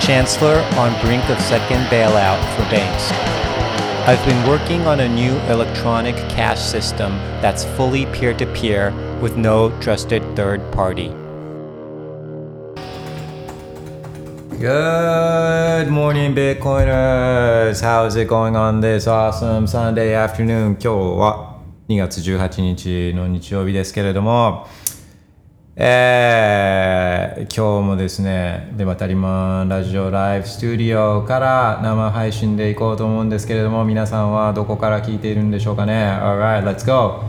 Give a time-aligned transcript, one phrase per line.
[0.00, 3.12] Chancellor on brink of second bailout for banks.
[4.08, 9.36] I've been working on a new electronic cash system that's fully peer to peer with
[9.36, 11.12] no trusted third party.
[14.58, 17.80] Good morning, Bitcoiners!
[17.80, 20.76] How's it going on this awesome Sunday afternoon?
[20.80, 24.66] 今日は2月18日の日曜日ですけれども、
[25.77, 37.25] えー、今日もですね、デバタリマンラジオライブスタジオから生配信でいこうと思うんですけれども、皆さんはどこから聞いているんでしょうかね ?Alright, let's go!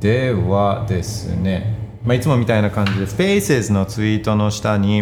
[0.00, 4.96] ではですね、まあ、いつもみたいな感じで、Spaces のツイートの下に、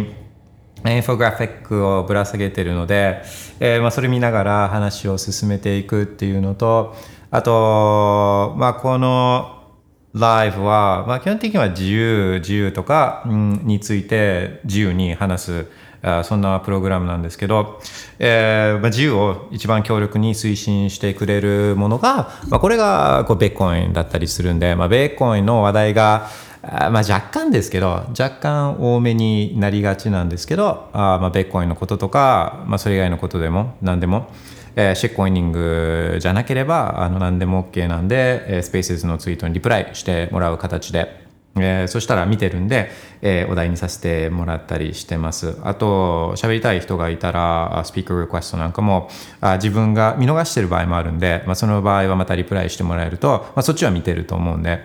[0.85, 3.23] インフォグラフィックをぶら下げてるので、
[3.61, 6.97] えー、まあそれ見ながら話を進めていくっていうのと、
[7.31, 9.58] あと、まあこの
[10.15, 15.67] ライブは、まあ基本的には自由、自由とか、うん、について自由に話す、
[16.03, 17.81] あそんなプログラムなんですけど、
[18.19, 26.29] えーまあ、自由を一番強力に推進してくれるものが、まあ、これがこうベッコインだったりするんで、まあ、ベッコインの話題が
[26.63, 34.31] あまあ若干ですけど若干多めになりがちなんですけどあまあベッコインのこととか、まあ、それ以外のことでも何でも、
[34.81, 41.27] えー、シェッコイニングじゃなければあの何でも OK なんで、えー、スペースのツイートにリプライしてもらう形で
[41.61, 42.89] えー、そしたら見てるんで、
[43.21, 45.57] えー、お題にさせてもらったりしてます。
[45.65, 49.09] あと、喋りたい人がいたら、スピーカーリクエストなんかも、
[49.41, 54.85] あ自分が見逃してる場合もあるんで、まあ、その場合はまたリプライしてもらえると、まあ、そっちは見てると思うんで、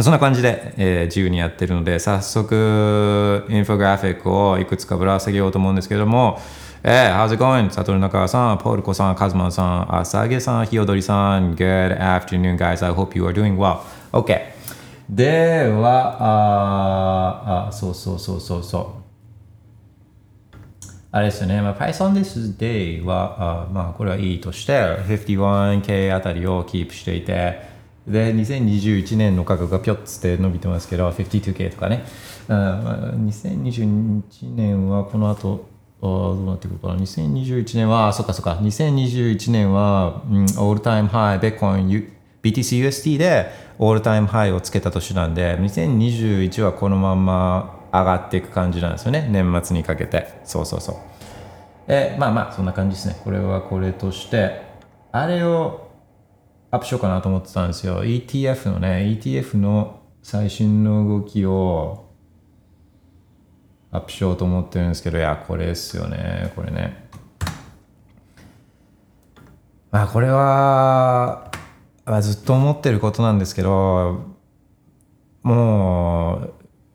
[0.00, 6.40] そんな感じで、えー、自由にやってるので、早速、インフォグラフィックをいくつかぶら下げようと思うんですけども、
[6.84, 7.70] えー、how's it going?
[7.70, 12.84] サトル中川さん、ポールコさん、カズマンさん、朝げさん、ひよどりさん、Good afternoon, guys.
[12.84, 13.78] I hope you are doing well.
[14.10, 14.36] OK。
[15.08, 18.96] では、ああ、そうそうそうそうそ
[20.52, 20.58] う。
[21.12, 24.72] あれですよね、まあ、Python this day は、あまあ、これはいいとして、
[25.06, 27.70] 51K あたりをキープしていて、
[28.08, 32.04] で2021年の価格がぴょっつって伸びてますけど 52K とかね、
[32.48, 35.70] うんまあ、2021年はこの後
[36.02, 36.96] あどうなってくるかな。
[36.96, 38.58] 2021年はそっかそっか。
[38.60, 41.88] 2021年は、うん、オールタイムハイベッコン
[42.42, 49.28] BTCUST でオールタイムハイをつけた年なんで2021はこのまま上がっていく感じなんですよね。
[49.30, 50.40] 年末にかけて。
[50.44, 50.96] そうそうそう。
[51.86, 53.20] えまあまあそんな感じですね。
[53.22, 54.72] これはこれとして。
[55.12, 55.90] あれを
[56.70, 58.02] アップしようかなと思ってたんですよ。
[58.02, 62.06] ETF のね、ETF の最新の動きを
[63.92, 67.08] アップしようと思ってるんですけど、いや、これですよね、これね。
[69.90, 71.52] まあ、これは、
[72.06, 74.34] まあ、ずっと思ってることなんですけど、
[75.42, 76.54] もう、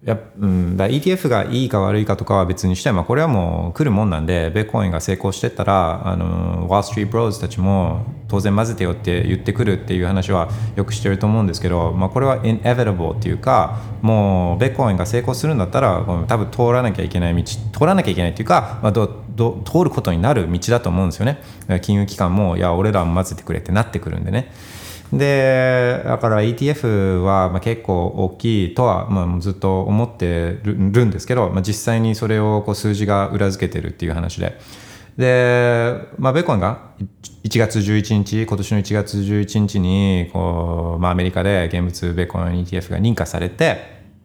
[0.09, 17.44] やうん、だ ETF がいいか悪いかとかは別にして、まあ、これはもう来るもんなんでベーコインが成功してったらあのワール・ストリート・ブローズたちも当然混ぜてよって言ってくるっていう話はよくしてると思うんですけど、まあ、これは inevitable っていうかもうベーコインが成功するんだったら多分通らなきゃいけない道
[17.78, 21.41] 通らなきゃいけないっていうか、まあ、どど通ることになる道だと思うんですよね。
[21.81, 24.53] 金融機関もいや俺らも混ぜてくれってなってくるんでね。
[25.13, 34.59] でだから ETF はまあ結構大きいとはまあずっと思ってるんですけど、まあ、実際にそれをこう数字が裏付けてるっていう話で。
[35.18, 36.91] で、まあ、ベーコンが
[37.44, 43.79] 1月11日今年の1月11日にこう、まあ、アメリカで現物ベーコン ETF が認可されて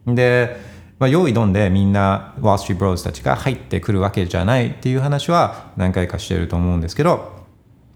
[0.05, 0.55] で、
[0.99, 7.42] まあ、用意どんでみんなワール・ストリー・ブローズたちが入ってくるわけじゃないっていう話は何回かしてると思うんですけど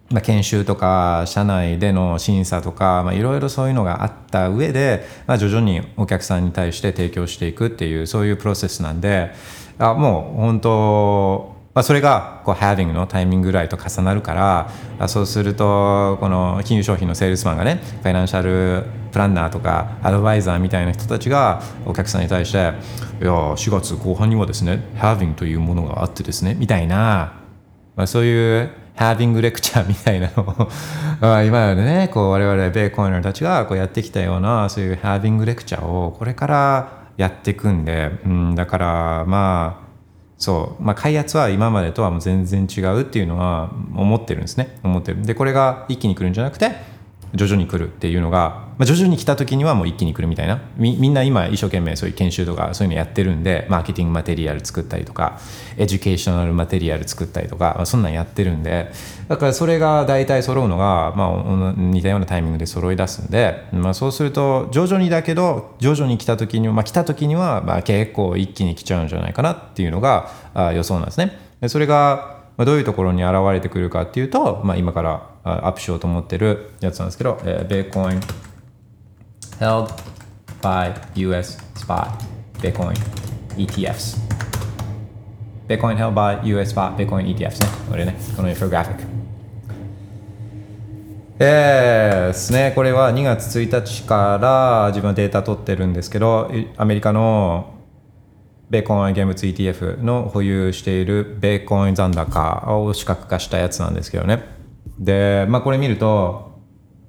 [0.09, 9.31] まあ、研修とか社内での審査とかいろいろそういうのがあった上で、まあ、徐々にお客さんに対して提供していくっていうそういうプロセスなんで
[9.77, 14.33] あもう本当、まあ、それがこう having のタイミングぐらいと重なるか
[14.97, 22.71] らそうするとこの金融商品のセールスマンがねファイナンシャルプランナーとかアドバイザーみたいな人たちがお客さんに対していや
[23.31, 27.41] 4月後半にはですね having というものがあってですねみたいな、
[27.97, 30.69] まあ、そういうハービングレクチャーみたいなのを。
[31.45, 39.87] 今までねこう我々ベーコイナーたちがこうやってきたようなそういうハービングレクチャーをこれからやっていくんで、うん、だからまあ
[40.37, 44.77] そう、まあ、開発は今までとはもう全然違うっていうのは思ってるんですね。
[44.83, 45.23] 思ってる。
[45.23, 46.71] でこれが一気に来るんじゃなくて
[47.33, 55.39] 徐々に来るっていうのが、まあ、徐々に来た時にはもう一気に来るみたいなみみんな今一生懸命そういう研修とかそういうのやってるんで marketing material 作ったりとか
[55.77, 58.91] educational material 作ったりとか、まあ、そんなんやってるんで
[59.27, 71.37] だからそれが大体揃うのが、まあ、似たようなタイミングで揃い出すんで、まあ、そうすると徐々にだけど徐々に来た時に、まあ、来た時にはまあ結構一気に来ちゃうんじゃないかなっていうのがあ予想なんですね。
[71.61, 78.19] でそれが、どういうところに現れてくるかっていうと、まあ、今からアップしようと思ってるやつなんですけど、えー、Bitcoin
[79.59, 79.91] held
[80.61, 82.23] by US spot
[82.59, 82.95] Bitcoin
[83.57, 84.17] ETFs
[85.67, 87.67] Bitcoin held by US spot Bitcoin ETFs ね。
[87.89, 88.15] これね。
[88.35, 89.03] このインフォグラフィック
[91.39, 92.71] えーですね。
[92.73, 97.73] これは2月1日から自分のデータ取ってるんですけどアメリカの
[98.69, 104.43] ベーコン現物 ETF の保有しているベーコン残高を視覚化したやつなんですけどね。
[104.99, 106.46] で、まあこれ見ると、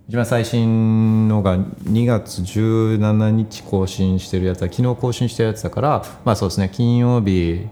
[0.08, 7.66] 一番最新のが2月17日更新してるやつは、昨日更新してるやつだから、まあそうですね、金曜日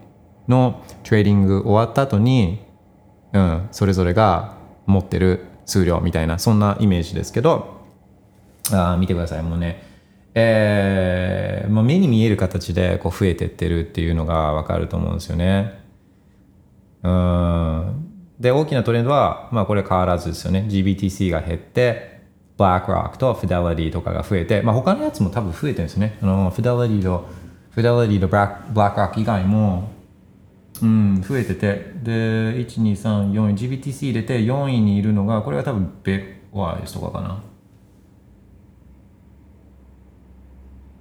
[0.47, 2.62] のトレーディング終わった後に、
[3.33, 7.81] うん、それぞれが持ってる数量みたいな、そんなイメージですけど、
[8.71, 9.82] あ見てください、もうね、
[10.35, 15.73] えー、まあ、目に見える形でこう増えてってるっていうのが分かると思うんですよね。
[17.03, 18.12] うん。
[18.39, 20.67] で大きなトレンドは、まあ、これ変わらずですよね。
[20.69, 22.16] GBTC が減って
[22.58, 26.19] BlackRock と Fidelity とかが増えて、まあ、他のやつも多分増えてるんですね。
[26.23, 27.26] あの Fidelity と
[27.75, 29.97] Fidelity と BlackRock 以外も
[30.82, 32.12] うん、増えててで
[32.67, 37.43] 1234 GBTC 入れて4位にいるのがこれが多分ベワイスとかかな。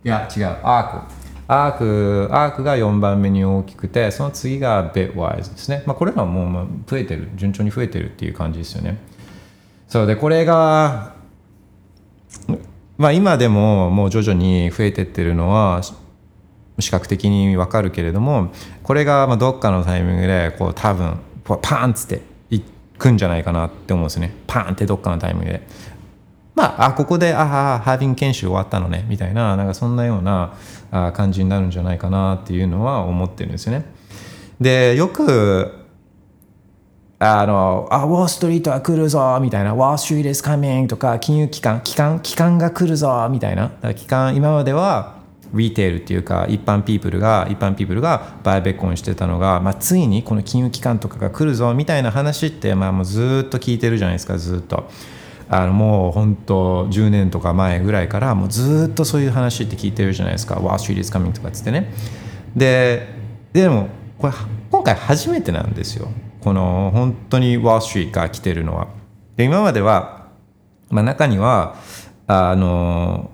[0.04, 0.46] いや違う。
[0.64, 8.98] アークアークアークが4番目に大きくてその次がベッワイズですね、まあ、これらももう増えてる順調に増えてるっていう感じですよね。
[9.88, 11.15] そうでこれが
[12.98, 15.82] まあ今でももう徐々に増えてってるのは
[16.80, 18.52] 視覚的に分かるけれども
[18.84, 22.62] これがまあどっかのタイミングでこう多分パーンっつってい
[22.98, 25.68] くんじゃないかなって思うんですねパーンってどっかのタイミングで
[26.56, 30.54] まあ、あここで、ああ、ハービング研修終わったのね、みたいな、なんかそんなような
[30.90, 33.86] あ感じになるんじゃないかなっていうのは思ってるんですよね。
[34.62, 35.85] で、よく、
[37.26, 43.72] あの、あ、ウォーストリートは来るぞ、みたいな、ウォーストリート is coming とか、金融機関、機関、機関が来るぞ、みたいな。
[43.96, 45.16] 機関、今までは、
[45.54, 54.90] リテールっていうか一般ピープルが一般ピープルがバイベッコンしてたのが、まあ、ついにこの金融機関とかが来るぞみたいな話って、まあ、もうずっと聞いてるじゃないですかずっと。
[55.48, 61.94] あのもう本当10年とか前ぐらいからもうずっとそういう話って聞いてるじゃないですか「Wall Street is coming」とかっつってね
[62.56, 63.08] で
[63.54, 64.34] でもこれ
[64.72, 66.10] 今回初めてなんですよ
[66.46, 68.88] この本当に Wall Street が来てるのは。
[69.36, 70.28] で今までは、
[70.92, 71.76] まあ、中には
[72.28, 73.32] あの、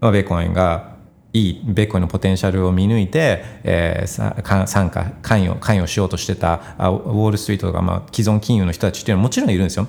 [0.00, 0.96] まあ、ベーコンが
[1.32, 9.86] いいベーコンのポテンシャルを見抜いて、えー、参加関与関与しようとしてたあウォール・ストリートとか、まあ、既存金融の人たちっていうのはもちろんいるんですよ。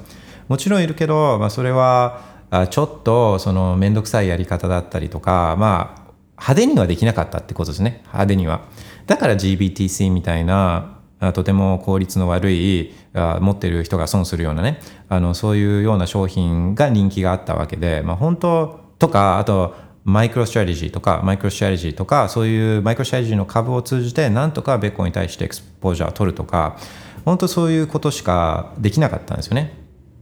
[0.47, 2.21] もちろんいるけど、まあ、それは
[2.51, 8.01] あちょっとその面倒くさいやり方だったりとか、まあ、派手にはできなかったってことですね。
[8.03, 8.62] 派手には。
[9.07, 10.94] だから GBTC みたいな
[11.34, 26.78] とても効率の悪い持ってる人が損するようなねあのそういうような商品が人気があったわけで、まあ、本当とかあと MicroStrategy とか MicroStrategy とかそういう MicroStrategy の株を通じてなんとかベッコに対して exposure を取るとか
[27.24, 29.74] 本当そういうことしかできなかったんですよね。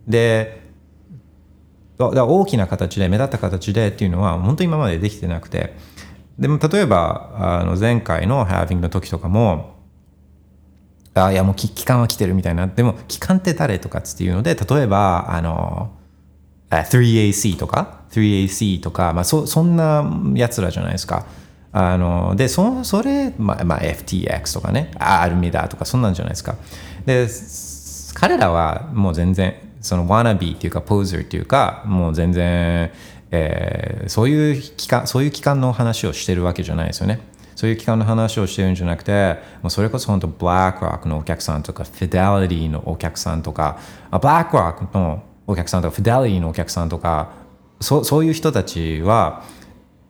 [0.07, 0.63] で
[1.99, 5.75] 大きな形で目立った形でっていうのは本当に今までできてなくて
[6.39, 7.31] でも例えば
[7.61, 9.72] あの前回のハービングの時とかも
[11.15, 15.91] あいやもう期間は来てるみたいなでも期間って誰とかっていうので例えばあの
[16.69, 20.03] 3AC とか？3AC とか、まあ、そそんな
[20.33, 21.25] やつらじゃないですか。
[21.71, 26.55] あのでそそれ、まあまあ、FTX とかねアルミダとかそんなんじゃないですか。
[27.05, 27.27] で
[28.13, 32.91] 彼らはもう全然その wannabe っていうかポーザーっていうかもう全然、
[33.31, 37.19] えー、そういう機関そういう機関の話をしてるわけじゃないですよね
[37.55, 43.79] そういう機関の話をしてるんじゃなくてもうそれこそ本当ブラックロックのお客さんとかフィデリティのお客さんとか
[44.11, 47.31] ブラックロックのお客さんとかフィデリティのお客さんとか
[47.79, 49.43] そそういう人たちは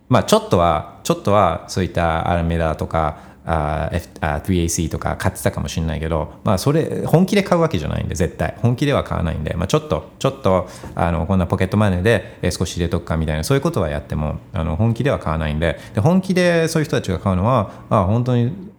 [0.10, 8.56] まあちょっとはちょっとはそういったアラメダとかあ F あ 3AC とか買ってたかもしれないけど、まあ、それ本気で買うわけじゃないんで絶対。
[8.58, 15.80] 本気では買わないんで、まあ、ちょっとちょっとあのこんなポケットマネーで少し入れとくかみたいなそういうことはやってもあの本気では買わないんで。
[15.94, 18.72] で本気でそういう人たちが買うのはあ本当に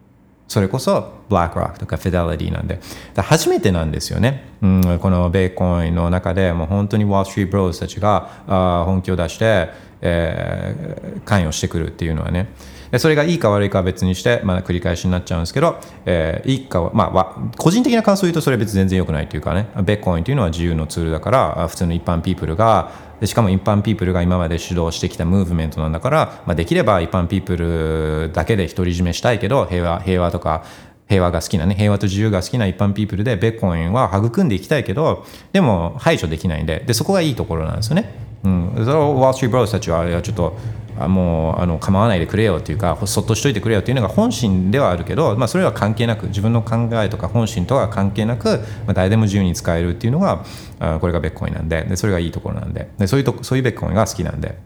[0.49, 2.81] それこそ BlackRock とか Fidelity なんで。
[3.17, 9.69] 初めてなんですよね、うん、このベーコンの中でもう本当に Wall Street Bros たちがあ本気を出して、
[10.01, 12.49] えー、関与してくるっていうのはね。
[12.99, 30.65] それがいいか悪いかは別にして、まあ、繰り返しになっちゃうんですけど、えー、いいか、まあ、個人的な感想を言うとそれは別に全然良くないというかね、ベッコインというのは自由のツールだから、普通の一般ピープルが、でしかも一般ピープルが今まで主導してきたムーブメントなんだから、まあ、できれば一般ピープルだけで独り占めしたいけど、平和平和とか、
[31.09, 38.15] 平和が好きなね、平和と自由が好きな一般ピープルで、ベッコインは育んでいきたいけど、でも排除できないんで、でそこがいいところなんですよね。
[38.45, 40.57] うん、それをワール・ストリート・ブローズたちは、ちょっと、
[40.99, 50.45] あもうあの構わないでくれよっていうかそっとしといてくれよっていうのが本心ではあるけど、まあ、それは関係なく自分の考えとか本心とは関係なく、まあ、誰でも自由に使えるっていうのが
[50.79, 54.59] あこれがベッコインなんででそれがいいところなんででそういうとそういうベッコインが好きなんで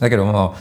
[0.00, 0.54] だけども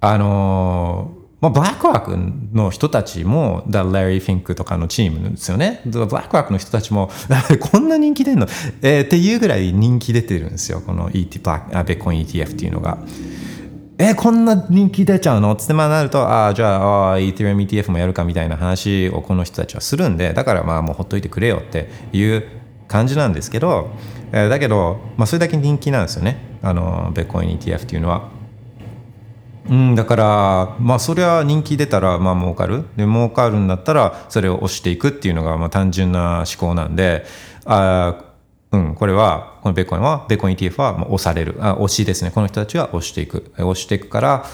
[0.00, 2.18] あのまあ、ブラックワーク
[2.54, 5.80] の人たちも、だラリー・フィンクとかのチームですよね。
[5.86, 7.10] ブラックワークの人たちも、
[7.60, 8.46] こんな人気出るの、
[8.82, 10.82] えー、っていうぐらい人気出てるんですよ。
[10.84, 12.98] この ET ベッコイン ETF っていうのが。
[14.02, 15.54] えこんな人気出ちゃうの？
[15.56, 22.44] つってまあなるとああじゃああ Ethereum ETF もやるかみたいな話をこの人たちはするんでだからまあもうほっといてくれよっていう
[22.88, 23.90] 感じなんですけど、
[24.32, 26.38] えー、だけど、まあ、それだけ人気なんですよね。
[26.62, 28.30] あのベッコイン ETF っていうのは。
[29.68, 32.86] うん、だからまあそれは人気出たらまあ儲かる。
[32.96, 37.26] で儲かるんだったらそれを押していくっていうのがまあ単純な思考なんで
[37.66, 38.29] あ
[38.72, 41.56] うん、これは、このベーコンは、ベーコン ETF はもう押される。
[41.60, 42.30] あ、押しですね。
[42.30, 43.52] この人たちは押していく。
[43.58, 44.44] 押していくから、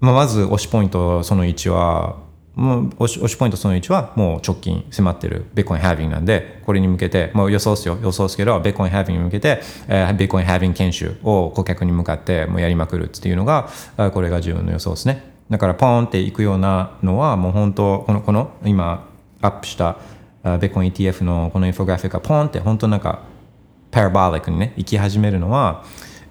[0.00, 7.98] まあ、まず押しポイントその1は、もう押し押しポイントその1はもう直近迫ってるベーコンハービングなんで、これに向けて、もう予想ですよ。
[8.00, 13.68] 予想ですけど、ベーコンハービングに向けて、えー、ベーコンハービング研修を顧客に向かってもうやりまくるっていうのが、
[14.12, 15.34] これが自分の予想ですね。
[15.50, 19.06] だからポーンっていくようなのはもう本当、この、この今
[19.42, 19.96] アップした
[20.60, 23.22] ベコン ETF のこのインフォグラフィックがポンって本当なんか
[23.90, 25.84] パラバーリックにね行き始めるのは、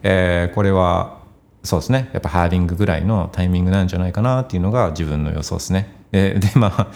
[0.04, 1.20] えー、これは
[1.64, 5.94] そうですねやっぱハーディングぐらいのタイミングなんじゃないかなっていうのが自分の予想ですね。
[6.12, 6.92] で でま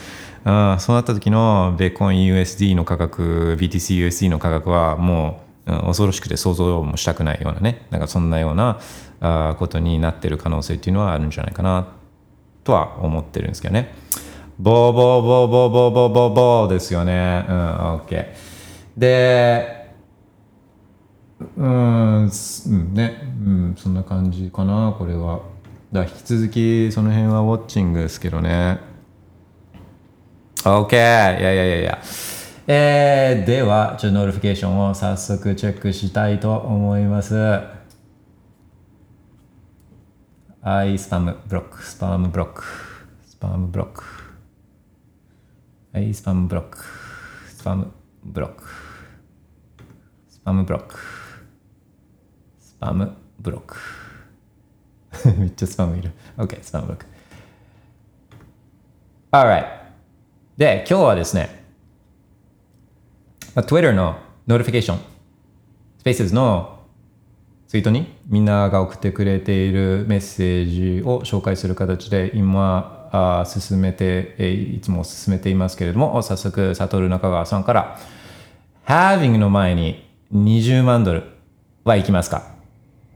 [0.45, 8.79] ああそうなった時のベコン USD の価格 BTCUSD の価格はもう、うん、恐ろしくて想像もしたくないようなねなんかそんなような
[9.19, 11.87] あことになってる可能性っていうのはあるんじゃないかな
[12.63, 13.93] とは思ってるんですけどね。
[14.61, 17.45] ボーボーボーボーボーボーボーボーですよね。
[17.47, 18.25] うん、OK。
[18.97, 19.93] で、
[21.55, 25.39] うん、うん、ね、うん、そんな感じかな、これは。
[25.93, 28.79] だ引き続き、その辺はウォッチングですけどね。
[30.57, 30.93] OK!
[30.93, 31.99] いやいやいやいや。
[32.67, 37.33] えー、では、ちょっと notification を早速チェックしたいと思います。
[40.61, 44.18] はい、 spam block、spam block、spam block。
[45.91, 46.77] はい、 spam block。
[47.47, 47.91] スパム
[48.23, 48.63] ブロック。
[50.29, 50.99] スパムブロック。
[52.59, 53.77] スパムブロック。
[55.39, 56.11] めっちゃスパムいる。
[56.37, 57.05] OK、スパムブロック。
[59.31, 59.65] Alright。
[60.57, 61.65] で、今日はですね、
[63.55, 64.99] Twitter の notification、
[66.03, 66.81] Spaces の
[67.67, 77.97] ツイートにみんなが送ってくれているメッセージを紹介する形で今あ進めて、えいつも進めていますけれども、早速、サトル中川さんから、
[78.87, 81.23] having の前に20万ドル
[81.83, 82.43] はいきますか？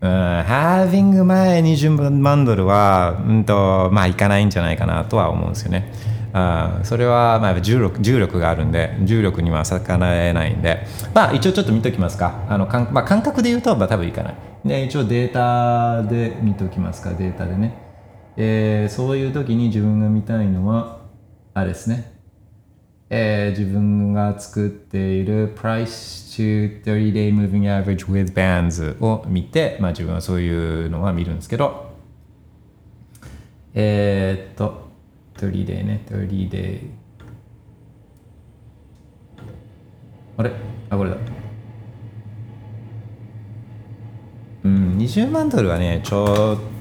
[0.02, 5.94] うん、ハービング前20万ドルは、うんと、まあ、いかないんじゃないかなとは思うんですよね。
[6.34, 12.44] あそれは、まあ、重力重力があるんで、重力には逆らえないんで、まあ、一応ちょっと見ときますか。
[12.50, 14.36] あのかんまあ、感覚で言うと、まあ、多分いかない。
[14.66, 17.83] で、一応データで見ときますか、データでね。
[18.36, 21.02] えー、そういう時に自分が見たいのは
[21.54, 22.14] あれですね、
[23.10, 31.94] えー、自分が作っている Price to 30 Day Moving Average with Bands を見て、まあ、自分はそういうのは見るんですけど。
[33.76, 34.90] えー、っと
[35.38, 36.04] 30 Day ね。
[36.10, 36.90] 30 Day
[40.38, 40.52] あれ？
[40.90, 41.18] あこれだ。
[44.64, 46.73] うん20万ドルはねちょっと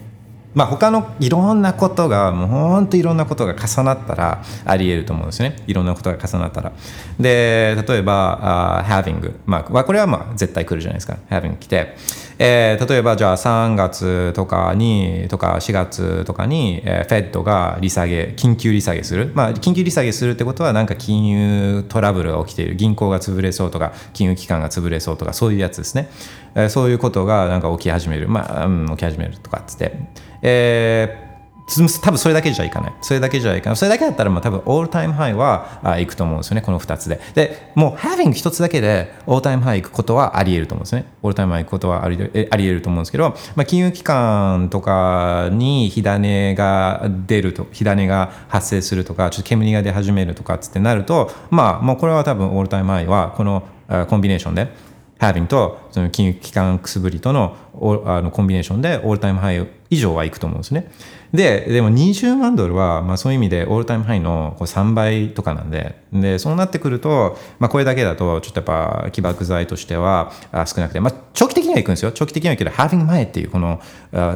[0.54, 5.56] まあ、他のいろんなことがもうほんといろんなことが重なったらありえると思うんですね。
[5.66, 6.73] いろんなことが重なったら。
[7.18, 11.16] で例えば、uh, having、まあ、これはまあ絶対来るじゃないですか。
[11.30, 11.97] having 来て、
[12.44, 22.75] えー、例えばじゃあ3月とかにとか4月とかに、えー、フェッドが利下げ緊急利下げする、まあ、緊急利下げするってことはなんか金融トラブルが起きている。
[22.75, 26.11] 銀行が潰れそうとか金融機関が潰れそうとかそういうやつですね、
[26.56, 28.28] えー、そういうことがなんか起き始める。
[28.28, 29.94] まあ、うん、起き始めるとかっつって。
[30.42, 31.31] えー、
[32.02, 32.94] 多分それだけじゃいかない。
[33.00, 33.76] それだけじゃいかない。
[33.76, 37.20] それだけだったら、まあ多分オールタイムハイはあいくと思うんですよね、この2つで。
[37.34, 41.06] で、もう having 一つだけでオールタイムハイ行くことはあり得ると思うんですね。
[41.22, 53.62] オールタイムハイ行くことはありえあり得ると思うんですけど、まあ、金融機関とかに火種が出ると、火種が発生するとか、ちょっと煙が出始めるとかってなると、まあもうこれは多分オールタイムハイはこの
[54.08, 54.68] コンビネーションで、
[55.22, 57.56] having とその金融機関くすぶりとの
[58.04, 60.90] あのコンビネーションでオールタイムハイ以上はいくと思うんですね。
[61.32, 68.64] で、でも20万ドルは、まあそういう意味でオールタイムハイのこう3倍とかなんで、で、そうなってくると、まあこれだけだと、ちょっとやっ
[69.04, 70.32] ぱ起爆剤としては
[70.66, 72.12] 少なくて、まあ長期的にはいくんですよ。
[72.12, 73.80] 長期的にはいくけど、having 前っていうこの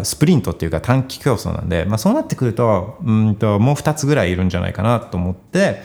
[0.04, 5.82] スプリントっていうか短期競争なんで、まあそうなってくると、うんともう2つぐらいいるんじゃないかなと思って、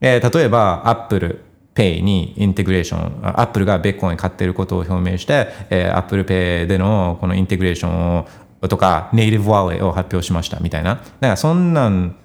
[0.00, 1.44] えー例えば、アップル、
[1.78, 8.26] Pay にインテグレーション、アップルがベッコイン買っていることを表明して、えー、Apple Pay でのこの integration を
[8.62, 10.94] とか、 native wallet を発表しましたみたいな。
[10.94, 12.16] だからそんなん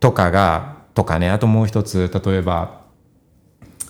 [0.00, 2.82] とかが、とかね、あともう一つ、例えば、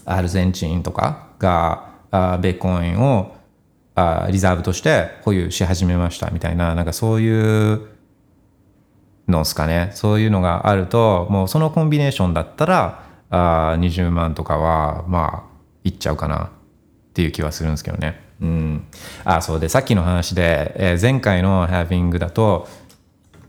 [0.04, 3.34] アルゼンチンとかが、あベッコインを
[3.94, 7.88] あ reserve として保有し始めましたみたいな、なんかそういう
[9.28, 9.90] のですかね。
[9.94, 15.52] そういうのがあると、もうそのコンビネーションだったら、あ20万とかは、まあ、
[15.84, 16.48] いっちゃうかなっ
[17.14, 18.20] ていう気はするんですけどね。
[18.42, 18.84] うん。
[19.24, 22.68] あ、そうで、さっきの話で、えー前回のハービングだと、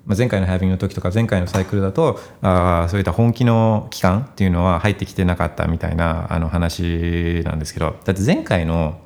[0.05, 8.99] まあ、前回のハービングの時とか前回のサイクルだとあそういった本気の期間っていうのは入ってきてなかったみたいなあの話なんですけどだって前回の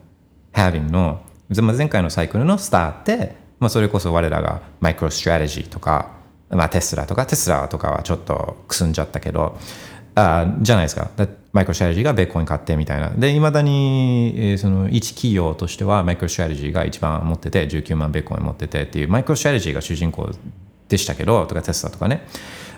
[0.53, 6.13] ハービングの前回のサイクルのスターって、まあ、それこそ我らがマイクロストラテジーとか、
[6.49, 9.57] まあ、 Tesla とか Tesla とかはちょっとくすんじゃったけど
[10.19, 11.11] あじゃないですか。
[11.53, 13.11] MicroStrategy がベッコイン買ってみたいな。
[13.11, 20.31] でいまだに、えーその一企業としては MicroStrategy が一番持ってて19万ベッコイン持っててっていう MicroStrategy が主人公
[20.89, 22.25] でしたけどとか Tesla とかね。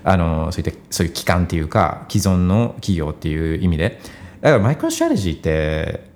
[0.03, 4.01] あのそういったそういう機関っていうか既存の企業っていう意味で。
[4.41, 6.10] だから MicroStrategy って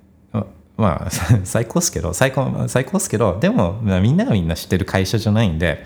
[0.75, 1.09] まあ
[1.45, 5.85] 最高っすけど最高最高っすけどでも、みんながみんな知ってる会社じゃないんで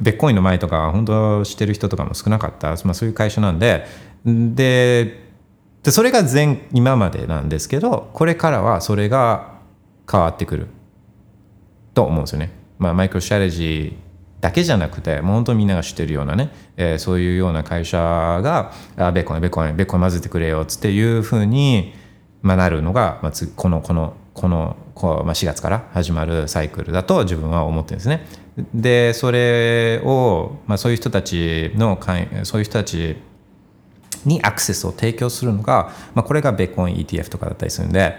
[0.00, 3.84] ベッコインの前とか本当知ってる人とかも少なかった、まあ、そういう会社なんで
[4.54, 5.28] で
[5.82, 9.58] でそれが前今までなんですけどこれからはそれが
[10.10, 10.66] 変わってくる
[11.94, 12.50] と思うんですよね。
[12.78, 21.92] まあ、マイクロストラテジーだけじゃなくてもう本当にみんなが知ってるようなね、えーそういうような会社があベーコンベーコンベーコン混ぜてくれよっていうふうに、
[22.42, 28.26] まあ、なるのが、まあ、このこのこのこう、まあ、4月から始まるサイクルだと自分は思ってるんですね。
[28.74, 31.98] でそれを、まあ、そういう人たちの
[32.44, 33.16] そういう人たち
[34.24, 38.18] にアクセスを提供するのが、まあ、これがベーコン ETF とかだったりするんで、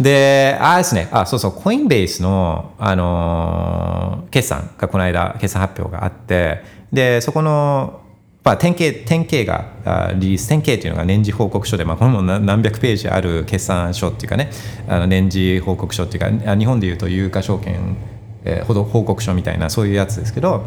[0.00, 6.62] で、あれですね、あ、そうそう、コインベースの、あのー決算がこの間、決算発表があって、
[6.92, 8.00] で、そこの、
[8.42, 14.50] まあ、典型、典型があリリース、典型というのが年次報告書で、まあ、これも何百ページある決算書っていうかね、
[14.88, 17.96] あの年次報告書っていうか、あ日本でいうと有価証券、
[18.44, 20.66] えーほど報告書みたいな、そういうやつですけど、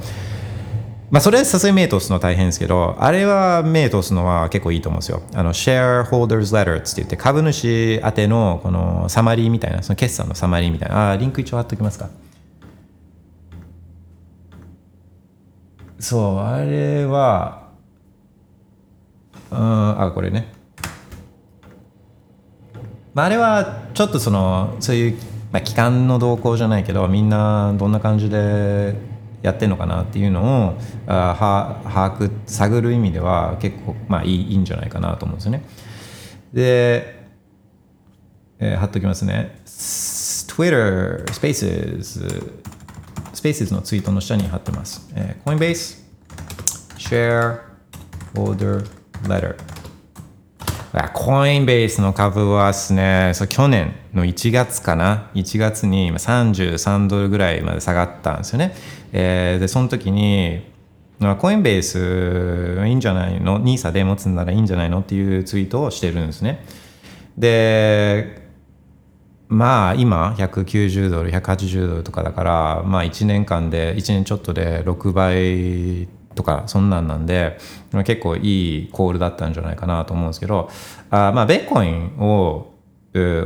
[1.11, 5.21] まあ、それはさすがに目通すの大変ですけど、あれは目通すのは結構いいと思うんですよ。
[5.33, 12.09] あの、shareholders letter って言って、株主宛てのこのサマリーみたいな、その決算のサマリーみたいな、あリンク一応貼っときますか。
[15.99, 17.69] そう、あれは、
[19.51, 20.51] うん、あ、これね。
[23.13, 25.17] まあ、あれはちょっとそのそういう、
[25.51, 28.95] まあ、機関の動向じゃないけどみんなどんな感じで
[29.43, 35.63] やってるのかなっていうのをあ把握探る意味では結構まあいいいいんじゃないかなと思うんですよね。
[36.53, 37.23] で、
[38.59, 39.59] えー貼っときますね。
[39.65, 42.53] Twitter、Spaces、
[43.33, 45.09] Spaces のツイートの下に貼ってます。
[45.13, 46.01] えー、Coinbase、
[48.33, 48.87] Shareholder
[49.27, 49.82] Letter。
[51.13, 58.75] コインベースの株はですね、そ去年の1月かな、1月に33ドルぐらいまで下がったんですよね。
[59.11, 60.71] えーで、その時に、
[61.39, 64.99] コインベースいいんじゃないの ?NISA で持つんならいいんじゃないの？
[64.99, 66.63] っていうツイートをしてるんですね。
[67.39, 68.43] で、
[69.47, 77.57] まあ今190ドル180ドルとかだからまあ1年間で1年ちょっとで6倍とかそんなんなんで
[78.05, 80.69] 結構いいコールだったんじゃないかなと思うんですけど
[81.09, 82.73] あまあベーコインを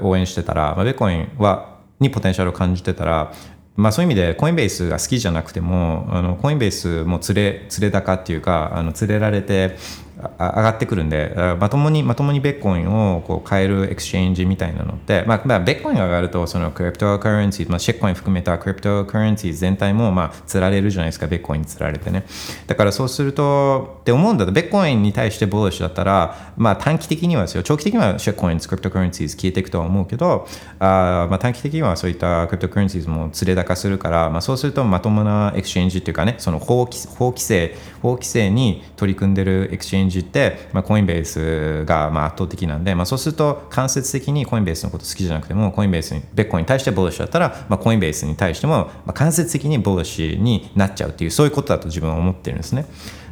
[0.02, 3.34] 応援してたら、まあ、ベーコインはにポテンシャルを感じてたら
[3.76, 9.78] まあそういう意味で Coinbase が好きじゃなくてもあの Coinbase も連れ連れ高っていうかあの連れられて
[10.18, 22.26] 上がってくるんでまともにまともにベッコインをこう買える exchange みたいなのって、まあまあ、ベッコインが上がるとその cryptocurrency、まあ、 shitcoin 含めた cryptocurrency 全体もまあ釣られるじゃないですかベッコインに釣られてね。
[22.66, 27.64] だからそうするとって思うんだとベッコインに対して bullish だったら、まあ、短期的にはですよ。
[27.64, 30.48] 長期的には shitcoin cryptocurrency 消えていくとは思うけど
[30.80, 48.26] あ、まあ、短期的にはそういった cryptocurrency も釣れ高するから、まあ、そうするとまともな exchange っていうかねその法規法規制法規制に取り組んでる exchange って、まあ、 Coinbase がまあ圧倒的なんで、まあ、そうすると間接的に Coinbase のこと好きじゃなくても Coinbase にベッコンに対して bullish だったら、まあ、 Coinbase
[48.26, 52.86] に対しても、まあ、間接的に bullish になっちゃうっていうそういうことだと自分は思ってるんですね。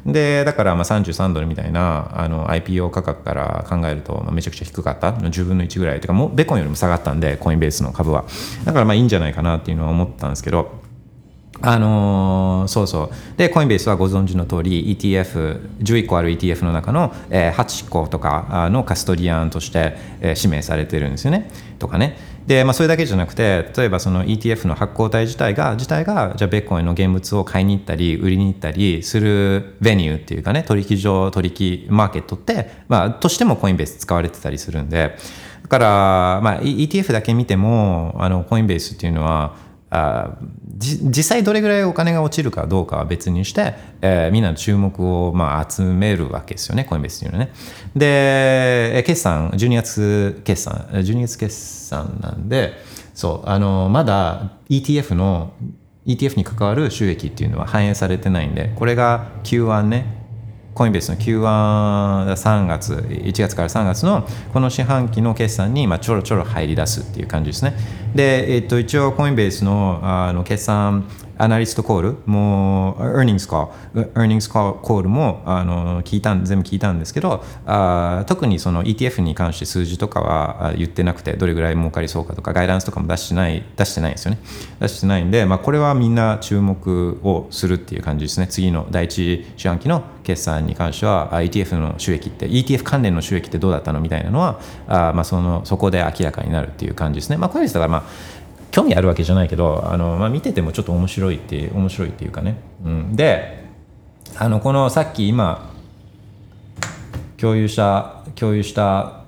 [0.06, 5.12] でだからまあ33ドルみたいなあの IPO 価格から考えるとめちゃくちゃ低かった。
[5.12, 6.00] 10分の1ぐらい。
[6.00, 8.26] というかもうベコンよりも下がったんでコインベースの株は。
[8.66, 10.85] だからまあいいんじゃないかなっていうのは思ったんですけど
[11.62, 13.10] あのー、そうそう。
[13.38, 21.50] で、コインベースはご存知の通り ETF、11個ある ETF の中の、えー、8個とかのカストリアンとして、えー、指名されてるんですよね。
[21.80, 22.18] とかね。
[22.48, 35.16] で、まあ、それだけじゃなくて、例えばその ETF の発行体自体が、自体が、じゃあ、ベッコインの現物を買いに行ったり、売りに行ったりするベニューっていうかね、取引所、取引マーケットって、まあ、としてもコインベース使われてたりするんで、
[35.64, 39.56] だから、まあ、ETF だけ見ても、あの、コインベースっていうのは、
[39.90, 40.38] あ
[40.78, 47.52] 実際どれぐらいお金が落ちるかどうかは別にして、えー、みんなの注目を、まあ、集めるわけですよね、コインベースというのはね。
[47.96, 52.74] で、決算、12月決算、12月決算なんで、
[53.14, 55.54] そう、あの、まだ ETF の、
[56.06, 60.25] ETF に関わる収益っていうのは反映されてないんで、これが Q1 ね、
[60.76, 67.74] コインベースの Q13 月1月から3月のこの四半期の決算にまあちょろちょろ入り出すっていう感じですね。
[68.14, 73.70] で、えっと、一応コインベースのあの決算アナリストコールもう earnings call
[74.14, 84.40] earnings call もあの聞いた全部聞いたんですけどあ特にその ETF に関して数字とかは言ってなくてどれぐらい儲かりそうかとかガイダンスとかも出してない出してないんですよね。
[84.80, 88.48] 出してないんで、まあ、これはみんな注目をするっていう感じですね。
[88.48, 97.38] 次の第一四半期の決算に関しては ETF の収益って ETF 関連の収益ってどうだったのみたいなのはあ、まあ、そのそこで明らかになるっていう感じですね。
[97.38, 98.04] まあこれですだからまあ
[98.72, 103.66] 興味あるわけじゃないけどあの、まあ、見ててもちょっと面白いって面白いっていうかね、うん、で
[104.38, 105.72] あのこのさっき今
[107.38, 109.24] 共有した共有した、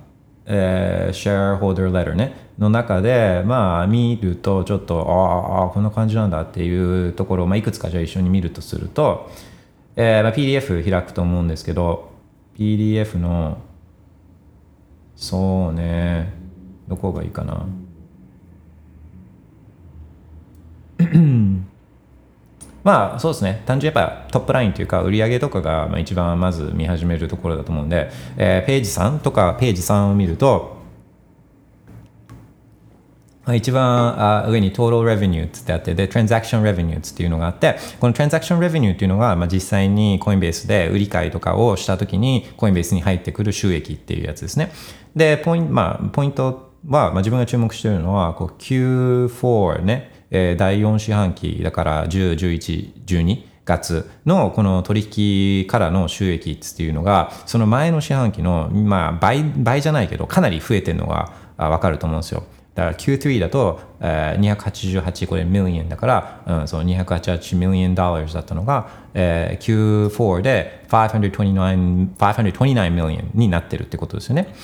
[0.46, 9.30] えー、シェアホーダーレターねの中でまあ見るとちょっとああこんな感じなんだっていうところを、まあ、いくつかじゃあ一緒に見るとすると、
[9.96, 12.10] えーまあ、PDF 開くと思うんですけど
[12.58, 13.58] PDF の
[15.16, 16.32] そうね
[16.88, 17.66] どこがいいかな、
[22.84, 30.78] まあそうですね単純やっぱトップラインというか売り上げとかが一番まず見始めるところだと思うんで、えー、ページ3とかページ3を見ると
[33.54, 44.72] 一番上に Total Revenue ってあって、で、Transaction Revenue っていうのがあって、この Transaction Revenue っていうのが、まあ、実際にコインベースで売り買いとかをしたときに、コインベースに入ってくる収益っていうやつですね。
[45.16, 55.06] で、ポイント、まあ、ポイントは、まあ、自分が注目しているのは、こう Q4 ね、えー、第4四半期だから10、11、12月のこの取
[55.62, 62.44] 引からの収益っていうのがその前の四半期の、まあ、倍倍じゃないけどかなり増えてるのが分かると思うんですよ。
[62.74, 74.54] だから Q3 だと、えー、288これ million だから、うん、そう288 million ドルだったのが、えー、Q4 で529 529 million になってるってことですよね。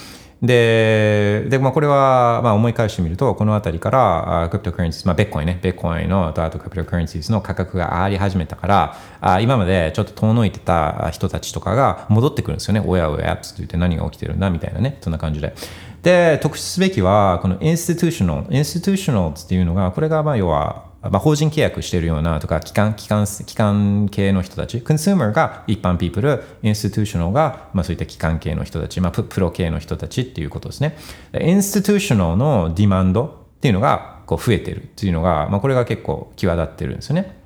[0.42, 12.83] で、でまあ、これはまあ思い返してみると、この辺りから cryptocurrency、まあ、ベッコインね、ベッコインのあと cryptocurrency の価格が上がり始めたから、あ今までちょっと遠のいてた人たちとかが戻ってくるんですよね。
[12.85, 15.55] おやおや、って言って何が起きてるんだみたいなね、そんな感じで。
[16.03, 30.97] で、特筆すべきは、この institutional、institutional っていうのが、これがまあ要は、まあ、法人契約してるようなとか機関機関機関系の人たち、 consumer が一般ピープル、 institutional が、まあ、そういった機関系の人たち、まあ、プロ系の人たちっていうことですね。
[31.40, 37.37] インスティテューショナルのディマンドっていうのがこう増えてるっていうのが、まあ、これが結構際立ってるんですよね。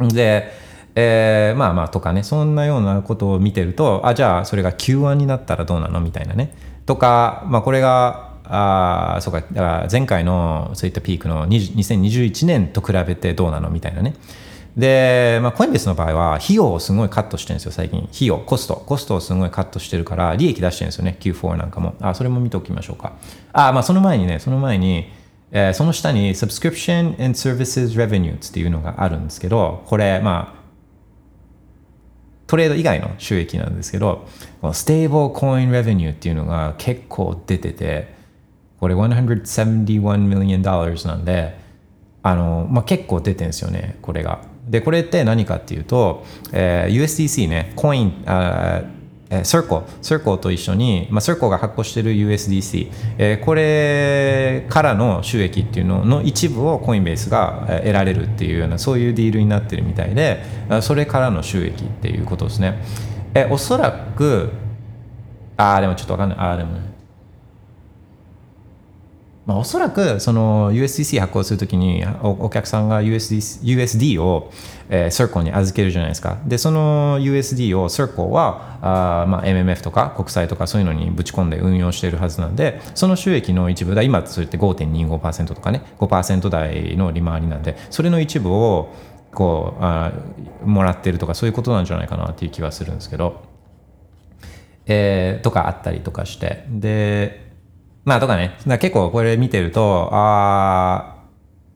[0.00, 0.52] で、
[0.94, 6.56] えー、まあまあとかね、そんなようなことを見てると、あ、じゃあそれが Q1 になったらどうなのみたいなね。
[6.86, 14.14] とか、まあこれがあそうかだから前回のそういったピークの2021年と比べてどうなのみたいなね。
[14.76, 18.08] で、まあ、コインベースの場合は費用をすごいカットしてるんですよ最近。
[18.14, 18.76] 費用コスト。
[18.76, 21.94] コストをすごいカットしてるから利益出してるんですよね Q4 なんかも。
[22.00, 23.14] あそれも見ておきましょうか。
[23.52, 25.10] あまあその前にねその前に
[25.50, 30.58] えー、その下に Subscription and Services Revenue っていうのがあるんですけど、これ、まあ、
[32.48, 34.26] トレード以外の収益なんですけど
[34.62, 38.14] このステーブルコインレベニューっていうのが結構出てて
[38.80, 39.84] これ171
[40.28, 41.58] million dollars なんで
[42.22, 44.40] あの、まあ、結構出てるんですよねこれが。
[44.68, 48.82] でこれって何かっていうと、えー、USDC ねコインあ
[49.30, 60.42] えー、c i r c l と一緒に、まあ、c i r が発行してる USDC、えー、これからの収益っていうのの一部をコインベースが得られるっていうようなそういうディールになってるみたいで
[60.80, 62.82] それからの収益っていうことですね。
[63.34, 64.50] えおそらく
[65.56, 66.38] ああでもちょっとわかんない。
[66.38, 66.97] ああでもね。
[69.48, 74.52] まあ、おそらくその USDC 発行するときにお客さんが USD, USD を、
[74.90, 76.36] えー、Circle に預けるじゃないですか。
[76.44, 88.94] で、その USD を Circle はあ、まあ、MMF とか国債とかそういうのにぶち込んで運用しているはずなんで、その収益の一部だ、今それって5.25%とかね、5%台の利回りなんで、それの一部を
[89.32, 90.12] こうあ
[90.62, 93.40] もらってるとかそういうことなんじゃないかなっていう気はするんですけど、
[94.84, 96.66] えー、とかあったりとかして。
[96.68, 97.47] で、
[98.08, 101.16] まあとかね、結構これ見てると、ああ、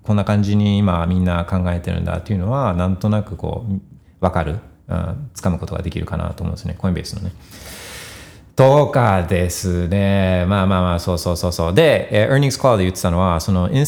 [0.03, 3.81] こんな感じに今みんな考えてるんだっていうのは、なんとなくこう、
[4.25, 6.75] わかる、うん、掴むことができるかなと思うんですね。
[6.79, 7.33] コインベースのね。
[8.57, 10.47] とかですね。
[10.49, 11.75] まあまあまあ、そうそうそうそう。
[11.75, 13.79] で、えー、Earnings Call で言ってたのは、そのイ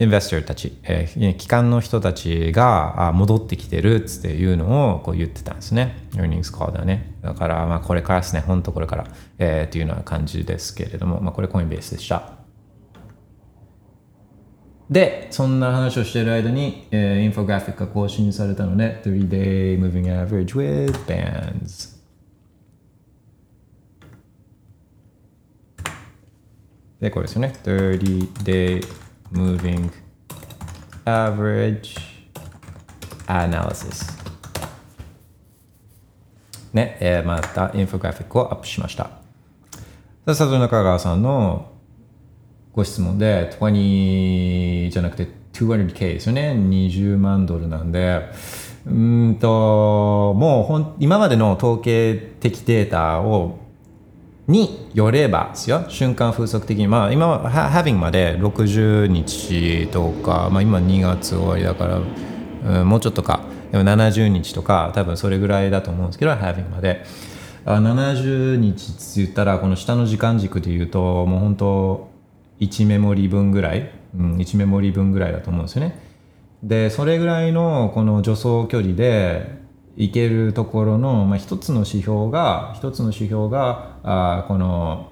[0.00, 6.08] インベスターたち、えー、機関の人たちが戻ってきてるっていうのをこう言ってたんですね。
[6.12, 7.16] earnings call だね。
[7.20, 9.06] だから、まあこれからですね、本当これから、
[9.38, 12.38] えー、っていうような感じですけれども、まあこれコインベースでした。
[14.88, 21.98] で、そんな話をしている間に、えー、インフォグラフィックが更新されたので、3day moving average with bands。
[27.00, 27.52] で、これですよね。
[27.64, 29.90] 30 day moving.
[31.04, 31.98] Average
[33.26, 34.18] analysis.
[36.72, 39.10] ね、えー、またインフォグラフィックをアップしました。
[40.26, 41.72] 佐藤中川さんの
[42.72, 46.52] ご質問で20じゃなくて 200K ですよね。
[46.52, 48.30] 20万ドルなんで。
[48.86, 53.58] うんともうほん今までの統計的データを
[54.48, 55.84] によればですよ。
[55.88, 56.88] 瞬間風速的に。
[56.88, 62.00] まあ今はハビングまで60日とか、まあ、今2月終わりだから、
[62.80, 63.40] うん、もうちょっとか。
[63.70, 67.04] でも70日とか多分それぐらいだと思うんですけどハビングまで。
[67.66, 72.08] あ70日って言ったらこの下の時間軸で言うともう本当
[72.60, 76.00] 1メモリ分ぐらい、うん、1メモリ分ぐらいだと思うんですよね。
[76.62, 79.57] でそれぐらいのこの助走距離で
[79.98, 85.10] いけるところの、まあ、一つの指標が一つの指標があこの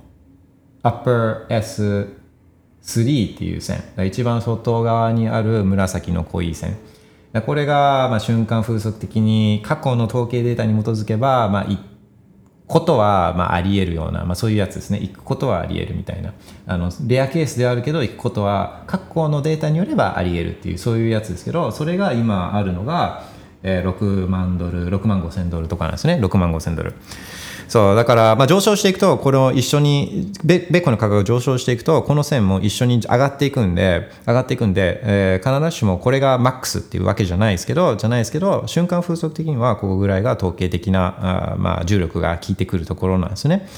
[0.85, 3.83] Upper S3 っていう線。
[4.07, 6.77] 一番外側にある紫の濃い線。
[7.45, 11.81] これがまあ瞬間風速的に過去の統計データに基づけば、まあ、行く
[12.69, 15.01] ことはまああり得るような、まあ、そういうやつですね。
[15.01, 16.33] 行くことはあり得るみたいな。
[16.69, 23.35] あのレアケースではあるけど行くことは過去のデータによればあり得るっていうそういうやつですけどそれが今あるのが
[23.67, 26.95] え、6万ドル6万5千ドルとかなんですね6万5千ドル
[27.69, 43.69] そうだから、まあ、上昇していくとこれを一緒にベッコの価格が上昇していくとこの線も一緒に上がっていくんで上がっていくんで、えー、必ずしもこれがマックスっていうわけじゃないですけどじゃないですけど瞬間風速的にはここぐらいが統計的なあ、まあ、重力が効いてくるところなんですね。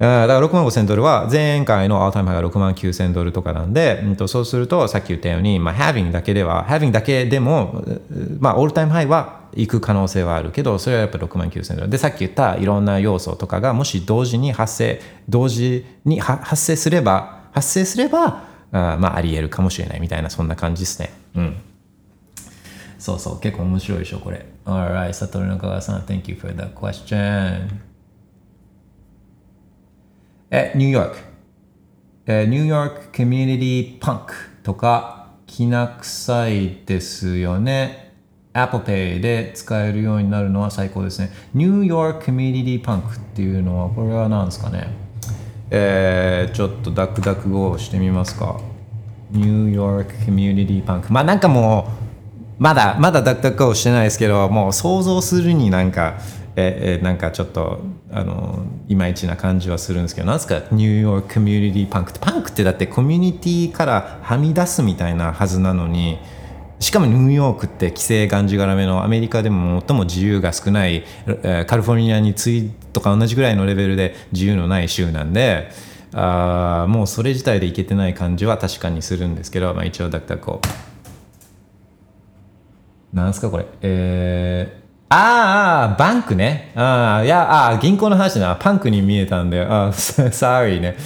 [0.00, 7.84] だから6万5000ドルは前回のアウタイムハイが6万9000ドルとかなんで、うん、とそうするとさっき言ったように、まあ、having だけでは having だけでも、
[8.38, 11.90] まあ、オールタイムハイは行く可能性はあるけどそれはやっぱ6万9000ドル。
[11.90, 21.10] でさっき言ったいろんな要素とかがもし同時に発生同時に発生すれば発生すればあまああり得るかもしれないみたいなそんな感じですね。
[21.36, 21.56] うん。
[22.98, 24.46] そうそう結構面白いでしょこれ。
[24.64, 27.89] Alright 佐藤中川さん Thank you for that question
[30.52, 31.16] え、ニューヨーク。
[32.26, 34.34] え、ニューヨークコミュニティパンク
[34.64, 38.14] とか、きな臭いですよね。
[38.52, 41.30] Apple Pay で使えるようになるのは最高ですね。
[41.54, 44.88] ニューヨークコミュニティパンクっていうのは、これは何ですかね？
[45.70, 48.60] えー、ちょっとダクダク語をしてみますか。
[49.30, 51.12] ニューヨークコミュニティパンク。
[51.12, 51.86] まあなんかも
[52.58, 56.18] う、まだ、まだダクダク語してないですけど、もう想像するになんか、
[56.56, 66.18] ええなんかちょっとあのいまいちな感じはするんですけどなんですかニューヨークコミュニティパンクってパンクってだってコミュニティからはみ出すみたいなはずなのに
[66.80, 71.04] しかもニューヨークって規制がんじがらめのアメリカでも最も自由が少ない、
[71.42, 75.70] えカリフォルニアに次いとか同じぐらいのレベルで自由のない州なんで
[76.14, 80.60] あもうそれ自体でいけてない感じは確かにするんですけど、まあ、一応だったらこ
[83.12, 83.16] う。
[83.16, 83.66] なんすかこれ？
[83.82, 84.80] えー
[85.12, 86.70] ああ、バンクね。
[86.76, 88.54] ああ、いや、ああ銀行の話な。
[88.54, 90.96] パンクに見えたんで、ああ、 sorry ね。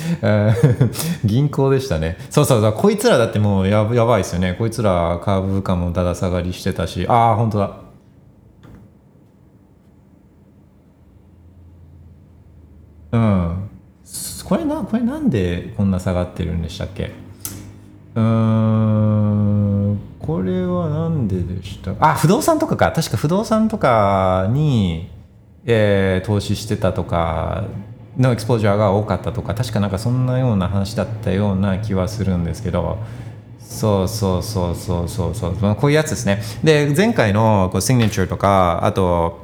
[1.24, 2.18] 銀行でしたね。
[2.28, 4.56] そうそうそう、こいつらだってもうややばいですよね。
[4.58, 7.70] こいつら株価もだだ下がりしてたし、ああ、本当だ。
[13.12, 13.70] うん。
[14.44, 17.23] これな、これなんでこんな下がってるんでしたっけ？
[18.16, 21.94] うん、これはなんででした？
[21.98, 22.92] あ、不動産とかか。
[22.92, 25.10] 確か不動産とかに、
[25.64, 27.64] えー、投資してたとか、
[28.16, 32.98] のエクスポージャーが多かったとか、確かなんかそんなような話だったような気はするんですけど、
[33.58, 36.40] そうそうそうそうそうそう、こういうやつですね。
[36.62, 39.43] で、前回のこうシグネチャーとか、あと、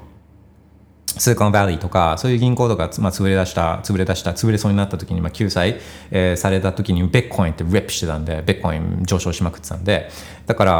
[1.19, 5.77] スーカンバリーとか、そういう銀行とか、まあ、潰れ出した、潰れ出した、潰れそうになった時に、まあ、救済、
[6.11, 10.11] えー、された時に、ベッコインってリップしてたんで、ベッコイン上昇しまくってたんで、
[10.47, 10.73] だから、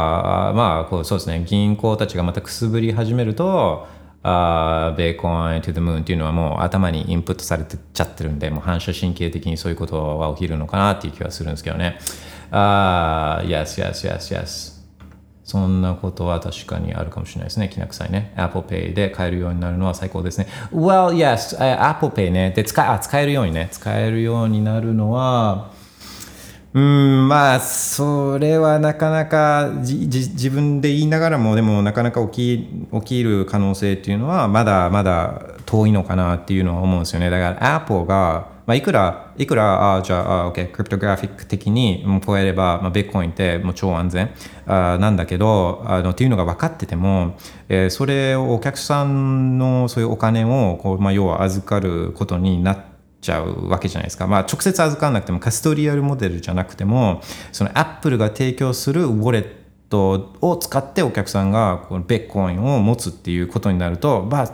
[0.53, 3.87] まあ、こう、そうですね、銀行たちがまたくすぶり始めると、
[4.23, 11.97] あベーコン to the moon っていうのはもう頭にインプットされてっちゃってるんで、もう反射神経的にそういうことは起きるのかなっていう気はするんですけどね。
[12.51, 14.80] ああ、yes, yes, yes, yes.
[15.51, 17.67] そんなことは確かにあるかもしれないですね。
[17.67, 18.31] きな臭いね。
[18.37, 20.47] Apple Pay で買えるようになるのは最高ですね。
[20.73, 22.51] Well, yes, Apple Pay ね。
[22.51, 23.67] で、使あ使えるようにね。
[23.69, 25.71] 使えるようになるのは、
[26.73, 37.29] うん、まあ、それはなかなか自分で言いながらも、でもなかなか起き起きる可能性っていうのは、まだまだ遠いのかなっていうのは思うんですよね。
[37.29, 44.31] だから Apple が、まあ、いくら、いくら、あじゃあ、あ OK、クリプトグラフィック的にもう超えれば、まあ、ビットコインってもう超安全
[44.65, 47.35] あなんだけどあのっていうのが分かってても、
[47.67, 54.25] えー、それをお客さんのそういうお金をこう、まあ、要は預かることになってちゃうわけじゃないですか。
[54.25, 59.47] まあ、直接預かんなくてもカストリアルモデルじゃなくてもそのアップルが提供するウォレッ
[59.89, 64.51] トを使ってお客さんがこのベッコインを持つっていうことになると、まあ、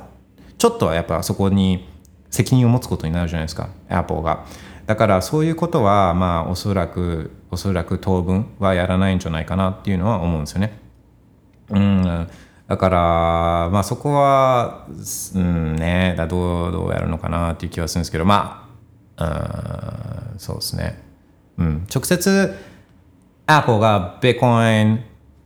[0.58, 1.88] ちょっとはやっぱそこに
[2.38, 4.45] 責任を持つことになるじゃないですか、アポが。
[4.86, 10.80] だからそういうことは、まあ、おそらく、おそらく当分はやらないんじゃないかなっていうのは思うんですよね。
[11.69, 12.28] うん。
[12.67, 14.86] だから、まあそこは、
[15.34, 18.69] うんね、だどう、どうやるのかなっていう気はするんですけど、ま
[19.17, 21.02] あ、うん、そうですね。
[21.58, 21.88] うん。
[21.93, 22.56] 直接、
[23.47, 25.02] Apple が Bitcoin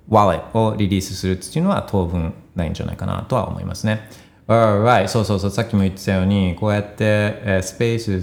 [0.10, 4.10] Wallet をリリースするっていうのは当分ないんじゃないかなとは思いますね。
[4.52, 5.08] Alright.
[5.08, 5.50] そうそうそう。
[5.50, 8.22] さっきも言ってたように、こうやって、えー、スペース、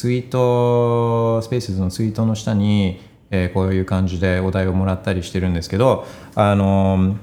[0.00, 6.04] ツイート、スペースのツイートの下に、えー、こういう感じでお題をもらったりしてるんですけど、
[6.34, 7.16] あの、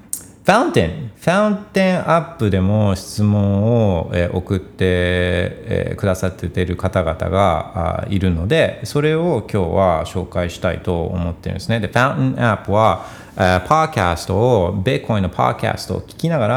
[0.43, 11.79] ファウンテン、ファウンテンアップでも質問を、えー、送って、えー、くださっている方々がいるので、それを今日は紹介したいと思ってるんですね。
[11.79, 13.05] で、ファウンテンアップは、
[13.39, 16.47] パーキャストを、ベーコインのパーキャストを聞きなが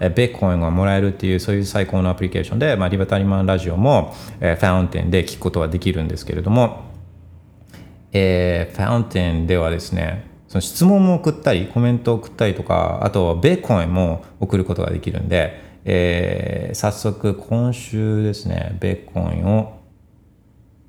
[0.00, 6.80] ら、ベーコインがもらえるっていう、そういう最高のアプリケーションで、まあ、リバタリマンラジオも、えファウンテンで聞くことはできるんですけれども、
[8.12, 19.79] えー、ファウンテンではですね、その質問も送ったり、コメントを送ったりとか、あと、ベーコインも送ることができるんで、えー、早速今週ですね、ベーコインを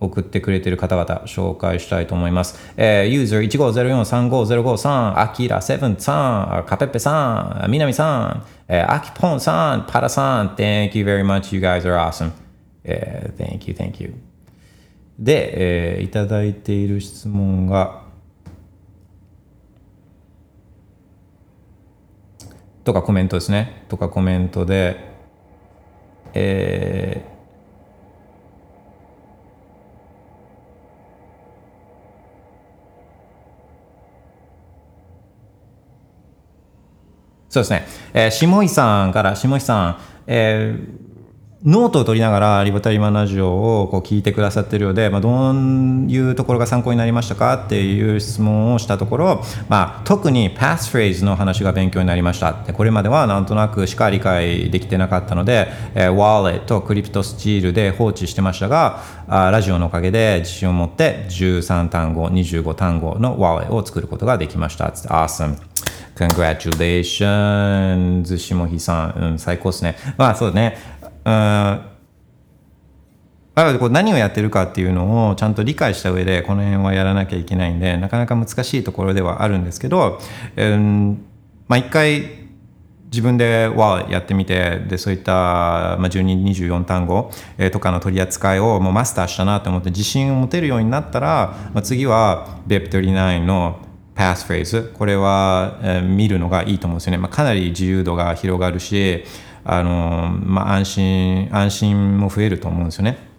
[0.02, 2.74] 送ってくれてる方々紹介したいと思います。
[2.76, 3.48] えー、ユーザー
[4.04, 11.56] 15043505さん、アキラセブンさん、カペッペさん、ミナミさん、えー、アキポンさん、パラさん、Thank you very much.
[11.56, 12.32] You guys are awesome.
[12.84, 14.16] えー、thank you, thank you.
[15.20, 18.02] で、えー、いただいている質問が、
[22.84, 23.86] とかコメントですね。
[23.88, 25.12] とかコメントで、
[26.34, 27.31] えー、
[37.52, 37.86] そうですね。
[38.14, 41.02] えー、下井さんから、下井さん、えー、
[41.66, 47.66] ノートを取りながらリバタリマンラジオをこう聞いてくださってるようで、まあ、どういうところが参考になりましたか？
[47.66, 52.54] っていう質問をしたところ、まあ、特にパスフレーズの話が勉強になりました。
[52.54, 64.86] これまではなんとなくしか理解できてなかったので、えー、 wallet Cryptosteel で放置してましたがあラジオのおかげで自信を持って13単語25単語の wallet を作ることができました。
[64.88, 65.71] Awesome
[66.22, 68.38] Congratulations!
[68.38, 69.96] 下日さん、うん、最高ですね。
[70.18, 70.78] まあそうね。
[71.24, 71.88] あ
[73.80, 80.20] こう何をやってるかっていうのをちゃんと理解した上でこの辺はやらなきゃいけないんでなかなか難しいところではあるんですけど、
[80.56, 81.26] うん、
[81.68, 82.42] まあ一回
[83.06, 93.80] 自分ではやってみてでそういった、まあ、1224単語、え、とかの取り扱いをもうマスターしたなと思って自信を持てるようになったら、まあ、次は BIP39 の
[94.22, 99.24] パスフレーズこれは、えー、見るのがいいと思うんですよね、まあ、かなり自由度が広がるし
[99.64, 103.32] あの、まあ、安心安心も増えると思うんですよね。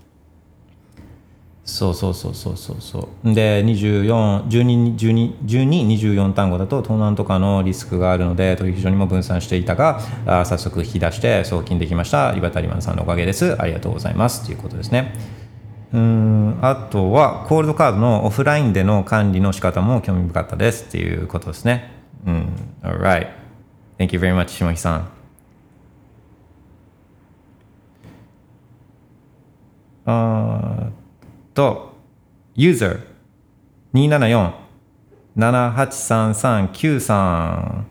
[1.65, 3.33] そうそうそうそうそうそう。
[3.33, 12.33] で1224単語だと盗難とかのリスクがあるので取引所にも分散していたがあ早速引き出して送金できました。
[12.33, 13.55] リバタリマンさんのおかげです。
[13.63, 14.45] ありがとうございます。
[14.45, 15.15] ということですね。
[15.93, 16.59] うん。
[16.63, 21.93] あとはコールドカードのオフラインでの管理の仕方も興味深かったですっていうことですね。
[22.27, 22.53] うん。
[22.83, 23.29] Alright.
[23.99, 25.09] Thank you very much 下木さん
[30.05, 30.91] あー
[31.55, 31.93] と、
[32.57, 32.99] ユーザー
[35.37, 37.85] 274-783393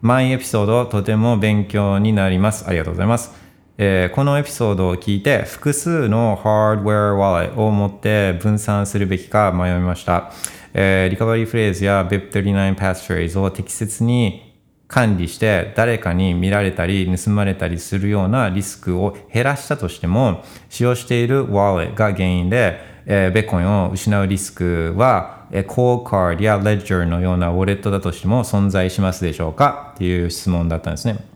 [0.00, 2.66] マイエピソードとても勉強になります。
[2.66, 3.41] ありがとうございます。
[3.78, 10.32] えー、このエピソードを聞いて複数のハードウェアワレットを持って分散するべきか迷いました。
[10.74, 14.54] えー、リカバリーフレーズや BIP39 パスフレーズを適切に
[14.88, 29.92] 管理して誰かに見られたり盗まれたりするようなリスクを減らしたとしても使用しているワレットが原因でえー、ベッコンを失うリスクは、えー、コーカードやレッジャーのようなウォレットだとしても存在しますでしょうか？
[29.94, 31.31] っていう質問だったんですね。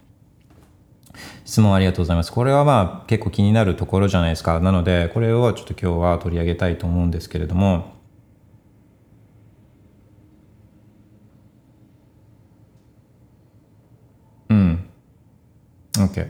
[1.47, 2.32] 質問ありがとうございます。
[2.32, 4.59] これはまあ結構気になるところじゃないですか。
[4.59, 7.94] なので、これをちょっと今日は取り上げたいと思うんですけれども、
[14.51, 14.88] うん。
[15.94, 16.28] OK。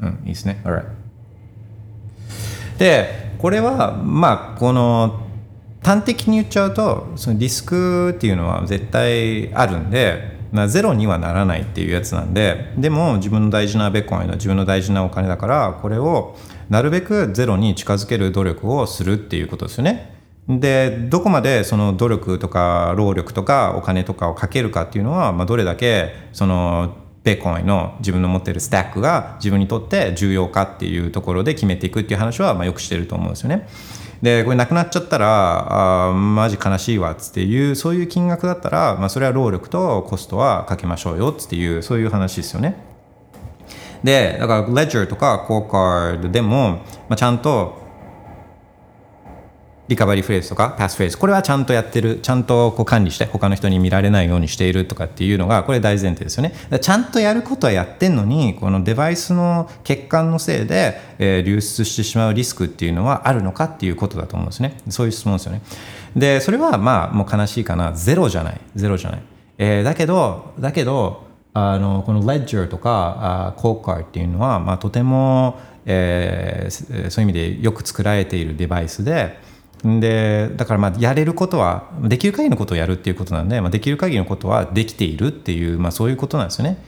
[0.00, 0.60] うん、いいですね。
[0.64, 0.86] Alright.
[2.78, 5.26] でこれはまあこの
[5.82, 16.36] 端的に言っちゃうとそのリスクっていうのは絶対あるんで、まあ、ゼロにはならないっていうやつなんででも自分の大事なベッコインの自分の大事なお金だからこれを
[16.68, 20.12] なるべくゼロに近づける努力をするっていうことですよね。
[20.48, 33.68] でどこまでその努力とか労力とかお金とかをかけるかっていうのは、まあ、どれだけそのベーコンへの自分の持ってるスタックが自分にとって重要かっていうところで決めていくっていう話はまあよくしてると思うんですよね。
[34.22, 42.76] でこれなくなっちゃったらあマジ悲しいわっていうそういう金額だったら、まあ、それは労力とコストはかけましょうよっていうそういう話ですよね。
[44.04, 47.81] でだからレジャーとかコーカードでも、まあ、ちゃんと
[49.88, 56.54] リカバリーフレーズとかパスフレーズこれはちゃんとやってるちゃんとこう管理して他の人に見られないようにしているとかっていうのがこれ大前提ですよね。
[56.80, 64.78] ちゃんとやることはやってんのにこのデバイスの欠陥のせいで、えー、流出してしまうリスクっていうのはあるのかっていうことだと思うんですね。
[64.88, 65.62] そういう質問ですよね。
[66.16, 67.92] でそれはまあもう悲しいかな。
[67.92, 68.60] ゼロじゃない。
[68.74, 69.22] ゼロじゃない、
[69.58, 71.24] えー、だけどだけど
[71.54, 79.38] あのこのレッジャーとかあコーカーっていうのは、まあ、とても、えー、そういう意味でよく作られているデバイスで
[79.84, 86.78] でだからまあやれることはできる限りのことをやるっていうことなんで、まあ、できる限りのことはできているっていう、まあ、そういうことなんですよね。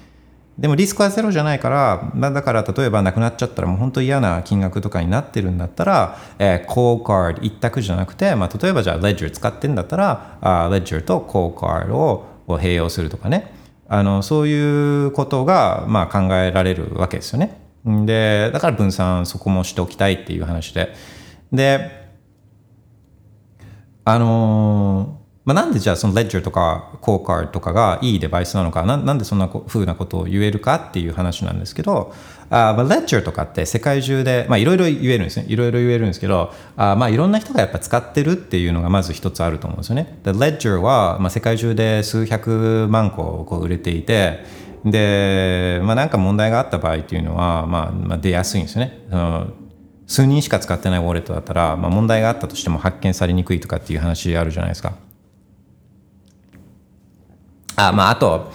[0.59, 13.53] でもリスクはゼロじゃないから、まあ、だから例えばなくなっちゃったらもう本当嫌な金額とかになってるんだったら、えー、コーカード一択じゃなくて、まあ、例えばじゃあレッジャー使ってんだったらあレッジャーとコーカードを併用するとかね
[13.89, 17.61] あのそういうことがまあ考えられるわけですよね。
[17.85, 20.95] でだから分散そこもしておきたいっていう話で。
[21.53, 22.04] で
[24.05, 32.15] あのーまあ、なんでじゃあそのレッジャーとかコーカーとかがいいデバイスなのかななんでそんなふうなことを言えるかっていう話なんですけど
[32.49, 40.19] あ、まあ、レッジャーとかって世界中でいろいろ言えるんですねいろいろ言えるんですけどあ、まあ、いろんな人がやっぱ使ってるっていうのがまず一つあると思うんですよね。
[40.23, 44.45] でレッジャーは、まあ、世界中で数百万個こう売れていて
[44.87, 49.64] で、まあ、なんか問題があった場合っていうのは、まあ、まあ出やすいんですよね。
[50.07, 54.95] 数人しか使ってないウォレットだったら、まあ、問題があったとしても発見されにくいとかっていう話あるじゃないですか。
[57.77, 58.53] あまあ、あと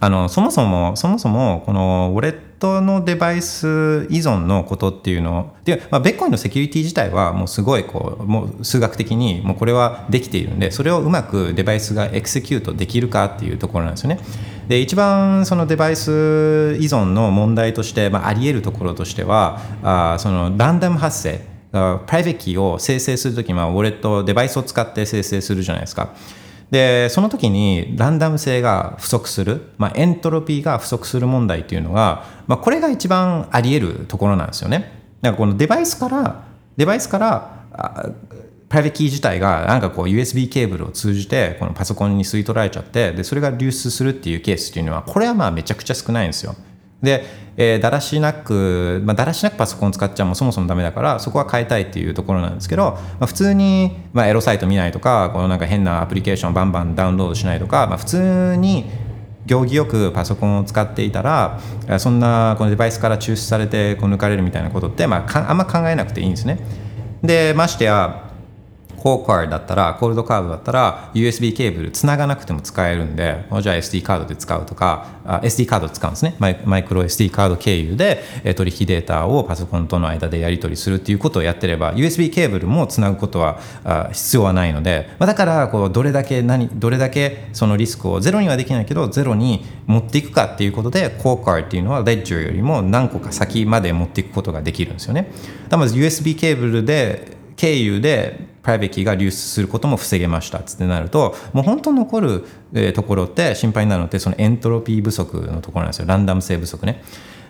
[0.00, 14.20] あのそもそもそもそもこのウォレットのデバイス依存のことっていうので、まあ、ベッコインのセキュリティ自体はもうすごいこうもう数学的にもうこれはできているんでそれをうまくデバイスがエクセキュートできるかっていうところなんですよね。
[14.68, 16.10] で一番そのデバイス
[16.80, 21.40] 依存の問題として、まあ、あり得るところとしてはあそのランダム発生
[21.72, 26.14] private key を生成するとき、まあ、ウォレットデバイスを使って生成するじゃないですか。
[26.72, 34.90] でその時にランダム性が不足する、まあ、エントロピーが不足する問題っていうのが、まあ、これが一番あり得るところなんですよね。
[35.20, 36.44] だからこのデバイスから
[36.78, 37.66] デバイスから
[38.70, 46.56] private key 自体がなんかこう USB ケーブルを通じてこのパソコンに吸い取られちゃってでそれが流出するっていうケースっていうのはこれはまあめちゃくちゃ少ないんですよ。
[47.02, 47.24] で、
[47.56, 58.90] えー、だらしなく、まあ、だらしなくパソコン使っちゃうもそもそもダメだからそこは変えたいっていうところなんですけど、まあ、普通に、まあ、エロサイト見ないとかこのなんか変なアプリケーションバンバンダウンロードしないとか、まあ、普通に
[59.44, 61.60] 行儀よくパソコンを使っていたら
[61.98, 66.58] そんなこのデバイスから抽出されてこう抜かれるみたいなことって、まあ、あんま考えなくていいんですね。
[67.22, 68.31] でましてや
[69.02, 78.22] コーカーだったらコールドカードだったら USB ケーブルつながなくても使えるんでじゃあ SD カードで使うとかあ SD カード使うんですねマイマイクロ SD カード経由で
[78.56, 83.58] 取引データをパソコンとの間でやり取りするっていうことをやってれば USB ケーブルもつなぐことは
[84.12, 95.32] 必要はないので、まあ、だからこうどれだけ何どれだけそのリスクをゼロにはできないけどゼロに持っていくかっていうことでコーカーっていうのはレッジよりも何個か先まで持っていくことができるんですよね。
[95.68, 102.44] だまず USB ケーブルで経由で private key が流出することも防げましたってなるともう本当残る、
[102.74, 107.02] えところって心配になるのってそのエントロピー不足のところなんですよランダム性不足ね。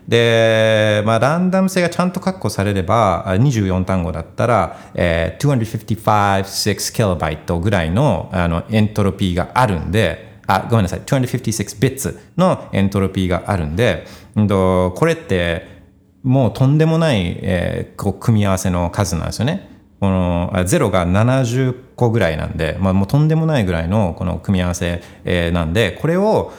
[0.08, 15.70] で、まあ、ランダム性がちゃんと確保されれば24単語だったら、えー、255.6kB ぐらいのあのエントロピーがあるんであごめんなさい256 bits のエントロピーがあるんで、うん、これって
[16.22, 19.71] もうとんでもない、えー、こう組み合わせの数なんですよね。
[20.02, 26.52] この0が70個ぐらいなんで、まあ、もうとんでもないぐらいのこの組み合わせ、え、なんでこれを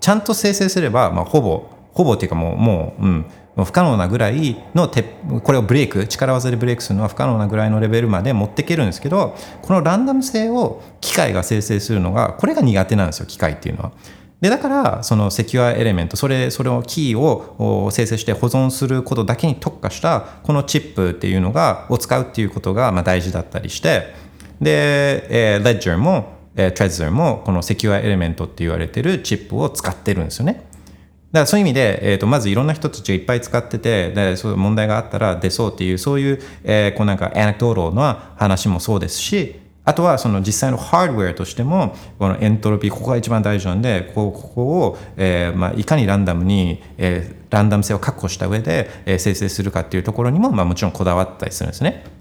[0.00, 5.04] ちゃんと生成すれば、まあ、ほぼほぼっていうかもうもう、うん、不可能なぐらいのて
[5.42, 13.92] これをブレイク力技でブレイクするのは不可能なぐらいのレベルまで持っていけるんですけどこのランダム性を機械が生成するのがこれが苦手なんですよ機械っていうのは。
[14.40, 24.14] でだからそのセキュアエレメントそれそれをキーを生成して保存することだけに特化したこのチップっていうのがを使うっていうことがまあ大事だったりして
[24.60, 30.66] で、えー、Ledger も、えー、Trezor もこのセキュアエレメントって言われてるチップを使ってるんですよね。
[31.32, 52.15] だからそういう意味で、えー、とまずいろんな人たちがいっぱい使っててでそういう問題があったら出そうっていうそういう、えー、こうなんか anecdotal な話もそうですしあとはその実際のハードウェアとしてもこのエントロピーここが一番大事なんでこここを、えーまあ、いかにランダムに、えー、ランダム性を確保した上で、えー、生成するかっていうところにも、まあ、もちろんこだわったりするんですね。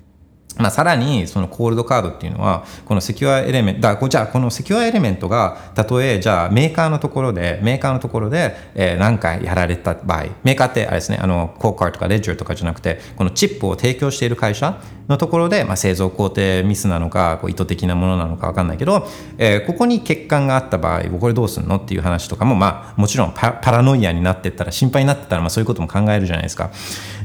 [0.58, 21.76] まあ、さらにそのコールドカードっていうのはこの secure element だじゃあこの secure element がたとえじゃあメーカーのところでメーカーのところで、え、何回やられた場合メーカーってあれですねあのコーカーとかレジャーとかじゃなくてこのチップを提供している会社のところで、まあ、製造工程ミスなのかこう意図的なものなのか分かんないけど、え、ここに欠陥があった場合これどうするの？
[21.76, 26.72] っていう話とかも、まあ、もちろんパラノイアになってったら心配になってたら、まあ、そういうことも考えるじゃないですか。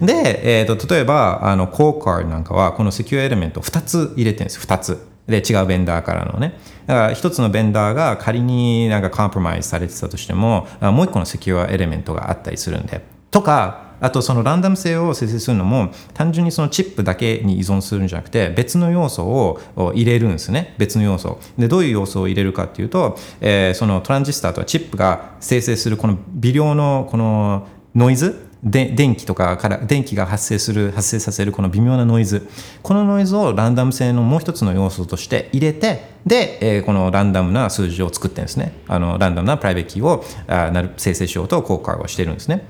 [0.02, 5.06] で、えーと、例えばあのコーカーなんかはこのセキュアエレメント2つ入れてるんです2つ。
[5.26, 6.58] で違うベンダーからのね。
[6.86, 13.04] だから一つのベンダーが仮になんかコンプロマイズされてたとしてももう一個のセキュアエレメントがあったりするんで。
[13.30, 19.60] とかあとそのランダム性を生成するのも単純にそのチップだけに依存するんじゃなくて別の要素を
[19.94, 20.74] 入れるんですね。
[20.78, 21.38] 別の要素。
[21.58, 32.46] でどういう要素を入れるかっていうと、えー、そのトランジスタとはチップが生成するこの微量のこのノイズで電気とかから電気が発生する発生させるこの微妙なノイズ。
[32.82, 38.74] このノイズをランダム性のもう一つの要素として入れてで、えー、このランダムな数字を作ってるんですね。
[38.86, 42.66] あのランダムな private key をあなる生成しようと工夫をしてるんですね。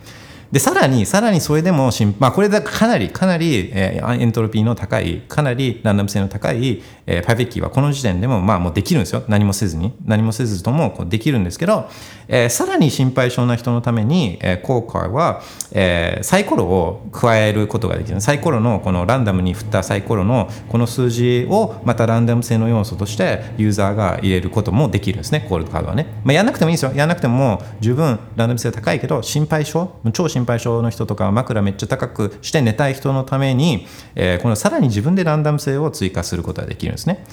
[0.52, 9.22] でさらにさらにそれでもまあ、これでかなりかなり、えー、エントロピーの高いかなりランダム性の高い、えー、パイベッキーはこの時点でもまあもうできるんですよ。
[9.28, 9.92] 何もせずに。
[10.04, 11.88] 何もせずともこうできるんですけど、
[12.30, 18.20] えー、さらに心配性な人のために、えー、コーカーは、えー、サイコロを加えることができる。
[18.20, 25.44] サイコロのこのランダムに振ったサイコロのこの数字をまたランダム性の要素としてユーザーが入れることもできるんですね。
[25.48, 26.92] コールドカードはね、まあ、やらなくてもいいですよ。
[26.92, 37.24] やらなくても十分ランダム性高いけど心配性超心配性の人とか枕めっちゃ高くして寝たい人のために、えー、このさらに自分でランダム性を追加することができるんですね。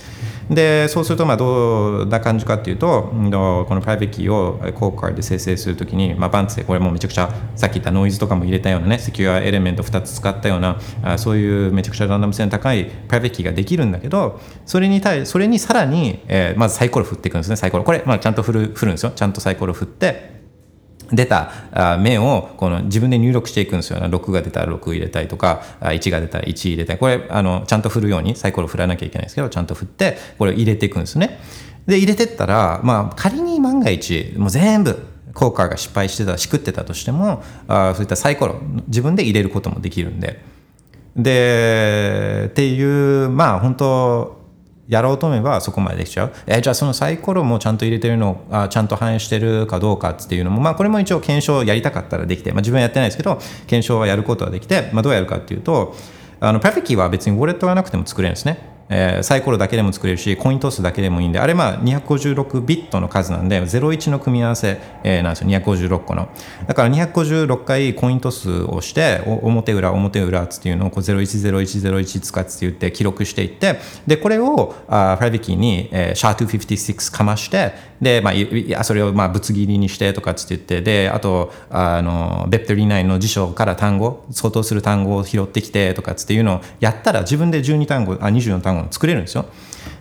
[0.49, 4.59] でそうするとまあどんな感じかっていうとこの private key を
[4.91, 17.83] Coldcard で生成するときに、まあ、バンツでこれもめちゃくちゃさっき言ったノイズとかも入れたようなね secure element 2つ使ったようなあそういうめちゃくちゃランダム性の高い private key ができるんだけどそれに対それにさらに、えー、まずサイコロ振っていくんですねサイコロ。
[17.83, 19.11] これ、まあ、ちゃんと振る振るんですよ。
[19.11, 20.37] ちゃんとサイコロ振って
[21.11, 26.99] 出た面をこの自分で入力していくんですよ、6が出たら6入れたりとか1が出たら1入れたり。
[26.99, 31.39] これあのちゃんと振るようにサイコロ振らなきゃいけないですけどちゃんと振ってこれを入れていくんですね。
[31.87, 34.99] で入れてったら、まあ、仮に万が一もう全部
[35.33, 40.43] 効果が失敗してたしくってたとしてもあそういったサイコロ自分で入れることもできるんで
[41.15, 44.37] でっていうまあ本当
[44.87, 46.33] やろうと思えばそこまでできちゃう。
[46.45, 55.93] えー、じゃあそのサイコロもちゃんと入れてるのあちゃんと反映してるかどうかっていうのも、まあ、これも一応検証やりたかったらできて、まあ、自分はやってないですけど検証はやることはできて、まあ、どうやるかっていうと
[56.39, 58.76] あのプラフィキーは別にウォレットがなくても作れるんですね。
[58.89, 65.49] えーサイコロだけでも作れるしコイントスだけでもいいんであれまあ256ビットの数なんで01の組み合わせ、えーなんですよ。
[65.49, 66.29] 256個の。
[66.67, 78.31] だから256回コイントスをして表裏表裏っていうのをこう010101使って言って記録していってでこれをあプライベキーに、えー、シャー256かましてで、ま
[78.77, 89.45] あ、それをまあぶつ切りにしてとかって言ってであとあの BEP39 の辞書から単語相当する単語を拾ってきてとかっていうのをやったら自分で12単語あ24単語作れるんですよ。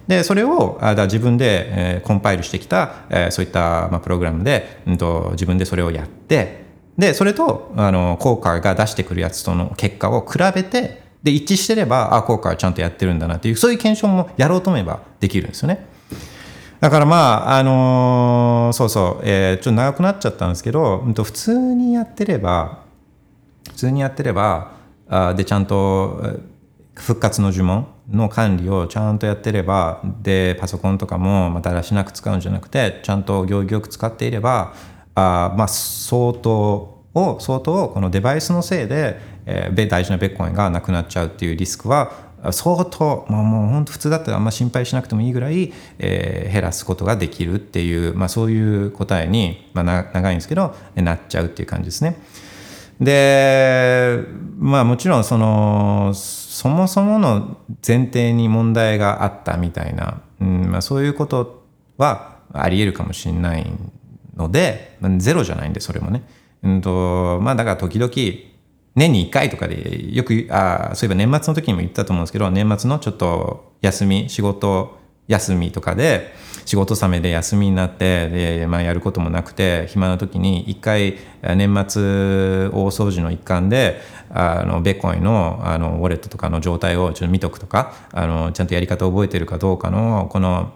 [0.06, 6.64] でそれをあだ自分で、えーコンパイルしてきた、えーそういった、まあ、プログラムで、うん、と自分でそれをやって
[6.98, 15.95] でそれとあのコーカーが出してくるやつとの結果を比べてで一致してればあコーカーはちゃんとやってるんだなっていうそういう検証もやろうと思えばできるんですよね。
[16.80, 22.80] だからまああのーそうそう、えーちょっと長くなっちゃったんですけど、うんと普通にやってれば
[23.68, 24.72] 普通にやってれば
[25.08, 26.40] あでちゃんと
[26.94, 34.74] 復活の呪文の管理をちゃんとやってればでパソコンとかもまあだらしなく使うんじゃなくてちゃんと行儀よく使っていれば
[35.14, 52.18] あまあ相当を相当このデバイスのせいで、えー大事なベッコインがなくなっちゃうっていうリスクは相当、まあ、もう本当普通だったらあんま心配しなくてもいいぐらい、えー減らすことができるっていう、まあ、そういう答えに、まあ、長いんですけどなっちゃうっていう感じですね。
[53.00, 54.20] で
[54.58, 61.62] まあもちろんそのそもそもの前提に問題があったみたいな、うんまあ、そういうこと
[61.98, 63.70] はありえるかもしれない
[64.34, 66.22] のでゼロじゃないんでそれもね。
[66.62, 68.10] うんとまあだから時々
[68.96, 76.34] 年に1回とかでよくあそういえば年末の時にも言ったと思うんですけど年末のちょっと休み仕事休みとかで
[76.64, 82.02] 仕事納めで休みになってで、まあ、やることもなくて暇な時に一回年末
[82.68, 90.72] 大掃除の一環であのベコインのあのウォレットとかの状態をちょっと見とくとかあのちゃんとやり方を覚えてるかどうかのこの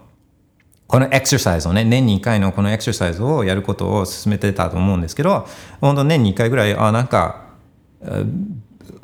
[0.91, 5.47] このエクササイズをね、年に1回のこのエクササイズをやることを進めてたと思うんですけど、
[5.79, 7.50] 本当年に1回ぐらい、あ、なんか、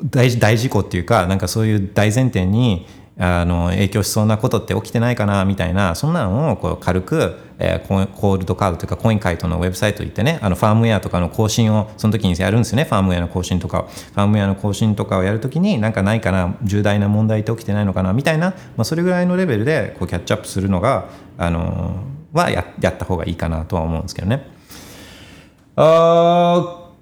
[0.04, 2.86] 大大事故っていうか、なんかそういう大前提に、
[3.20, 21.96] あの影響しそうなことって起きてないかなみたいなそんなのをこう軽く、えーコールドカードというかコインカイトのウェブサイト行ってねあのファームウェアとかの更新をその時にやるんですよねファームウェアの更新とかファームウェアの更新とかをやるときになんかないかな重大な問題って起きてないのかなみたいな、まあ、それぐらいのレベルでこうキャッチアップするのがあの
[22.32, 24.46] はややった方がいいかなとは思うんですけどね。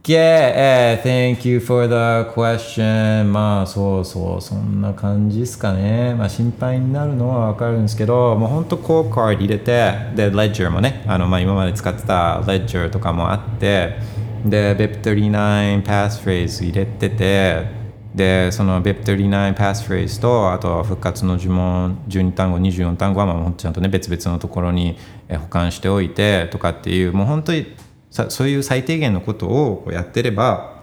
[0.09, 3.25] Okay, thank you for the question.
[3.25, 6.15] まあそうそう、そんな感じですかね。
[6.15, 13.97] まあ心配になるのはわかるんですけど、もう本当コーカード入れて、で、Ledger もね、あのまあ今まで使ってた Ledger とかもあって、
[14.45, 17.67] で、BIP39 passphrase 入れてて、
[18.15, 24.97] で、その BIP39 passphrase と、あと復活の呪文12単語、24単語はまあちゃんとね、別々のところに
[25.29, 27.75] 保管しておいてとかっていう、もう本当に
[28.17, 30.83] さそういう最低限のことをこうやってれば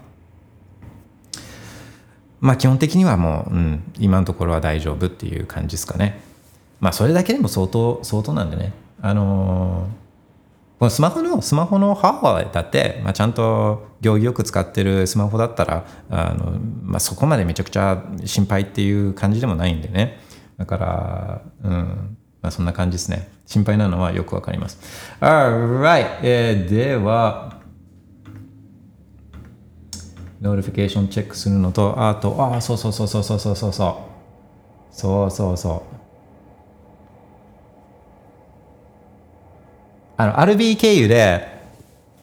[2.40, 6.22] まあ基本的にはもう、うん、今のところは大丈夫っていう感じですかね。
[6.80, 8.74] まあそれだけでも相当相当なんでね。
[9.02, 10.04] あのー
[10.80, 20.20] このスマホのスマホのハードウェアだって、まあ、ちゃんと行儀よく使ってるスマホだったらあの、まあ、そこまでめちゃくちゃ心配っていう感じでもないんでね。
[20.58, 22.18] だからうん。
[22.44, 23.30] まあ、そんな感じですね。
[23.46, 24.78] 心配なのはよくわかります。
[25.22, 27.62] Alright、えーでは、
[30.42, 34.10] notification チェックするのと、あと、ああ、そうそうそうそうそうそうそうそ
[34.92, 34.94] う。
[34.94, 35.96] そうそうそう。
[40.18, 41.48] あの、RB 経由で、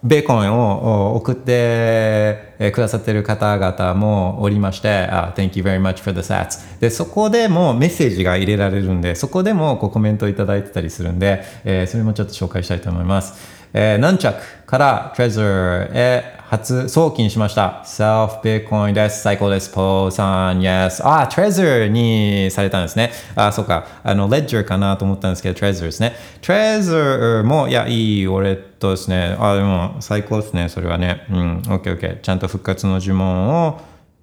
[0.03, 6.81] ベーコンを送ってくださってる方々もおりまして、あ Thank you very much for the sats.
[6.81, 13.61] で、そこでもメッセージが入れられるんで、そこでもこうコメントをいただいてたりするんで、えーそれもちょっと紹介したいと思います。
[13.73, 17.85] えー、ナンチャクから Trezor へ初送金しました。
[17.85, 19.23] Self Bitcoin です。
[19.23, 19.71] 最高です。
[19.71, 21.01] ポーさん、Yes。
[21.05, 23.13] あ、Tresor にされたんですね。
[23.37, 23.87] あ、そうか。
[24.03, 26.17] あの、Ledger かなと思ったんですけど、Tresor ですね。
[26.43, 29.37] Tresor も、いや、いい俺とですね。
[29.39, 30.69] あ、でも、最高ですね。
[30.69, 31.25] それはね。
[31.31, 32.21] うん、OK、OK。
[32.21, 33.81] ちゃんと復活の呪文を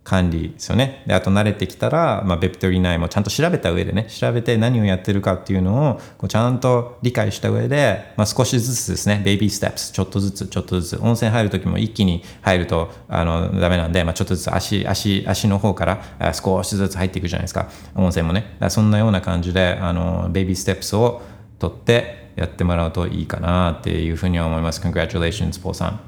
[0.08, 1.04] 管理ですよね。
[1.06, 17.68] で、あと慣れてきたら、まあ、Bep39 もちゃんと調べた上でね、調べて何をやってるかっていうのを、こうちゃんと理解した上で、まあ、少しずつですね、ベイビーステップス、ちょっとずつ、ちょっとずつ、温泉入るときも一気に入ると、あの、ダメなんで、まあ、ちょっとずつ足、足、足の方から少しずつ入っていくじゃないですか。
[17.94, 18.56] 温泉もね。
[18.70, 21.22] そんなような感じで、あの、ベイビーステップスを
[21.60, 24.80] 取ってやってもらうといいかなっていうふうには思います。
[24.80, 26.00] Congratulations, ポーさん。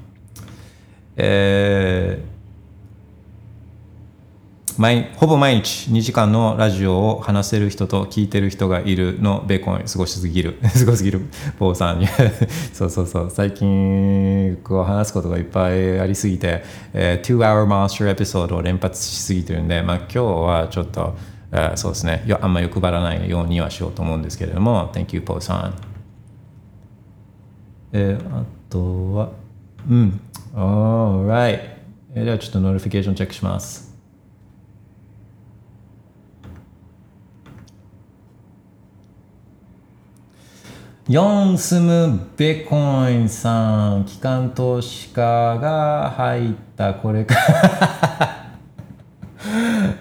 [1.18, 2.39] えー
[4.78, 10.58] 毎ほぼ毎日2時間のラジオを話せる人と聞いてる人がいるのベーコン すごすぎる。
[10.68, 11.20] すごすぎる
[11.58, 12.06] ポーさんに。
[12.72, 13.30] そうそうそう。
[13.30, 16.62] 最近こう話すことがいっぱいありすぎて、
[16.92, 21.16] えー、2 hour monster エピソードを連発しすぎてるんで、まあ、今日はちょっと、
[21.52, 22.24] えー、そうですね。
[22.40, 25.74] あんま欲張らないようにはしようと思うんですけれども Thank you ポーさん。
[27.92, 29.30] えー、あとは
[29.88, 30.20] うん。
[30.54, 31.60] Alright、
[32.14, 33.89] えー、ではちょっと notification チェックします。
[41.10, 47.34] 4住むベコインさん、機関投資家が入ったこれか。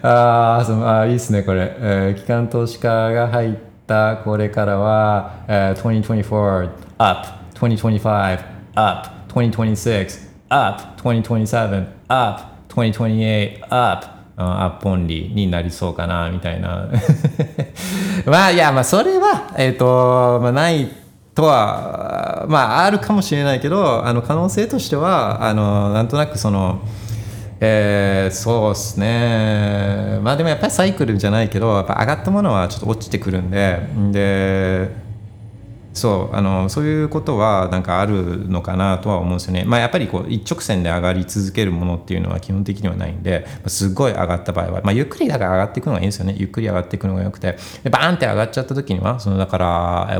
[0.03, 3.55] ら あそあいいっすねこれ、えー、機関投資家が入っ
[3.87, 8.39] たこれからは、えー、2024 up 2025
[8.75, 16.87] up 2026 up 2027 up 2028 up アップオンリーになりそうかなみたいな。
[18.25, 20.89] まあいやまあそれはえっ、ー、と、まあ、ない
[21.39, 26.81] とはまああるかもしれないけどあの可能性としてはあのなんとなくその
[27.61, 30.19] えー、そうですね。
[30.21, 33.81] まあでもやっぱりサイクルじゃないけどやっぱ上がったものはちょっと落ちてくるんで
[34.11, 35.08] で
[35.99, 39.65] そうあのそういうことはなんかあるのかなとは思うんですよね。
[39.65, 46.35] まあ、やっぱりこう一直線で上がり続けるものっていうのは基本的にはないんですごい上がった場合は、まあ、ゆっくりだから上がっていくのがいいんですよね。
[46.37, 47.57] ゆっくり上がっていくのがよくて
[47.91, 49.65] バーンって上がっちゃった時にはそのだから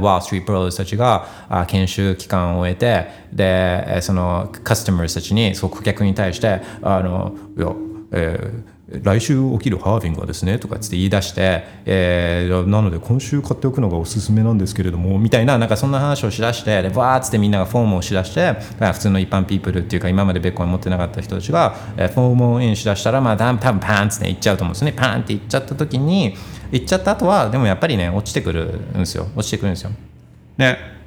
[0.01, 7.73] ワール・ストリート・プローズたちが研修期間を終えてでそのカスタマーたちにそう顧客に対してあのいや
[8.11, 24.93] えー来週起きるハービングはですねとかって言い出して、えー、なので今週買っておくのがおすすめなんですけれどもみたいななんかそんな話をしだしてでバーッつってみんながフォームをしだして普通の一般ピープルっていうか今までベッコン持ってなかった人たちが、え、フォームをインしだしたらまあ多分パンツっていっちゃうと思うんですね。
[24.93, 26.35] パンっていっちゃった時に
[26.71, 29.27] いっちゃった後はでもやっぱりね落ちてくるんですよ。
[29.35, 29.91] 落ちてくるんですよ。
[30.57, 30.99] で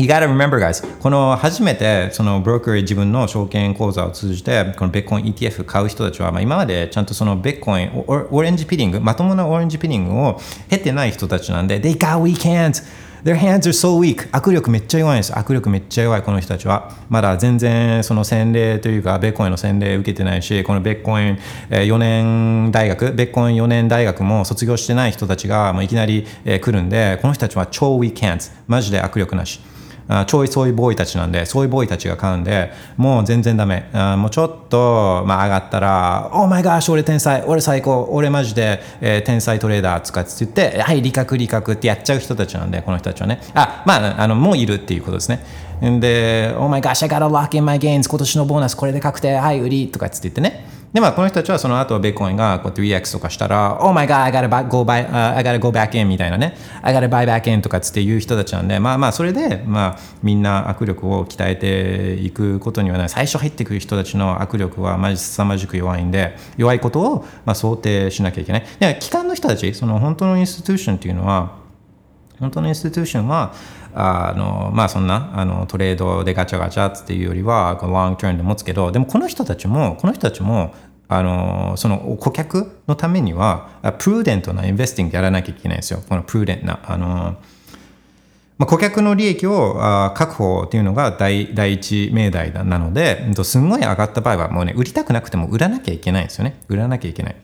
[0.00, 0.86] You gotta remember, guys.
[1.00, 12.84] この初めてそのブローカー自分の証券口座を通じてこのベッコイン ETF 買う人たちは、まあ、今までちゃんとそのベッコインオレンジピリングまともなオレンジピリングを経てない人たちなんで They got weekends
[13.24, 14.30] Their hands are so weak.
[14.30, 15.32] 握力めっちゃ弱いんです。
[15.32, 16.92] 握力めっちゃ弱いこの人たちは。
[17.08, 21.38] まだ全然その洗礼というかベッコインの洗礼受けてないしこのベッコイン
[21.70, 29.60] 4年大学ベッコイン4年大学も卒業してない人たちがもういきなり来るんでこの人たちは超 weak hands マジで握力なし。
[30.08, 33.88] あちょいそういうボーイたちなんで、そういうボーイたちが買うんで、もう全然ダメ。
[33.92, 43.40] あもうちょっと、まあ、上がったら、オーマイガーシ俺天才、俺最高、俺マジで、えー、天才トレーダーとかって言って、はい、理覚理覚ってやっちゃう人たちなんで、この人たちはね。
[43.54, 45.44] あ、まあ、あの、もういるっていうことですね。
[45.84, 50.67] んで、オーマイガーシ I gotta lock in my gains、今年のボーナスこれで確定、はい、売りとかつって言ってね。
[50.92, 57.08] で、まあ、この人たちはその後、ベーコインがこう 3x とかしたら、Oh my god, I gotta go, buy,、uh, I gotta go back in みたいなね、I gotta
[57.10, 63.08] buy back in とかつっていう人たちなんで、まあまあ、それで、まあ、みんな握力を鍛えていくことにはない。
[63.10, 68.66] 最初入ってくる人たちの握力はまじ凄まじく弱いんで、弱いことをまあ想定しなきゃいけない。
[68.78, 71.58] で、機関の人たち、その本当のインスティテューションっていうのは、
[72.40, 73.52] 本当のインスティテューションは、
[74.00, 80.72] あのまあそんなあのトレードでガチャガチャっていうよりはロングターンで持つけどでもこの人たちもこの人たちも
[81.08, 87.36] あのその顧客のためにはプルーデントなインベスティングやらなきゃいけないんですよこのプルーデントなあの
[88.58, 89.74] まあ、顧客の利益を
[90.14, 96.60] 確保っていうのが第第一命題なので、すんごい上がった場合はもうね、売りたくなくても売らなきゃいけないんですよね。
[96.68, 97.36] 売らなきゃいけない。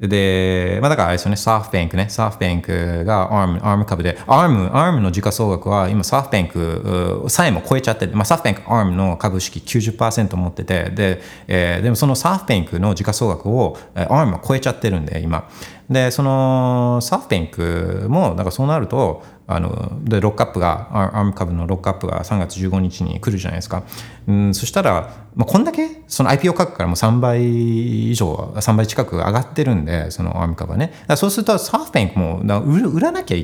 [0.00, 15.48] で、まあだからあれですよね、ソフトバンクね、ソフトバンクがアーム、アーム株で、アーム、アームの時価総額は今ソフトバンクさえも超えちゃってまあソフトバンク、アームの株式90%持ってて、で、えー、でもそのソフトバンクの時価総額をアームは超えちゃってるんで、今。
[15.88, 23.84] で、そのソフトバンクも、なんかそうなると、あのでロックアップがアーム株のロックアップが3月15日に来るじゃないですか、
[24.26, 30.92] うん、そしたら、まあ、こんだけその IPO 価格からも3倍以上3倍近く上がってるんでそのアーム株はね。
[31.16, 33.36] そうするとソフトバンクも売る売らなきゃ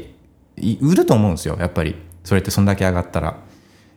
[0.81, 1.95] 売ると思うんですよやっぱり。
[2.25, 3.37] それってそんだけ上がったら。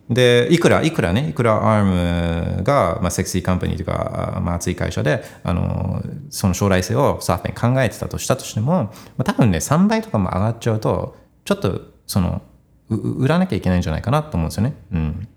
[0.10, 12.42] でいくらいくらねいくらアームが、まあ、 sexy company というか、まあ、熱い会社であのその将来性をサーフィン考えてたとしたとしても、まあ、多分ね3倍とかも上がっちゃうとちょっとその
[12.90, 14.74] 売らなきゃいけないんじゃないかなと思うんですよね。
[14.92, 15.28] うん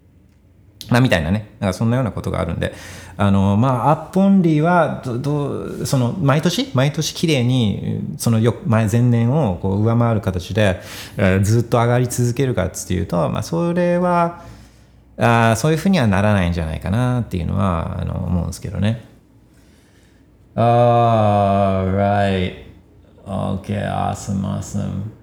[0.91, 2.73] まあ、みたいなね、なんかそんなようなことがあるんで、
[3.19, 10.81] あのまあ、 up only はどどその毎年、毎年きれいにそのよ前前年をこう上回る形で、
[11.19, 14.45] えー、ずっと上がり続けるかっていうと、まあ、それは
[15.19, 19.05] あそういうふうにはならないんじゃないかなっていうのはあの思うんですけどね。
[20.55, 22.55] Alright.
[23.27, 25.18] Okay, awesome, awesome.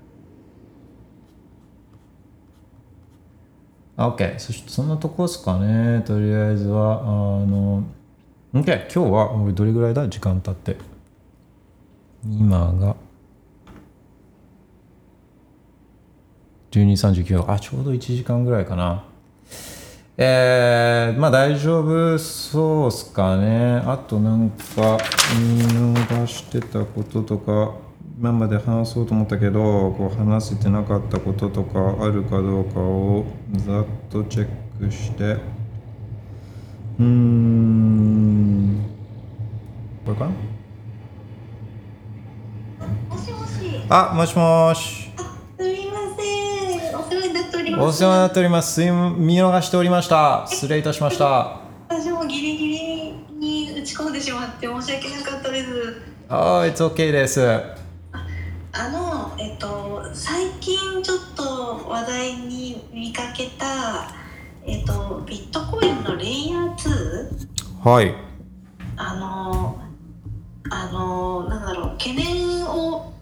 [3.97, 6.99] OK、そしてそんなとこですかね、とりあえずは。
[7.01, 7.83] あの、
[8.53, 10.07] OK、今日は俺どれぐらいだ？
[10.09, 10.77] 時間経って。
[12.25, 12.95] 今が。
[16.71, 19.05] 12.39あちょうど1時間ぐらいかな。
[20.17, 23.81] えー、まあ大丈夫そうっすかね。
[23.85, 24.97] あとなんか
[25.39, 25.63] 見
[25.95, 27.84] 逃してたこととか。
[28.17, 34.47] 今まで話そうと思ったけどこう話せてなかったこととかあるかどうかをざっとチェッ
[34.79, 38.85] クしてうーん
[40.05, 40.31] これかな？
[43.09, 43.85] もしもし。
[43.89, 45.11] あもしもし
[45.57, 46.95] すみません。
[46.97, 47.99] お世話になっておりおます。
[47.99, 51.59] 世話になっております見逃しておりました失礼いたしました
[51.89, 56.01] 私もギリギリに打ち込んでしまって申し訳なかったです。
[56.29, 57.84] ああ It's OK です
[58.77, 64.11] あの、えっと、最近ちょっと話題に見かけた、
[64.65, 67.89] えっと、ビットコインのレイヤー2。
[67.89, 68.13] はい。
[68.97, 69.79] あの、
[70.69, 73.13] あの、なんだろう、懸念を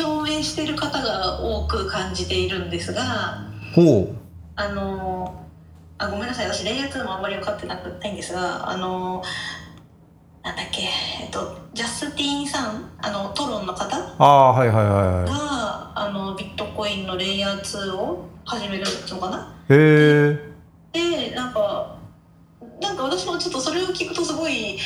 [0.00, 4.14] 表明している方が多く感じているんですが、ほ
[4.56, 5.46] あの
[5.98, 6.46] あごめんなさい。
[6.46, 9.22] 私レイヤー2もあんまり分かってなくないんですがあの
[10.42, 10.82] なんだっけ？
[11.22, 12.90] えっとジャスティンさん？
[12.98, 13.96] あのトロンの方？
[13.96, 15.26] ああはいはいはいはい。
[15.94, 19.54] あのビットコインのレイヤー2を始めるのかな？
[19.68, 20.52] へえ
[20.92, 21.96] でなんか
[22.80, 24.78] なんか私もちょっとそれを聞くとすごい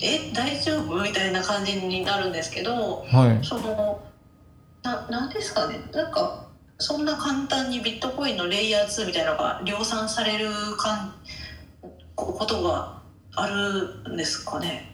[0.00, 1.02] え大丈夫？
[1.02, 3.44] みたいな感じになるんですけどはい。
[3.44, 4.00] その
[4.82, 5.80] ななんですかね？
[5.92, 6.48] なんか
[6.78, 10.48] そんな簡単にビットコインのレイヤー2みたいなのが量産される
[10.78, 11.14] かん
[12.14, 13.02] こことが
[13.36, 14.93] あるんですかね？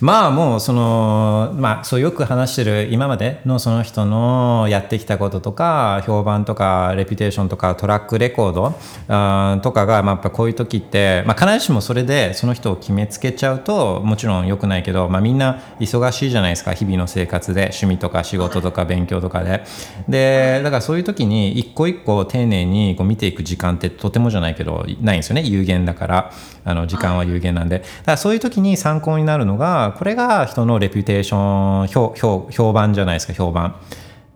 [0.00, 16.74] まあもうそのまあそうよく話してる今までのその人のやってきたこととか評判とかレピュテーションとかトラックレコードとかがまあやっぱこういう時ってまあ必ずしもそれでその人を決めつけちゃうともちろん良くないけどまあみんな忙しいじゃないですか。
[16.74, 19.64] 日々の生活で趣味とか仕事とか勉強とかで。
[20.08, 25.42] でだからそういう時に一個一個丁寧にこう見ていく時間ってとてもじゃないけどないんですよね。
[25.42, 26.32] 有限だから。
[26.68, 27.78] あの時間は有限なんで。
[27.78, 33.76] だからそういう時に参考になるるのがこれが人のレピュテーション評評評判じゃないですか評判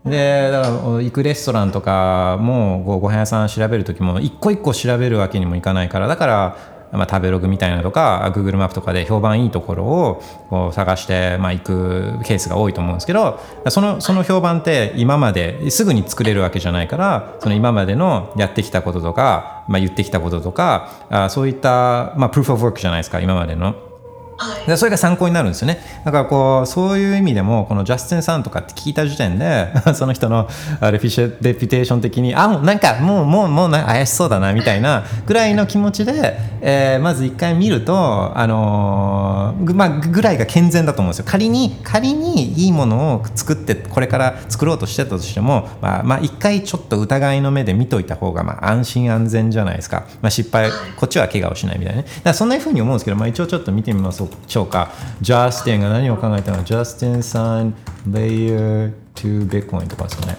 [0.05, 23.92] でだから行くレストランとかもこうご飯屋さん調べる時も一個一個調べるわけにもいかないからだからまあ、食べログみたいなとか Google マップとかで評判いいところをこう探して、まあ、行くケースが多いと思うんですけどそのその評判って今まですぐに作れるわけじゃないからその今までのやってきたこととか、まあ、言ってきたこととかあそういった、まあ、プルーフ・オブ・ワークじゃないですか今までの。
[24.37, 24.67] はい。
[24.67, 25.79] でそれが参考になるんですよね。
[26.05, 30.49] だからこうそういう意味でもこのジャスティンさんとかって聞いた時点で その人の
[30.81, 41.25] あレピュシレピュテーション的にあもうなんかもうもうもう怪しそうだなみたいなぐらいの気持ちで、えーまず一回見るとあのーぐまあぐらいが健全だと思うんですよ。
[41.29, 52.07] 仮に仮にいいものを作ってこれから作ろうとしてたとしてもまあまあ一回ちょっと疑いの目で見といた方がまあ安心安全じゃないですか、まあ、失敗こっちは怪我をしないみたいなね。
[52.09, 54.91] だからそんなふうに思うんですけど、まあ、一応ちょっと見てみましょうか。
[55.21, 56.65] ジャスティンが何を考えたの？
[56.65, 57.75] ジャスティンさん
[58.09, 60.37] Layer 2 Bitcoin とかですよね。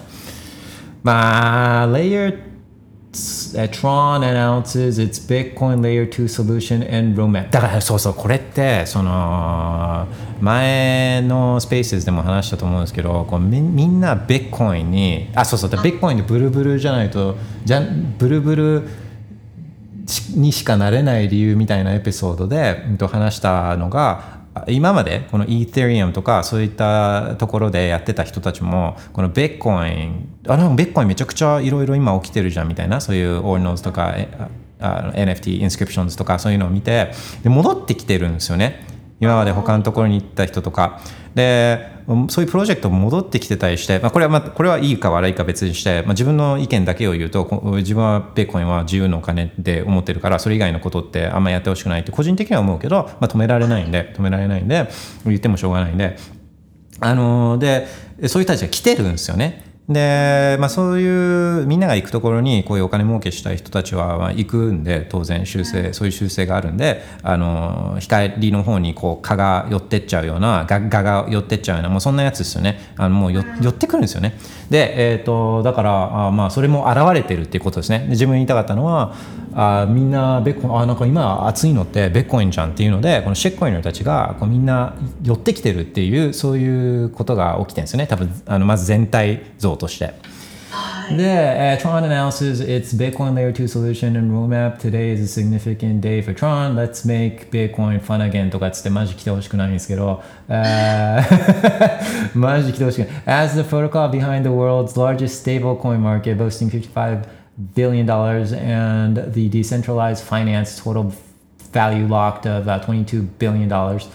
[1.02, 2.54] まあ Layer2
[3.70, 10.08] Tron announces its Bitcoin Layer 2 solution and roadmap だからそうそうこれってその
[10.40, 17.82] 前のスペースでも話したと思うんですけどこうみみんな Bitcoin にあそうそう Bitcoin でブルブルじゃないとじゃ
[18.18, 18.88] ブルブル
[20.34, 34.14] にしかなれない理由みたいなエピソードでと話したのが今までこの Ethereum とかそういったところでやってた人たちもこの Bitcoin あなんか Bitcoin めちゃくちゃいろいろ今起きてるじゃんみたいなそういう Ordinals とか
[34.78, 38.86] NFT インスクリプションズとかそういうのを見てで戻ってきてるんですよね。
[39.20, 41.00] 今まで他のところに行った人とか。
[41.34, 41.93] で
[42.28, 54.88] そういうプロジェクト戻ってきてたりして、まあ、これはまあこれはいいか悪いか別にして、まあ、自分の意見だけを言うと自分はビットコインは自由のお金で思ってるからそれ以外のことってあんまやってほしくないって個人的には思うけど、まあ、止められないんで止められないんで
[55.24, 56.16] 言ってもしょうがないんで。
[57.00, 57.88] あのーで
[58.28, 59.73] そういう人たちが来てるんですよね。
[59.88, 72.94] で、まあ、そういうみんなが行くところにこういうお金儲けしたい人たちはまあ行くんで当然修正そういう修正があるんであの光の方にこう蚊が寄ってっちゃうようなガガが寄ってっちゃうようなもうそんなやつですよね。
[72.96, 74.38] あのもうよ寄ってくるんですよね。
[74.70, 78.00] で、えー、とだからあまあそれも現れてるっていうことですね。
[78.00, 79.14] で自分言いたかったのは
[79.54, 88.06] あみんなベッコあなんか今熱いのってベッコインじゃんっていうのでこのシェッコインの人たちがこうみんな寄ってきてるっていうそういうことが起きてるんですよね。
[88.06, 90.13] 多分あのまず全体像として。
[91.11, 94.77] で、uh, Tron announces its Bitcoin Layer 2 solution and roadmap.
[94.77, 96.75] Today is a significant day for Tron.
[96.75, 103.45] Let's make Bitcoin fun again とかつってマジ来てほしくないんですけど、uh, マジ来てほしくない。
[103.45, 107.27] As the protocol behind the world's largest stablecoin market, boasting 55
[107.73, 111.11] billion dollars and the decentralized finance total
[111.71, 114.07] value locked of uh, 22 billion dollars.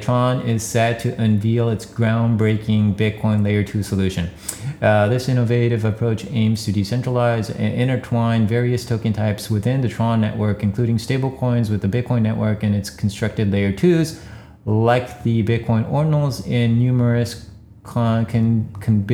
[0.00, 4.30] Tron is set to unveil its groundbreaking Bitcoin Layer 2 solution.
[4.82, 10.20] Uh, this innovative approach aims to decentralize and intertwine various token types within the Tron
[10.20, 14.20] network, including stablecoins with the Bitcoin network and its constructed Layer 2s,
[14.64, 17.48] like the Bitcoin ordinals, in numerous
[17.84, 19.06] con- con- con-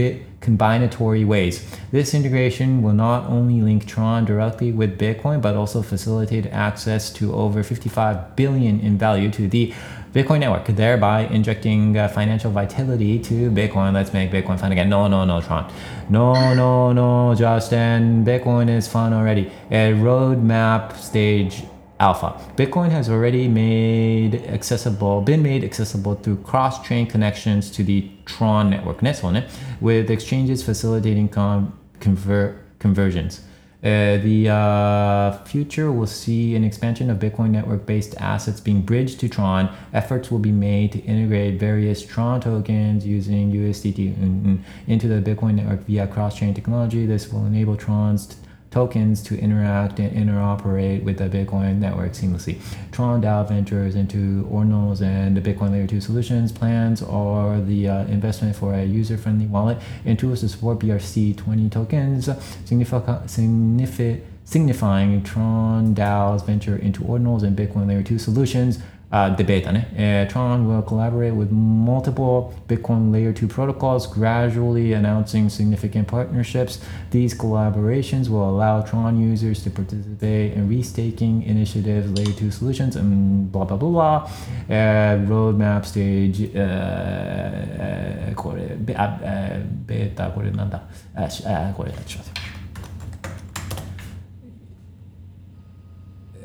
[0.43, 1.65] combinatory ways.
[1.91, 7.33] This integration will not only link Tron directly with Bitcoin, but also facilitate access to
[7.33, 9.73] over 55 billion in value to the
[10.13, 13.95] Bitcoin network, thereby injecting uh, financial vitality to Bitcoin.
[13.95, 14.91] Let's make Bitcoin fun again.
[14.91, 15.73] No, no, no, Tron.
[16.11, 18.23] No, no, no, Justin.
[18.23, 19.51] Bitcoin is fun already.
[19.71, 21.63] A roadmap stage
[22.03, 22.37] alpha.
[22.57, 29.03] Bitcoin has already made accessible, been made accessible through cross-chain connections to the Tron network,
[29.03, 29.45] Ness one
[29.81, 33.43] with exchanges facilitating con- conver- conversions.
[33.85, 39.19] Uh, the uh, future will see an expansion of Bitcoin network based assets being bridged
[39.19, 39.75] to Tron.
[39.93, 45.81] Efforts will be made to integrate various Tron tokens using USDT into the Bitcoin network
[45.81, 47.07] via cross chain technology.
[47.07, 48.37] This will enable Tron's
[48.73, 52.59] tokens to interact and interoperate with the Bitcoin network seamlessly.
[52.91, 56.51] Tron DAO ventures into Ordinals and the Bitcoin Layer 2 solutions.
[56.51, 61.71] Plans are the uh, investment for a user friendly wallet and tools to support BRC20
[61.71, 68.79] tokens, signifi- signifi- signifying Tron DAO's venture into Ordinals and Bitcoin Layer 2 solutions
[69.12, 69.88] Uh, debate on it.
[69.98, 76.82] Uh, Tron will collaborate with multiple Bitcoin Layer 2 protocols, gradually announcing significant partnerships.
[77.12, 83.50] These collaborations will allow Tron users to participate in restaking initiatives, Layer 2 solutions, and
[83.50, 84.30] blah blah blah blah.
[84.70, 90.84] Uh, roadmap stage, uh, uh, これ、ベあえーベータ、これなんだ
[91.16, 92.42] あしあこれ、ちょっと待って。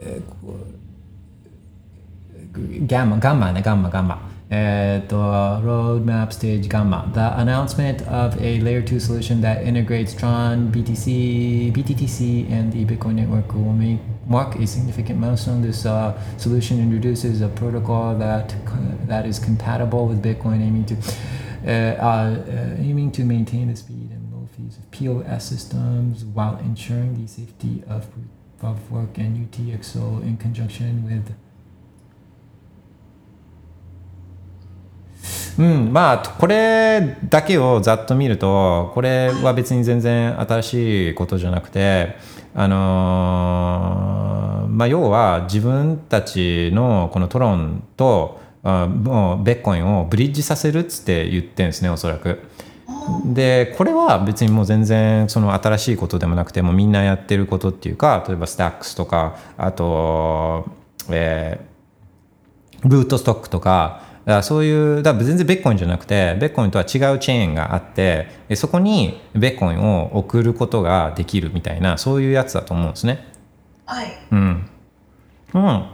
[0.00, 0.75] えーこれ
[2.87, 4.19] gamma, gamma, gamma, gamma.
[4.49, 7.11] Uh, the roadmap stage gamma.
[7.13, 13.15] The announcement of a layer 2 solution that integrates Tron, BTC, BTTC, and the Bitcoin
[13.15, 15.61] network will make, mark a significant milestone.
[15.61, 18.55] This uh, solution introduces a protocol that
[19.07, 20.95] that is compatible with Bitcoin, aiming to
[21.65, 26.55] eh, uh, eh, aiming to maintain the speed and low fees of POS systems while
[26.59, 28.07] ensuring the safety of
[28.61, 31.35] of work and UTXO in conjunction with
[35.57, 42.15] うん、まあこれだけをざっと見るとこれは別に全然新しいことじゃなくて
[42.53, 44.37] あのー
[44.77, 52.43] まあ要は自分たちのこのトロンとあもうベッコインをブリッジさせるっつって言ってるんですねおそらく。
[53.25, 60.65] でこれは別にもう全然その新しいことでもなくてもうみんなやってることっていうか例えばスタックスとかあと、
[61.09, 73.25] えー、ルートストックとかだからそういうだ全然ベッコインじゃなくてベッコインとは違うチェーンがあってそこにベッコインを送ることができるみたいなそういうやつだと思うんですね。
[73.85, 74.07] はい。
[74.31, 74.69] うん。
[75.53, 75.85] うん。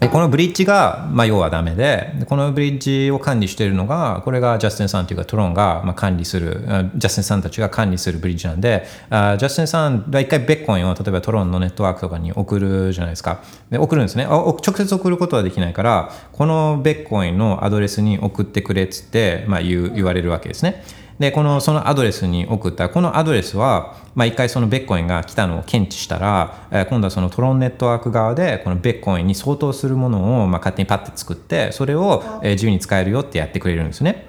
[0.00, 13.42] でこのブリッジが、まあ、要はダメでこのブリッジを管理しているのがこれがジャスティンさんというかトロンが、まあ、管理するジャスティンさんたちが管理するブリッジなんであジャスティンさんが一回ベッコインを例えばトロンのネットワークとかに送るじゃないですか。
[13.70, 14.24] で送るんですね。
[14.24, 20.84] あ直接送ることはできないからこのベッコインのアドレスに送ってくれっつって、まあ、言言われるわけですね。
[21.18, 34.28] でこのそのアドレスに送ったこのアドレスは、まあ、一回そのベッコインが来たのを検知したら、えー今度はそのトロンネットワーク側でこのベッコインに相当するものを、まあ、勝手にパッて作ってそれを、えー自由に使えるよってやってくれるんですね。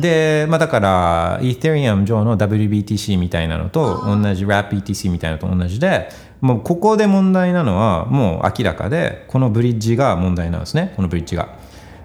[0.00, 6.08] で、まあ、だから、イーテリアム上の WBTC みたいなのと同じ、RAPBTC みたいなのと同じで、
[6.40, 11.59] もうここで問題なのは、もう明らかで、このブリッジが問題なんですね、このブリッジが。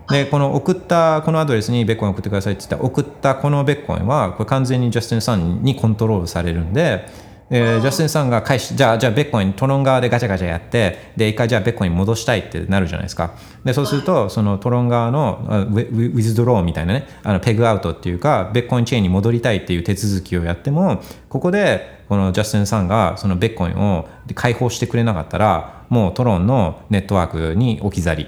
[0.10, 7.08] でこの送ったこのアドレスにベッコイン送ってくださいって言ったら送ったこのベッコインはこれ完全にジャスティンさんにコントロールされるんで、
[7.49, 13.34] えージャスティンさんが返しじゃあじゃあベッコイントロン側でガチャガチャやってで一回じゃあベッコイン戻したいってなるじゃないですか。
[13.64, 28.28] でそうするとそのトロン側のあウィズドローみたいなねあのペグアウトっていうかベッコインチェーンに戻りたいっていう手続きをやってもここでこのジャスティンさんがそのベッコインを解放してくれなかったらもうトロンのネットワークに置き去り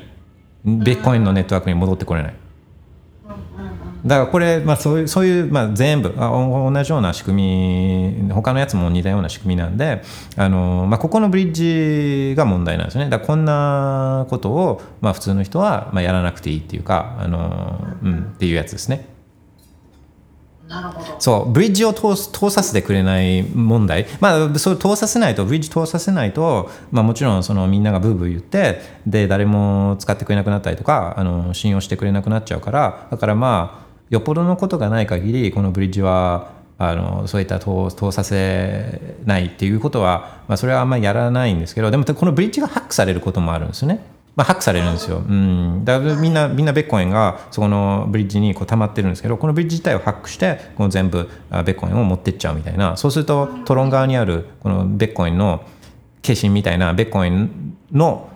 [0.68, 2.36] ビッコインのネットワークに戻ってこれない。
[4.05, 10.01] だからこれ、まあ、そういうそういう、まあ、全部あお同じような仕組み他のやつも似たような仕組みなんで
[10.36, 13.09] あの、まあ、ここのブリッジが問題なんですよね。
[13.09, 19.16] だこんなことを、まあ、普通の人は、まあ、やらなくていいっていうかあの、うん、っていうやつですね。
[21.20, 44.16] そうブリッジを通す通させてくれない問題まあそれ通させないとブリッジ通させないと、まあ、もちろんそのみんながブーブー言ってで誰も使ってくれなくなったりとかあの信用してくれなくなっちゃうからだからまあよっぽどのことがない限りこのブリッジはあのそういった通通させないっていうことは、まあ、それはあんまりやらないんですけどでもこのブリッジがハックされることもあるんですよね。
[44.38, 45.18] まあ、ハックされるんですよ。
[45.18, 52.96] うん、だからみんなみんなベッコインがそこのブリッジにこう溜まってるんですけどこのブリッジ自体をハックしてこの全部あベッコインを持ってっちゃうみたいな。
[52.98, 55.66] そうするとトロン側にあるこのベッコインの
[56.22, 58.30] 化身みたいなベッコインの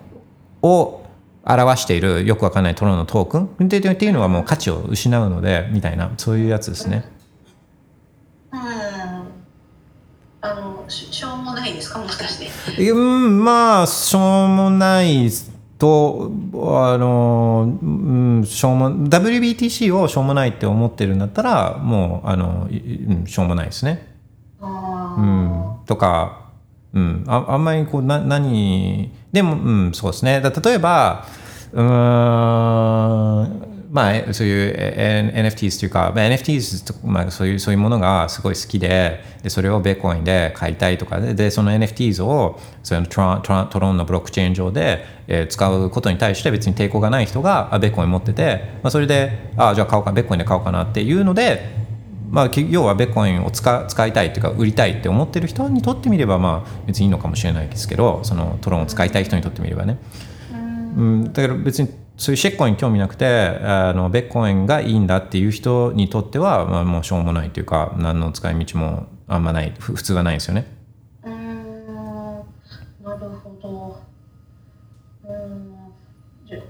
[0.60, 1.06] を
[1.44, 7.04] 表しているよくわかんないトロンのトークンってっていうのはもう価値を失うのでみたいなそういうやつですね。
[8.52, 8.60] うん。
[10.44, 12.00] あのししょうもないですか？
[12.00, 12.38] もしかし
[12.76, 15.30] てうんまあしょうもない
[15.82, 24.14] とあの、うん、しょうも WBTC をしょうもないって思ってるんだったらもうあの、いうん、しょうもないですね。
[24.60, 26.50] うん、とか、
[26.94, 30.40] うん、ああんまりこうな何でも、うん、そうですね。
[30.40, 31.26] だ例えば
[31.72, 51.82] うーんまあえそういう NFTs というか、まあ、NFTs と、まあ、そういうそういうものがすごい好きででそれをベーコインで買いたいとかででその NFTs をそのトロントロントロンのブロックチェーン上で、えー使うことに対して別に抵抗がない人があベーコイン持ってて、まあ、それであじゃあ買おうかベーコインで買おうかなっていうので
[52.30, 59.98] まあ、き要はベッコインを使使いたいっていうか売りたいって思ってる人にとってみればまあ別にいいのかもしれないですけどそのトロンを使いたい人にとってみればね、
[60.96, 61.90] うん、だから別に
[62.22, 70.72] そういうシェッコイン興味なくてあのベッコインがいいんだっていう人にとっては、まあ、もうしょうもないというか何の使い道もあんまないふ普通はないんですよね。
[71.24, 72.36] うーん
[73.02, 74.00] なるほど。
[75.24, 75.72] うーん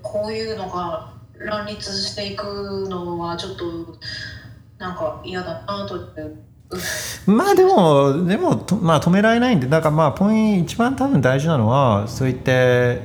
[0.00, 3.98] こういうのが乱立していくのはちょっと
[4.78, 6.00] なんか嫌だなと
[7.26, 13.03] まあでも、でも、とまあ、止められないんで、だからまあ、ポイント、一番多分大事なのは、そういって、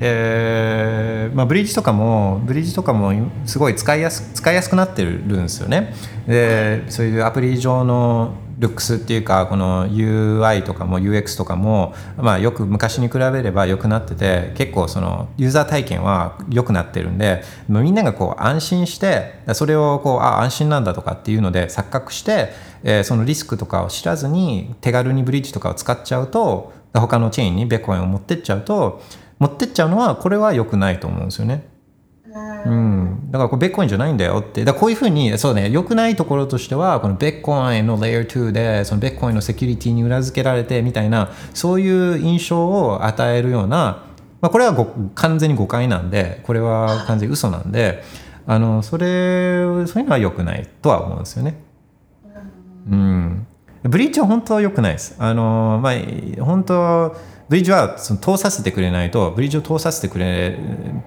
[0.00, 3.12] えーまあ、ブリッジとかも、ブリッジとかも
[3.46, 5.92] すごい使いやす使いやすくなってるんですよね。
[6.26, 22.52] で、そういうアプリ上のルックスっていうか、この UI とかも UX とかも、まあ、よく昔に比べれば良くなってて、結構そのユーザー体験は良くなってるんで、みんながこう安心して、それをこう、あ、安心なんだとかっていうので錯覚して、
[22.84, 29.02] えーそのリスクとかを知らずに手軽にブリッジとかを使っちゃうと他のチェーンにベッコインを持ってっちゃうと
[29.38, 31.66] 持ってっちゃうのはこれは良くないと思うんですよね。
[32.66, 44.04] うん、だからこれベッコインじゃないんだよってだこういうふうにそうね良くないところとしてはこのベッコインの Layer 2でそのベッコインのセキュリティに裏付けられてみたいなそういう印象を与えるような、
[44.40, 48.02] まあ、これはご完全に誤解なんでこれは完全に嘘なんで
[48.46, 51.62] あのそれそういうのは良くないとは思うんですよね。
[52.90, 53.46] うん、
[53.82, 55.16] ブリッジは本当は良くないです。
[55.18, 55.94] あのまあ
[56.42, 57.14] 本当
[57.48, 60.58] ブリッジはその通させてくれないとブリッジを通させてくれ、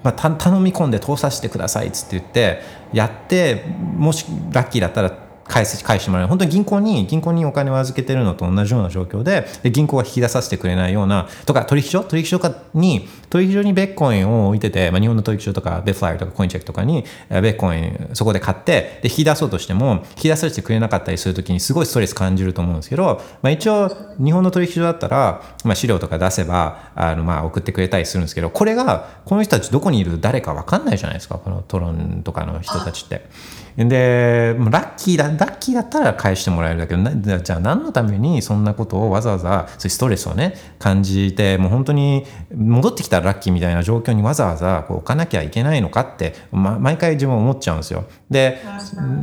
[0.04, 2.62] まあ、た頼み込んで通させてくださいっつって言って
[2.94, 3.64] やって
[3.96, 12.04] もしラッキーだったら返せ返してもらえない本当に銀行に銀行にお金を預けてるのと同じような状況でで銀行が引き出させてくれないようなとか取引所？
[12.06, 12.40] 取引所
[12.74, 23.90] に取引所にベッコインを置いてて、まあ、日本の取引所とかベフライとかコインチェックとかにベッコインそこで買ってで引き出そうとしても引き出させてくれなかったりするときにすごいストレス感じると思うんですけど、まあ、一応
[24.24, 33.30] 日本の取引所だったら、まあ、資料とか出せばあのまあ送ってくれたりするんですけどこれがこの人たちどこにいる誰か分かんないじゃないですかこのトロンとかの人たちって。
[33.78, 48.06] でラッキーだラッキーだったら返してもらえるだけどなじゃあ何のためにそんなことをわざわざそういうストレスをね感じてもう本当に戻ってきたらラッキーみたいな状況にわざわざこう置かなきゃいけないのかって、ま、毎回自分思っちゃうんですよ。
[48.30, 48.60] で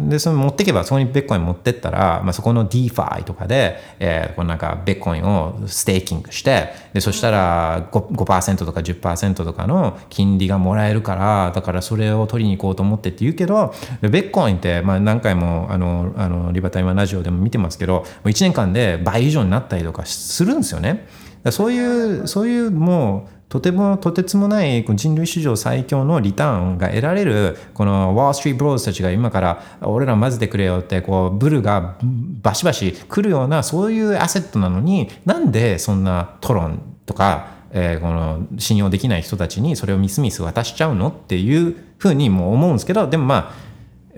[0.08, 21.06] でその持ってけばそこにベッコイン持ってったら、まあ、そこの DeFi とかで、えー、このなんかベッコインをステーキングしてでそしたら 5%, 5とか10%とかの金利がもらえるからだからそれを取りに行こうと思ってって言うけどベッコインって、まあ、何回もあのあのリバタイマンラジオでも見てますけど1年間で倍以上になったりとかするんですよね。
[21.50, 31.96] そういうそういうもうとてもとてつもない人類史上最強のリターンが得られるこのワール・ストリート・ブローズたちが今から俺ら混ぜてくれよってこうブルが
[32.42, 43.67] バシバシ来るようなそういうアセットなのになんでそんなトロンとか、えー、この信用できない人たちにそれをミスミス渡しちゃうのっていうふうにも思うんですけどでもまあ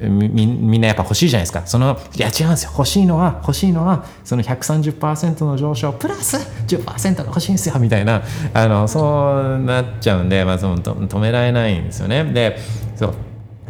[0.08, 1.66] みみんなやっぱ欲しいじゃないですか。
[1.66, 2.70] その、いや違うんですよ。
[2.72, 6.36] 欲しいのは、欲しいのは、その130%の上昇プラス
[6.66, 8.22] 10%が欲しいんですよ、みたいな、
[8.54, 12.24] あの、そうなっちゃうんで、まあ、その止められないんですよね。
[12.24, 12.58] で、
[12.96, 13.14] そう。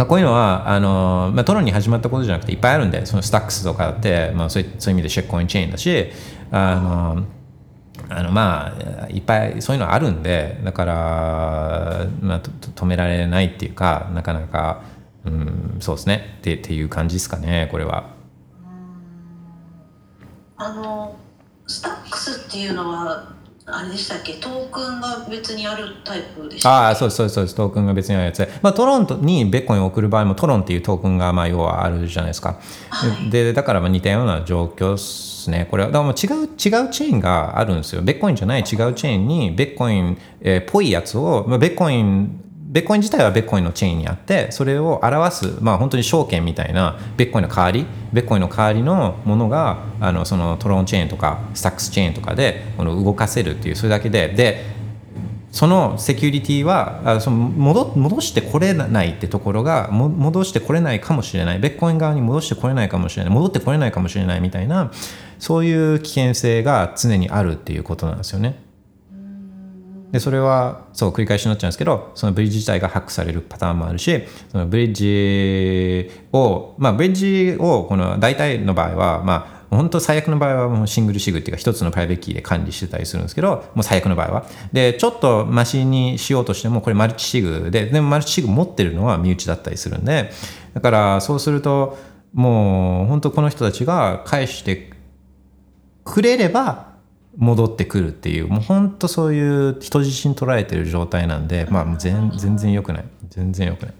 [0.00, 6.10] まあ、こういうのはあの、まあ、トロンに始まったことじゃなくていっぱいあるんでそのスタックスとかって、まあ、そういうそういう意味でシェックコインチェーンだし
[6.50, 7.26] あの
[8.08, 14.82] あのまあいっぱいそういうのあるんでだから、まあ、止められないっていうかなかなか
[15.24, 16.36] うん、そうですね。
[16.38, 18.10] ってっていう感じですかねこれは。
[20.56, 21.16] あの
[21.66, 23.32] スタックスっていうのは
[23.66, 24.34] あれでしたっけ？
[24.34, 27.54] トークンが別にあるタイプでしたああそうですそうですそうです。
[27.54, 28.38] トークンが別にあるやつ。
[28.38, 33.30] で、まあ、トロントにベッコインを送る場合もトロンっていうトークンがまあ要はあるじゃないですか、はい。
[33.30, 35.68] でだからまあ似たような状況ですね。
[35.70, 38.02] これはだからもう違う違うチェーンがあるんですよ。
[38.02, 54.28] ベッコインじゃない違うチェーンにベッコインっ、えーぽいやつを、まあ、ベッコインベッコイン自体はベッコインのチェーンにあってそれを表す、まあ、本当に証券みたいなベッコインの代わりベッコインの代わりのものがあのそのトロンチェーンとかスタックスチェーンとかでこの動かせるっていうそれだけで。
[54.28, 54.80] で
[55.52, 61.58] そのセキュリティはあその戻戻してこれないってところがも戻してこれないかもしれない。
[61.58, 63.34] ベッコイン側に戻してこれないかもしれない。
[63.34, 64.92] 戻ってこれないかもしれないみたいな
[65.40, 68.69] そういう危険性が常にあるっていうことなんですよね。
[70.12, 84.46] でそれはそう繰り返しになっちゃうんですけどそのブリッジ自体がハックされるパターンもあるしそのブリッジをまあブリッジをこの大体の場合はまあ本当最悪の場合はもう single sig っていうか一つのプライベートキーで管理してたりするんですけどもう最悪の場合は。
[84.72, 90.32] でちょっとマシにしようとしてもこれ multisig ででも multisig 持ってるのは身内だったりするんで
[90.74, 91.96] だからそうすると
[92.32, 94.90] もう本当この人たちが返して
[96.04, 96.89] くれれば
[97.36, 103.04] 戻ってくるっていうもう本当そういう人質に捉えてる状態なんでまあ全全然良くない。
[103.28, 103.94] 全然良くない。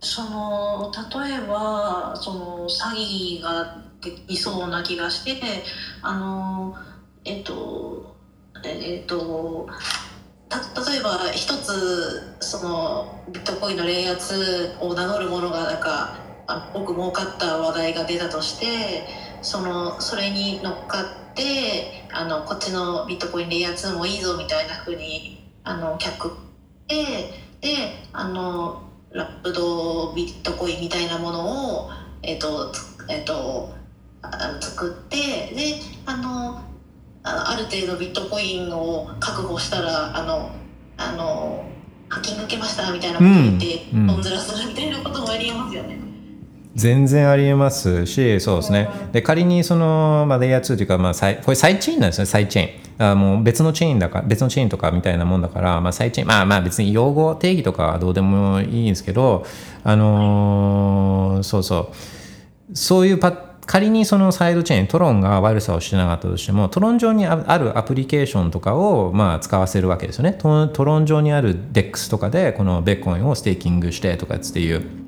[0.00, 0.90] その
[1.24, 5.40] 例えばその詐欺ができそうな気がして
[6.02, 6.74] あの
[7.24, 8.16] えっと
[8.64, 9.68] えっと
[10.48, 10.58] た
[10.90, 16.16] 例えば一つそのビットコインのレイヤー2を名乗るものがなんか
[16.48, 19.06] あ僕儲かった話題が出たとして
[19.40, 21.21] そのそれに乗っかって
[22.12, 26.30] あのこっちのビットコインレイヤー2もいいぞみたいな風にあの客
[26.86, 27.68] でで
[28.12, 31.90] あのラップドビットコインみたいなものを、
[32.22, 33.74] えっとつえっと
[34.22, 35.16] あ作って
[35.54, 36.60] であの
[37.22, 40.50] あある程度ビットコインを確保したらあの
[40.96, 41.64] あの
[42.08, 46.11] ハッキング受けましたみたいなこと言って、うんうんトンズラするみたいなこともありえますよね。
[46.74, 48.88] 全然ありえますしそうですね。
[49.12, 52.26] で仮にその、まあ、レイヤー2というか、まあ、サイこれサイチェーンなんですね。
[52.26, 52.82] サイチェーン。
[52.98, 56.28] あもう別のチェーンだか別のチェーンとかみたいなもんだから、まあ、サイチェーン。
[56.28, 59.44] まあまあ別に用語定義とかはどうでもいいんですけど
[59.84, 61.92] あのーそうそ
[62.72, 62.76] う。
[62.76, 63.32] そういうパ
[63.66, 70.32] 仮にそのサイドチェーントロンが悪さをしてなかったとしてもトロン上にあるアプリケーションとかをまあ使わせるわけですよね。
[70.32, 75.01] トトロン上にある DEX とかでこのベッコインをステーキングしてとかっていう。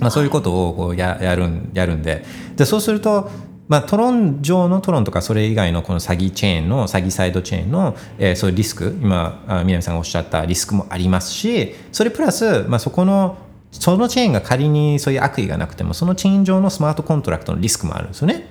[0.00, 2.24] まあ、そういうことをこうややるんやるんで
[2.56, 3.30] でそうすると、
[3.68, 13.36] まあ、トロン上のトロンとかそれ以外のこの詐欺チェーンの詐欺サイドチェーンの、えーそういうリスク今あ南さんがおっしゃったリスクもありますしそれプラス、まあ、そこの
[13.70, 18.48] そのチェーンが仮にそういう悪意がなくてもそのチェーン上のスマートコントラクトのリスクもあるんですよね。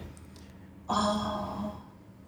[0.88, 1.74] あ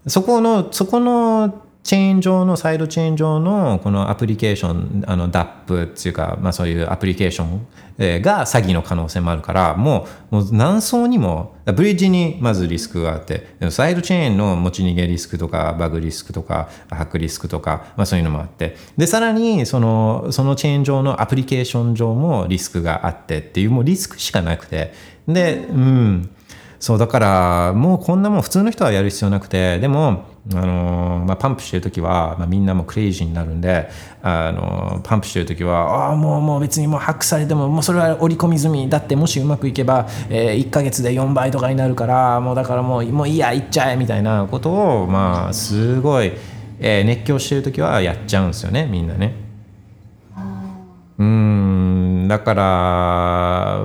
[0.08, 7.68] そこのそこのチェーン上のサイドチェーン上のこのアプリケーションあの DAP っていうか、まあ、そういうアプリケーション
[8.24, 18.76] が詐欺の可能性もあるからもうもう何層にもブリッジにまずリスクがあってサイドチェーンの持ち逃げリスクとかバグリスクとかハックリスクとか、まあ、そういうのもあって。
[18.98, 24.92] でさらにそのそのチェーン上のアプリケーション上もリスクがあってっていうもうリスクしかなくて。
[25.28, 26.35] でうん。
[26.86, 33.90] そうだからもうこんなもん普通の人はやる必要なくてでもあのまあ、パンプしてる時は、まあ、みんなもクレイジーになるんで
[34.22, 44.72] あのパンプしてる時はああもうもう別にもうハックされてももうそれは織り込み済みだってもしうまくいけば、えー、1か月で4倍とかになるからもうだからもうもういいや行っちゃえみたいなこと
[45.02, 46.34] をまあすごい、
[46.80, 49.34] えー、熱狂してる時はやっちゃうんですよねみんなね。
[51.18, 53.85] うんだからま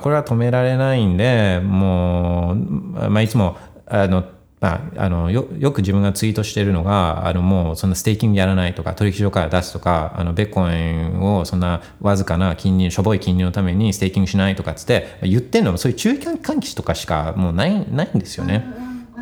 [0.00, 2.56] これは止められないんでもう、
[3.10, 3.56] まあ、いつも
[3.86, 4.24] あの
[4.60, 18.66] まあ、あのよよく自分がツイートしてるのがあのもうそんなステーキングやらないとか取引所から出すとかあのビットコインをそんなわずかな金利しょぼい金利のためにステーキングしないとかっつって言ってるのもそういう注意喚起とかしかもうないないんですよね。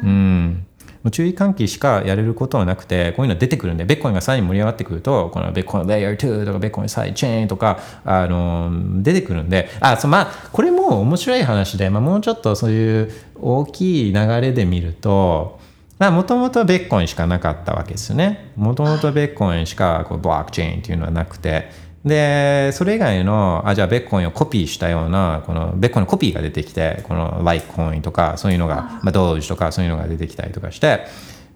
[0.03, 0.67] うん
[1.11, 15.59] 注意喚起しかやれることはなくて、こういうの出てくるんで、ビットコインがさらに盛り上がってくると、このビットコインレイヤー2とかビットコインサイドチェーンとか、あの、出てくるんで、あ、そまあ、これも面白い話で、まあ、もうちょっとそういう大きい流れで見ると、
[15.99, 18.53] もともとベッコインしかなかったわけですよね。
[18.55, 21.71] もともとベッコインしかこうブロックチェーンっていうのはなくて、
[22.05, 31.07] で、それ以外の、あ、じゃあベッコインをコピーしたような、このベッコインのコピーが出てきて、このライトコインとか、そういうのが、まあ、ドージとかそういうのが出てきたりとかして、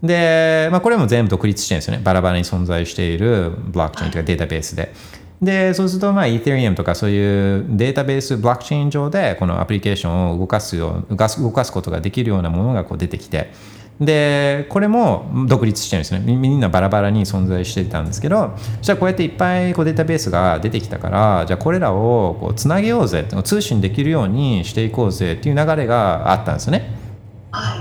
[0.02, 2.02] で、まあ、これも全部独立してるんですよね。
[2.02, 4.92] バラバラに存在しているブロックチェーンというかデータベースで。
[5.40, 13.52] で、そうすると、まあ、イー t リアムとかそういうデータベース、ブロックチェーン上で、このアプリケーションを動かすよう、動かす動かすことができるようなものがこう出てきて、
[14.00, 16.20] でこれも独立してるんですね。
[16.20, 26.90] みんなバラバラに存在してたんですけどじゃあこうやっていっぱいこうデータベースが出てきたからじゃあこれらをこうつなげようぜ通信できるようにしていこうぜっていう流れがあったんですね。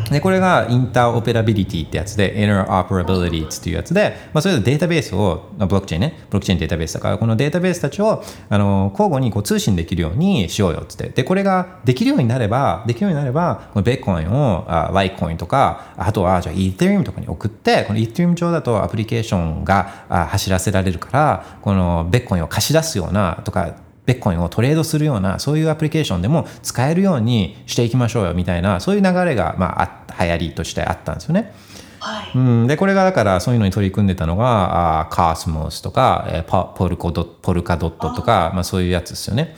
[0.10, 11.10] でこれがインターオペラビリティってやつで interoperability っていうやつで、まあ、それでデータベースをブロックチェーンねブロックチェーンデータベースだからこのデータベースたちをあの交互にこう通信できるようにしようよって。
[11.10, 23.76] でこれができるようになればできるようになればこのベッコインをあライコインとかあとはじゃあイーテリウムとかに送ってこのイーテリウム上だとアプリケーションが走らせられるからこのベッコインを貸し出すようなとか
[24.11, 31.53] ベッコインをトレードするようなそういうアプリケーションでも使えるようにしていきましょうよみたいなそういう流れが、まあ、流行りとしてあったんですよね。
[31.99, 39.55] はい、うん、でこれがだからそういうのに取り組んでたのがあカースモスとか、えー、ポルコドポルカドットとかまあ、そういうやつですよね。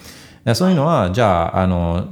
[0.56, 2.06] そういうのはじゃああの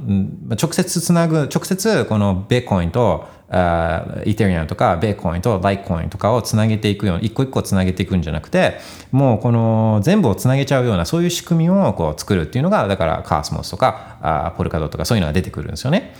[0.58, 8.78] 直接つなぐ直接このベーコインとあイテリアムとかベーコインとライコインとかをつなげていくように一個一個つなげていくんじゃなくて
[9.10, 16.14] もうこの全部をつなげちゃうようなそういう仕組みをこう作るっていうのがだからカースモスとかあポルカドとかそういうのが出てくるんですよね。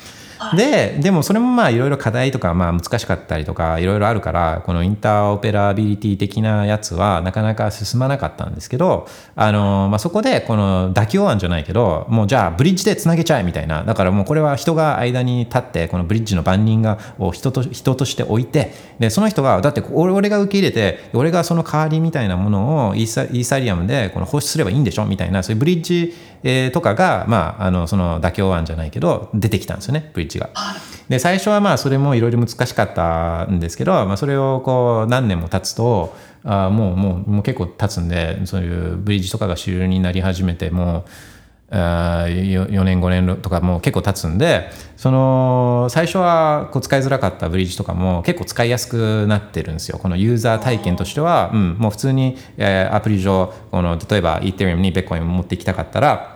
[0.57, 13.85] ででもそれもまあいろいろ課題とかまあ難しかったりとかいろいろあるからこのインターオペラビリティ的なやつはなかなか進まなかったんですけどあの、まあ、そこでこの妥協案じゃないけどもうじゃあブリッジでつなげちゃえみたいな。
[13.85, 26.15] だからもうこれは人が間に立ってこのブリッジの番人がを人と人として置いてでその人がだって俺が受け入れて俺がその代わりみたいなものをイーサイーサリアムでこの放出すればいいんでしょみたいなそういうブリッジ、
[26.45, 30.51] えー、とかが、まあ、あのその妥協案じゃないけど出てきたんですよねブリッジが。
[31.09, 36.15] で最初はまあそれもいろいろ難しかったんですけど、まあ、それをこう何年も経つと
[36.45, 41.05] あもうもうもう結構経つんでそういうブリッジとかが主流になり始めてもう
[41.75, 56.32] あ 4, 4年5年とかもう結構経つんでその最初はこう使いづらかったブリッジとかも結構使いやすくなってるんですよこのユーザー体験としては、うん、もう普通に、えー、アプリ上この例えばイーテリアムにベッコインを持っていきたかったら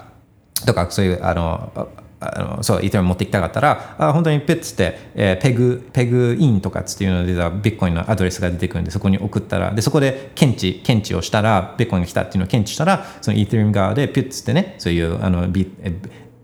[0.64, 15.70] とかそういうあのあのそう、イーテリ持ってきたかったら、あ本当にペッツって、えー、ペグ、ペグインとかっていうのでビットコインのアドレスが出てくるんで、そこに送ったら、で、そこで検知、検知をしたら、ビットコインが来たっていうのを検知したら、そのイーテリム側でピュッツってね、そういう、あの、ビ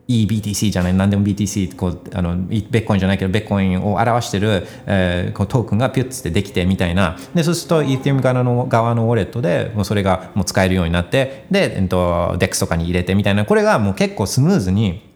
[0.09, 7.17] EBTC じゃない、何でも BTC、こう、あの、ベッコインじゃないけど、ベッコインを表してる、えー、こうトークンがピュッツってできてみたいな。
[7.35, 15.11] で、そうすると、イーテリム側の側のウォレットで、もうそれがもう使えるようになって、で、えっと、DEX とかに入れてみたいな、これがもう結構スムーズに、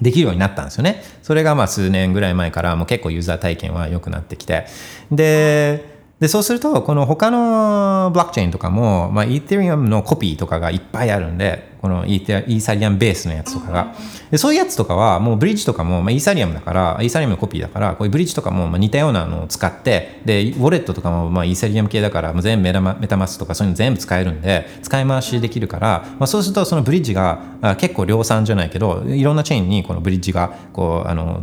[0.00, 1.02] できるようになったんですよね。
[1.22, 4.66] それがまあ数年ぐらい前からもう結構ユーザー体験は良くなってきて。
[5.12, 13.94] で、でそうすると、この他のブロックチェーンとかも、まあ、イーテリアムのコピーとかがいっぱいあるんで、このイーサリアムベースのやつとかが
[14.30, 27.42] でそういうやつとかはもうブリッジとかも、まあ、イーサリアムだからイーサリアムのコピーだからこういうブリッジとかもまあ似たようなのを使ってでウォレットとかもまあイーサリアム系だからもう全部メタマメタマスとかそういうの全部使えるんで使い回しできるから、まあ、そうするとそのブリッジが
[27.78, 31.42] 結構量産じゃないけどいろんなチェーンにこのブリッジがこうあの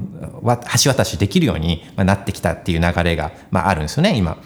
[0.82, 4.38] 橋渡しできるようになってきたっていう流れが、まあ、あるんですよね今。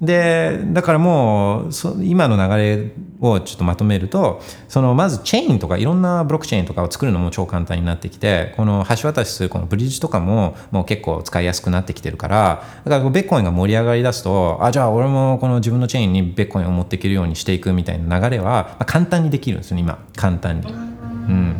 [0.00, 19.98] でだからもうそ今の流れをちょっとまとめるとそのまずチェーンとかいろんなブロックチェーンとかを作るのも超簡単になってきてこの橋渡しするこのブリッジとかももう結構使いやすくなってきてるからだからベッコインが盛り上がりだすとあじゃあ俺もこの自分のチェーンにベッコインを持っていけるようにしていくみたいな流れは、まあ、簡単にできるんですよね今。
[20.16, 20.72] 簡単に。
[20.72, 21.56] うん。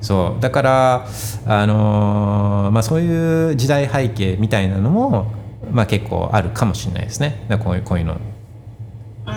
[0.00, 0.42] そう。
[0.42, 1.06] だから、
[1.46, 5.37] あのーまあ、そういう時代背景みたいなのも、
[5.70, 7.46] まあ、結構あるかもしれないですね。
[7.62, 8.14] こういうこういうの。
[8.14, 9.32] うん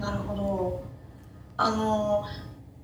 [0.00, 0.82] なるほど。
[1.56, 2.24] あの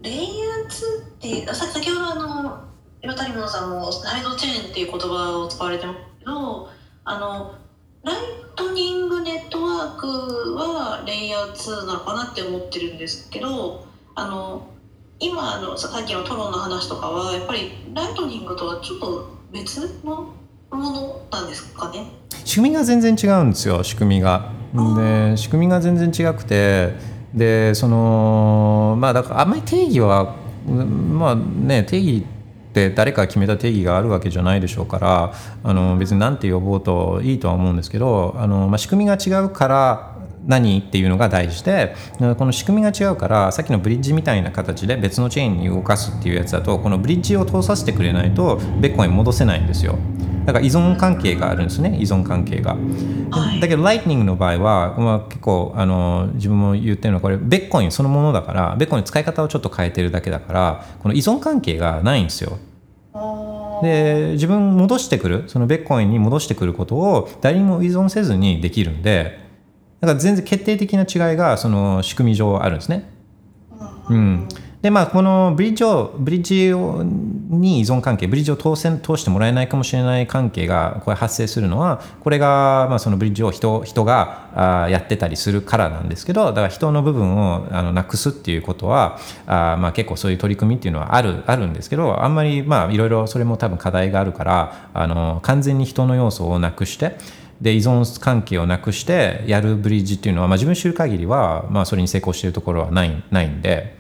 [0.03, 2.61] レイヤー2ってさ先ほどあの
[3.03, 6.69] 今谷本さんもサイドチェーンっていう言葉を使われてますけど
[7.05, 7.55] あの
[8.03, 8.17] ライ
[8.55, 10.07] トニングネットワーク
[10.55, 14.67] はレイヤー2なのかなって思ってるんですけどあの
[15.19, 20.35] 今のさっきのトロンの話とかはやっぱりライトニングとはちょっと別の
[20.71, 22.07] ものなんですかね？
[22.45, 24.53] 仕組みが全然違うんですよ仕組みが。
[24.75, 26.95] で仕組みが全然違くて
[27.33, 30.35] でそのまあだからあんまり定義は
[30.69, 32.19] うんまあね定義
[32.71, 35.33] って誰かが決めた定義があるわけじゃないでしょうから
[35.65, 40.16] あの別に何て呼ぼうといいとは思うんですけどあの、まあ、仕組みが違うから
[40.47, 49.99] 何っていうのが大事でこの仕組みが違うからさっきのブリッジみたいな形で別のチェーンに動かすっていうやつだとこのブリッジを通させてくれないとベッコイン戻せないんですよ。
[50.47, 52.77] だから依存関係があるんですね依存関係が、
[53.31, 53.61] はい。
[53.61, 62.59] だけどライトニングの場合は、まあ、結構あの自分も言ってるのはこれベッコインそのものだからベッコインの使い方をちょっと変えてるだけだからこの依存関係がないんですよ。
[63.83, 69.46] で自分戻してくるそのベッコインに戻してくることを誰にも依存せずにできるんで
[70.01, 73.11] だから全然決定的な違いがその仕組み上あるんですね。
[74.09, 74.49] うん、
[74.83, 97.17] でまあこのブリッジをブリッジをに依存関係ブリッジを通せ通してもらえないかもしれない関係がこれ発生するのはこれが、まあ、そのブリッジを人人があやってたりするからなんですけどだから人の部分をあのなくすっていうことはあ、まあ、結構そういう取り組みっていうのはあるあるんですけどあんまりまあいろいろそれも多分課題があるからあの完全に人の要素をなくして
[97.61, 103.97] で依存関係をなくしてやるブリッジっていうのは、まあ、自分知る限りは、まあ、それに成功しているところはないないんで。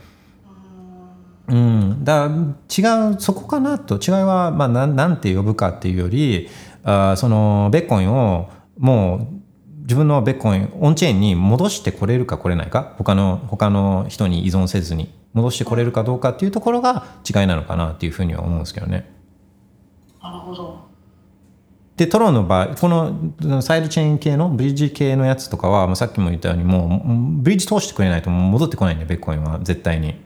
[1.48, 6.48] うん、だ違うそこかなと違いは、まあ、なんなんて呼ぶかっていうより
[6.82, 9.36] あそのベッコインをもう
[9.82, 19.08] 自分のベッコインオンチェーンに戻してこれるかこれないか他の他の人に依存せずに戻してこれるかどうかっていうところが違いなのかなっていうふうには思うんですけどね。
[20.20, 20.85] なるほど
[21.96, 30.24] でトロンの場合このサイドチェーン系のブリッジ系のやつとかはまあさっきも言ったようにもうブリッジ通してくれないと戻ってこないんでビットコインは絶対に。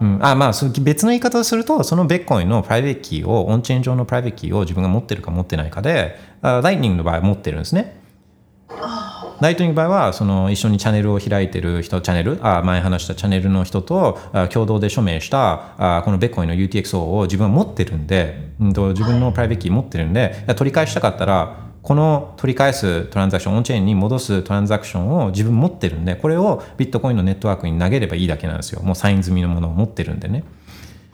[0.00, 8.00] うん、あまあその別の言い方をするとそのビットコインのプライベートキーをオンチェーン上のプライベートキーを自分が持ってるか持ってないかであライトニングの場合は持ってるんですね。
[9.40, 30.42] ライトニング場合はその一緒にチャンネルを開いてる人チャンネルあ前話したチャンネルの人とあ共同で署名したあこのベッコインの UTXO を自分は持ってるんで、うん、と自分のプライベートキー持ってるんで取り返したかったらこの取り返すトランザクションオンチェーンに戻すトランザクションを自分持ってるんでこれをビットコインのネットワークに投げればいいだけなんですよもうサイン済みのものを持ってるんでね。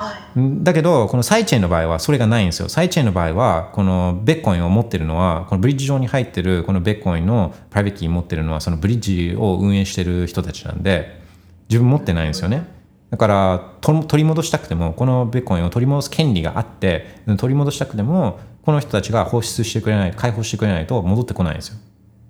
[0.04, 2.68] はいだけどこのサイドチェーンの場合はそれがないんですよ。
[2.68, 11.20] サイドチェーンの場合はこのビットコインを持ってるのはこのブリッジ上に入ってるこのビットコインのプライベートキー持ってるのはそのブリッジを運営してる人たちなんで
[11.68, 12.66] 自分持ってないんですよね。
[13.10, 21.76] だから取り戻したくてもこのビットコインを取り戻す権利があって取り戻したくてもこの人たちが放出してくれない解放してくれないと戻ってこないんですよ。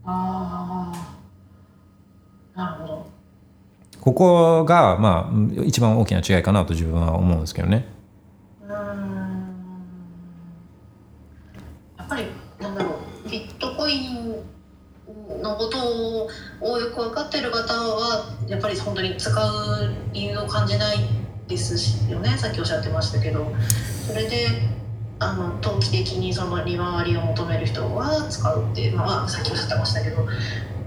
[0.05, 0.93] あ
[2.55, 3.07] なるほど
[4.05, 7.89] ここがまあ一番大きな違いかなと自分は思うんですけどね。
[8.63, 8.71] うん。
[11.97, 12.27] やっぱり
[12.61, 14.35] なんだろうビットコイン
[15.43, 16.29] のこと
[16.61, 20.99] をよく分かってる方はやっぱり本当に使う理由を感じない
[21.49, 22.37] ですしよね。
[22.37, 23.51] さっきおっしゃってましたけど。
[24.07, 24.49] それで
[25.19, 30.27] あの投機的にその利回りを求める人は使うって、まあ、さっきおっしゃってましたけど。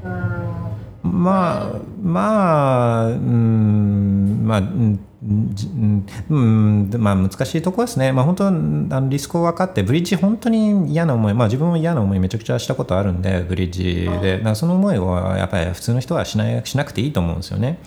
[0.04, 0.77] うん。
[1.18, 5.00] まあまあうんまあうん
[5.54, 5.68] じ
[6.30, 14.56] うんまあ難しいところですね、まあ、本当あのリスクを分かってブリッジ本当に嫌な思い、まあ、自分も嫌な思いめちゃくちゃしたことあるんでブリッジで。
[14.56, 17.80] その思いはやっぱり普通の人はしないしなくていいと思うんですよね。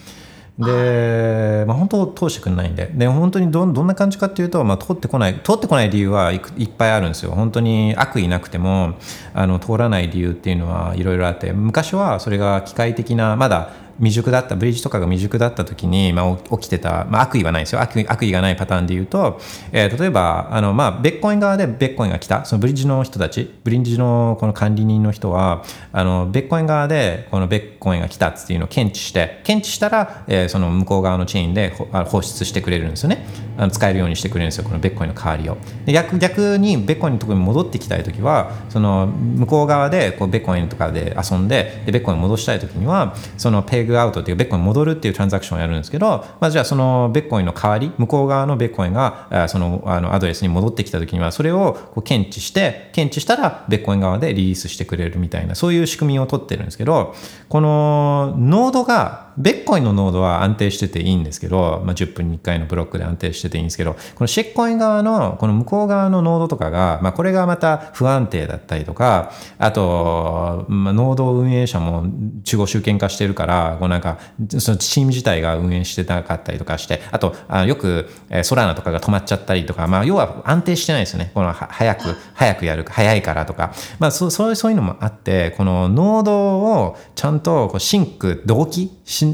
[0.60, 2.90] で、まあ、本当通してくれないんで。
[2.94, 7.32] で本当にどどんな感じかっていうと、まあ、通ってこない通ってこない理由はいくいっぱいあるんですよ。
[7.32, 8.94] 本当に悪意なくても
[9.32, 11.52] あの通らない理由っていうのはいろいろあって。
[11.52, 13.70] 昔はそれが機械的なまだ
[14.00, 17.80] 未熟だったブリッジとかが未熟だった時に、まあ、起きてた、まあ、悪意はないですよ。
[17.80, 19.38] 悪意悪意がないパターンで言うと、
[19.72, 22.44] えー、例えばあの、まあ、ベッコイン側でベッコインが来た。
[22.44, 31.70] そのブリッジの人たちブリッジのこの管理人の人はあのベッコイン側でこのベッコインが来たっていうのを検知して検知したら、えー、その向こう側のチェーンで
[32.06, 33.26] 放出してくれるんですよね。
[33.58, 34.64] あの使えるようにしてくれるんですよ。
[34.64, 35.58] このベッコインの代わりを。
[35.84, 57.14] で逆逆にベッコインのところに戻ってきたい時はその向こう側でこうベッコインとかで遊んででベッコイン戻したい時にはそのペグアウトっていうベッコイン戻るっていうトランザクションをやるんですけど、まあ、じゃあそのベッコインの代わり向こう側のベッコインがそのあのアドレスに戻ってきた時にはそれをこう検知して検知したらベッコイン側でリリースしてくれるみたいなそういう仕組みを取ってるんですけど
[57.48, 72.04] このノードがベッコインのノードは安定してていいんですけど、まあ、10分に1回のブロックで安定してていいんですけど、このシェッコイン側の、この向こう側のノードとかが、まあ、これがまた不安定だったりとか、あと、まあ、ノード運営者も
[72.44, 74.18] 中央集権化してるから、こうなんか、
[74.58, 81.30] そのチーム自体が運営してなかったりとかして、あと、あよく、えソラナとかが止まっちゃったりとか、まあ、要は安定してないですよね。
[81.32, 88.66] この早く、早くやる、早いからとか、まあ、そうそういうのもあって、このノードをちゃんとこうシンク、同期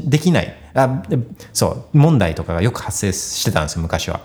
[0.09, 0.55] できない。
[0.73, 1.03] あ
[1.53, 4.21] そう問題とかがよく発生してたんですよ昔は。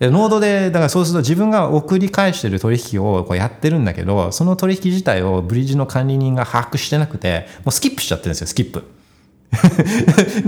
[0.00, 8.82] ノードでだからそうすると自分が送り返してる取引をこうやってるんだけどその取引自体をブリッジの管理人が把握してなくてもうスキップしちゃってるんですよスキップ。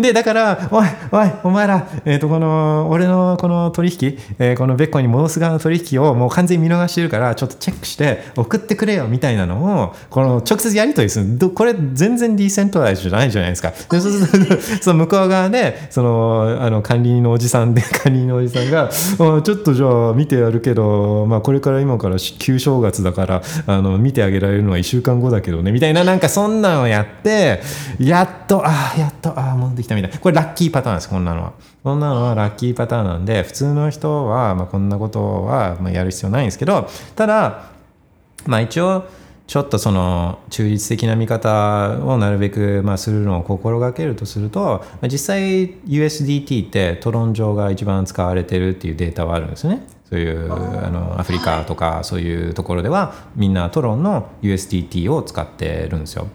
[0.00, 11.50] で、 だから、おい、おい、お前ら、えっ、ー、と、この、俺のこの取引、えー、このベッコに戻す側の取引をもう完全に見逃してるから、ちょっとチェックして送ってくれよみたいなのを、この直接やり取りする。
[11.50, 13.70] これ全然ディーセントライズじゃないじゃないですか。
[13.70, 27.60] で、そうすると、 その向こう側で、その、あの、管理人のおじさんで、 管理人のおじさんが、ちょっとじゃあ見てやるけど、まあ、これから今から旧正月だから、あの、見てあげられるのは1週間後だけどね、みたいな、なんかそんなのやって、
[27.98, 30.18] やっと、ああ、やっと、ああ、戻ってきたみたいな。
[30.18, 31.52] これラッキーパターンです、こんなのは。
[31.82, 37.70] こんなのはラッキーパターンなんで、普通の人は、まあ、こんなことは、まあ、やる必要ないんですけど、ただ、
[38.46, 39.04] まあ一応、
[39.46, 49.86] ちょっとその中立的な見方をなるべくまあするのを心がけるとすると実際 USDT ってトロン上が一番使われてるっていうデータはあるんですね。
[50.08, 56.28] そういうあのアフリカとかそういうところではみんなトロンの USDT を使ってるんですよ。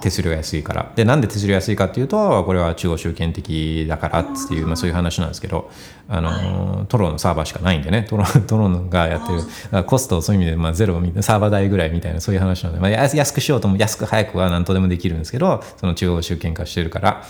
[0.00, 0.92] 手数料安いから。
[0.94, 5.70] でなんで手数料安いかっていうとこれは中央集権的だからっていう、まあ、そういう話なんですけど
[6.08, 8.06] あの、はい、トロのサーバーしかないんでね。
[8.08, 9.84] トロ トロがやってる。
[9.84, 17.24] コストそういう意味で、まあ、ゼロサーバー代ぐらいみたいなそういう話なので、まあ、安くしようとも安く早くは何とでもできるんですけどその中央集権化してるから。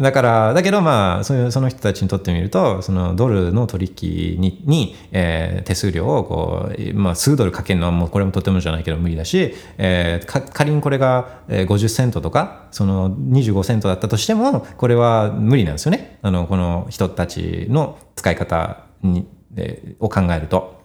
[0.00, 16.18] だから、だけどまあ、そういうその人たちにとってみると、そのドルの取引にに、えー、手数料をこう、まあ、数ドルかけるのはもうこれもとてもじゃないけど無理だし、えー、仮にこれが50セントとか、その25セントだったとしても、これは無理なんですよね。
[16.22, 20.76] あの、この人たちの使い方に、えー、を考えると。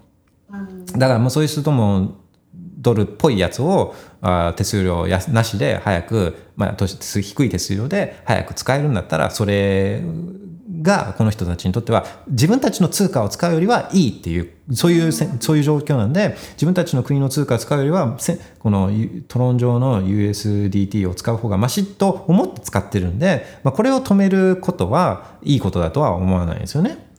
[0.98, 2.21] だからもうそういう人も
[2.82, 10.02] ドルっぽいやつをあ手数料やなしで早く、まあ、低い手数料で早く使えるんだったらそれ
[10.82, 18.18] がこの人たちにとっては自分たちの通貨を使うよりはいいっていうそういうそういう状況なんで自分たちの国の通貨を使うよりは
[18.60, 18.90] この
[19.28, 27.12] トロン上の USDT を使う方がマシと思って使ってるんで、まあ、これを止めることはいいことだとは思わないですよね。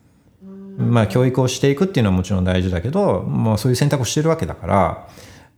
[0.78, 5.08] まあ教育をしていくっていうのはもちろん大事だけど、まあ、そういう選択をしてるわけだから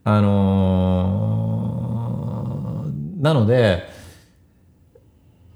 [0.04, 3.88] あのー、なので、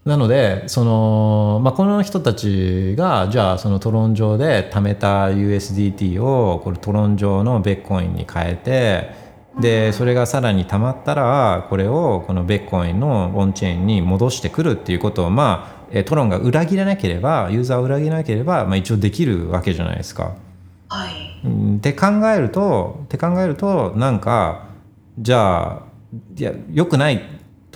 [0.08, 9.10] なので、その、まあ、この人たちが、じゃあ、そのトロン上で貯めた USDT を、これトロン上のベッコインに変えて、
[9.60, 20.36] で、それがさらに貯まったら、これをこのベッコインのオンチェーンに戻してくるっていうことを、まあ、トロンが裏切らなければ、ユーザーを裏切らなければ、まあ、一応できるわけじゃないですか。
[20.89, 21.77] はい。
[21.77, 24.69] って考えるとって考えるとなんか
[25.19, 25.82] じゃあ
[26.36, 27.23] いや良くない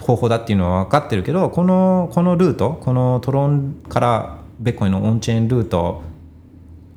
[0.01, 6.03] 方法だっていうのは分かってるけどこのこのルートこのトロンからベッコイのオンチェーンルート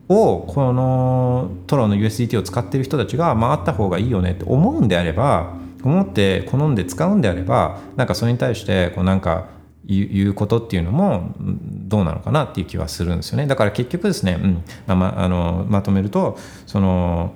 [0.08, 9.48] をこのトロンの USDT を使ってる人たちが回った方がいいよねって思うんであれば思って好んで使うんであればなんかそれに対してこうなんか
[9.88, 17.34] いうことっていうのもどうなのかなっていう気はするんですよねだから結局ですね、うんままあのまとめるとその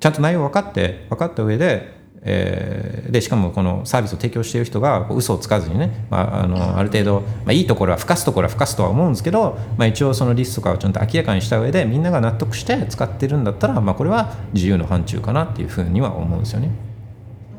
[0.00, 16.70] ちゃんと内容分かって分かった上でえーでしかもこのサービスを提供している人が嘘をつかずにね、まあ、あのある程度、まあ、いいところはふかすところはふかすとは思うんですけど、まあ、一応そのリストとかをちゃんと明らかにした上でみんなが納得して使ってるんだったら、まあ、これは自由の範疇かなっていうふうには思うんですよね。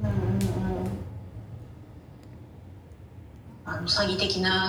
[0.02, 0.54] うんうんうん
[3.66, 4.68] あの詐欺的な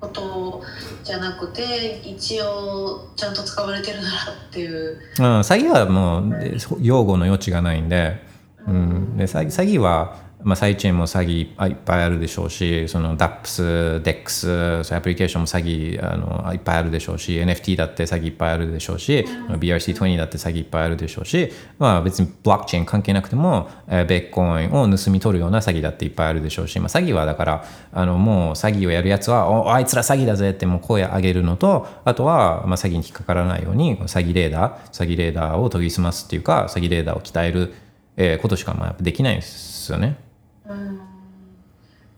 [0.00, 0.62] こと
[1.02, 4.98] じゃなくて一応ちゃんと使われてるならっていう。
[5.18, 8.22] うん、詐欺はもうで用語の余地がないんで,、
[8.66, 37.74] うん、で詐欺詐欺は、まあ、サイチェーンも詐欺いっぱいあるでしょうしその DAPS、DEX そアプリケーションも詐欺あのいっぱいあるでしょうし NFT だって詐欺いっぱいあるでしょうし、BRC20 だって詐欺いっぱいあるでしょうし、まあ、別にブロックチェーン関係なくても、えーベッコインを盗み取るような詐欺だっていっぱいあるでしょうし、まあ、詐欺はだからあのもう詐欺をやるやつはおあいつら詐欺だぜってもう声上げるのとあとは、まあ、詐欺に引っかからないように詐欺レーダー詐欺レーダーを研ぎ澄ますっていうか詐欺レーダーを鍛える、
[38.16, 40.27] えーことしかまあできないんですよね。
[40.68, 41.00] うん。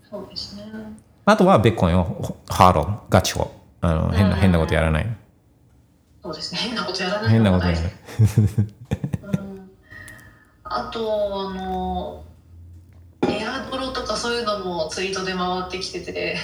[0.09, 0.65] そうですね。
[1.25, 5.07] あとはベッコインをハードガチをあの変な変なことやらない。
[6.23, 6.61] そうですね。
[6.61, 7.93] 変なことやらない変なことやらやない。
[9.23, 9.71] うん。
[10.65, 12.25] あとあの
[13.29, 16.37] エアドロとかそういうのもツイートで回ってきてて。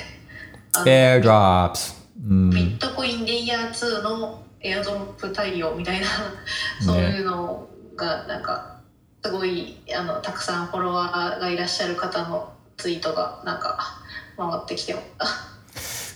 [0.75, 1.95] あの Airdrops。
[2.29, 2.51] うん。
[2.51, 6.07] ビットコインレイヤー2のエアドロップ対応みたいな。
[6.81, 8.76] そういうのがなんか
[9.27, 13.99] すごいあのたくさんフォロワーがいらっしゃる方のツイートがなんか
[14.37, 15.56] 回ってきてあ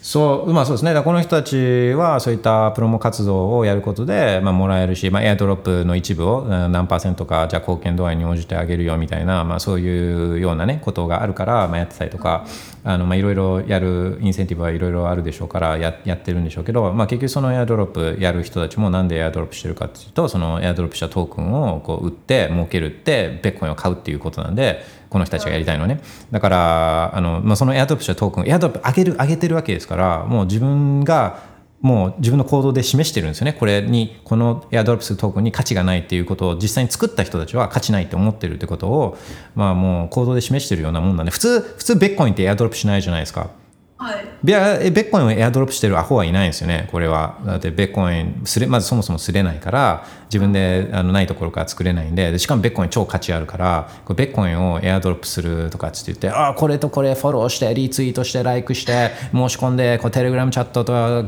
[0.02, 0.98] そう、まあそうですね。
[1.02, 12.46] この人たちはそういったプロモ活動をやることで、まあ、もらえるし、まあ、エアドロップの一部を何パーセントか、じゃあ貢献度合いに応じてあげるよみたいな、まあそういうようなね、ことがあるから、まあやってたりとか、
[12.82, 26.00] あの、まあいろいろやるインセンティブはいろいろあるでしょうから、ややってるんでしょうけど、まあ結局そのエアドロップやる人たちもなんでエアドロップしてるかっていうと、そのエアドロップしたトークンをこう売って儲けるって、ビットコインを買うっていうことなんで、この人たちがやりたいのね。
[26.30, 31.50] だから、あの、まあ、そのエアドロップしたトークン、エアドロップ上げる、上げてるわけですから、もう自分が、
[31.80, 33.54] もう自分の行動で示してるんですよね。
[33.54, 39.18] これに、このエアドロップするトークンに価値がないっていうことを実際に作った人たちは価値ないって思ってるってことを、
[39.54, 43.50] まあもう行動で示してるようなもんなんで、普通、普通ビットコインってエアドロップしないじゃないですか。
[43.96, 47.38] はいビットコインをエアドロップしてるアホはいないんですよね、これは。
[47.44, 61.22] だってビットコインすれ、まずそもそもすれないから、自分であのないところから作れないんでで、しかもビットコイン超価値あるから、これビットコインをエアドロップするとかって言って、ああ、これとこれフォローして、リツイートして、ライクして、申し込んで、こうテレグラムチャットとあ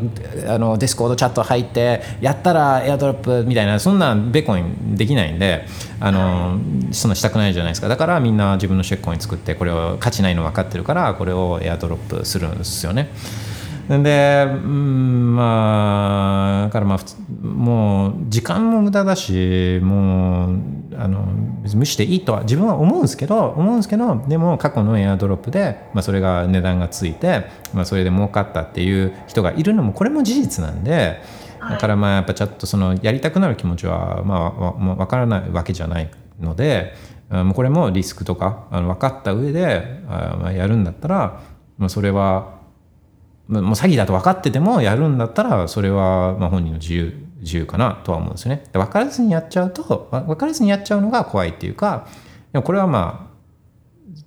[0.58, 5.66] のディスコードチャット入って、やったらエアドロップみたいな、そんなビットコインできないんで、
[5.98, 6.58] あの
[6.92, 7.88] そんなしたくないじゃないですか。
[7.88, 13.10] だからみんな自分のシェッコイン作って、これを価値ないの分かってるから、これをエアドロップするんですよね。
[13.88, 20.58] で、うん、まあ、だからまあ、もう時間も無駄だし、もう、
[20.96, 21.26] あの、
[21.74, 31.20] 無視していいとは自分は思うんですけど、思うんですけど、でも過去のエアドロップで、まあそれが値段がついて、まあそれで儲かったっていう人がいるのも、これも事実なんで、
[31.70, 36.10] だからまあやっぱちょっとそのやりたくなる気持ちはまあわわ分からないわけじゃない
[36.40, 36.94] ので
[37.30, 41.40] あもうこれもリスクとか分かった上であまあやるんだったら、
[41.78, 42.61] まあ、それはまあ
[43.60, 48.64] もう詐欺だと分かっててもやるんだったらそれはまあ本人の自由自由かなとは思うんですよね。
[48.72, 52.06] で分からずにやっちゃうと分からずにやっちゃうのが怖いっていうか
[52.52, 53.32] でもこれはまあ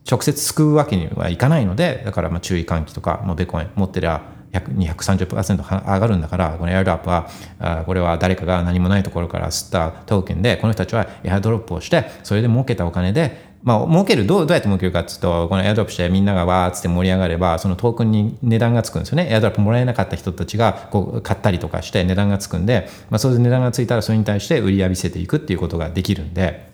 [0.09, 4.21] 直接救うわけにはいかないのでだからまあ注意喚起とかもうベコン持ってりゃ
[4.53, 7.27] 230%上がるんだからこのエアドロップは
[7.59, 26.73] あこれは誰かが何もないところから吸ったトークンでこの人たちはエアドロップをしてそれで儲けたお金でまあ、儲けるどうどうやって儲けるかっていうとこのエアドロップしてみんながわーっつって盛り上がればそのトークンに値段がつくんですよねエアドロップもらえなかった人たちがこう買ったりとかして値段がつくんで、まあ、それで値段がついたらそれに対して売り浴びせていくっていうことができるんで。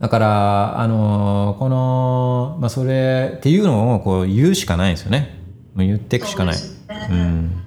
[0.00, 5.38] だから、あのこの、まあ、それっていうのをこう言うしかないんですよね。
[5.74, 6.54] もう言っていくしかない。
[6.56, 7.62] そうねうん。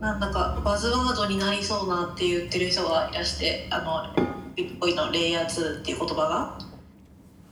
[0.00, 6.58] なんだかバズワードになりそうなって言ってる人がいらしてあのビットコインのレイヤー2っていう言葉が？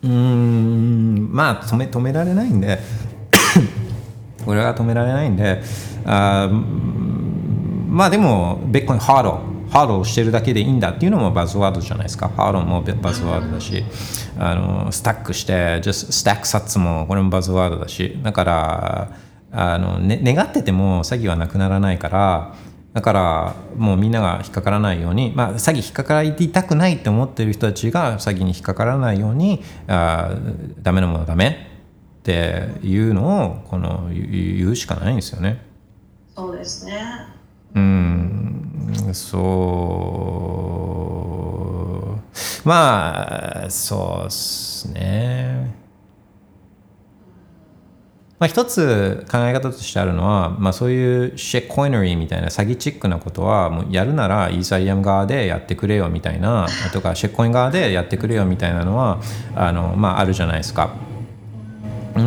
[0.04, 2.78] うん、まあ止め、止められないんで、
[4.44, 5.62] これは止められないんで、
[6.04, 6.48] あ
[7.88, 9.22] まあでも、ベッコインハー。
[9.22, 12.28] ド、ハードをしてるだけでいいんだっていうのもバズワードじゃないですか。
[12.28, 13.84] ハードもバズワードだし、
[14.38, 19.12] あのスタックして、just スタックサッツもこれもバズワードだし、だから、
[19.50, 22.54] あの、ね、願ってても詐欺はなくならないから、
[22.92, 31.68] だからもうみんなが引っかからないように、まあ、詐欺引っかかりたくないって思ってる人たちが詐欺に引っかからないようにあーダメなものはダメ
[32.20, 34.26] っていうのをこの言う
[34.58, 35.60] 言うしかないんですよね。
[36.36, 37.02] そうですね。
[37.74, 38.94] うん。
[39.12, 39.38] そ
[42.64, 42.68] う。
[42.68, 45.81] まあそうですね
[48.42, 59.20] まあ、一つ考え方としてあるのは、まあ、そういうシェッコイナリーみたいな詐欺チックなことはもうやるならイーサリアム側でやってくれよみたいなとかシェッコイン側でやってくれよみたいなのは
[59.54, 61.11] あの、まあ、あるじゃないですか。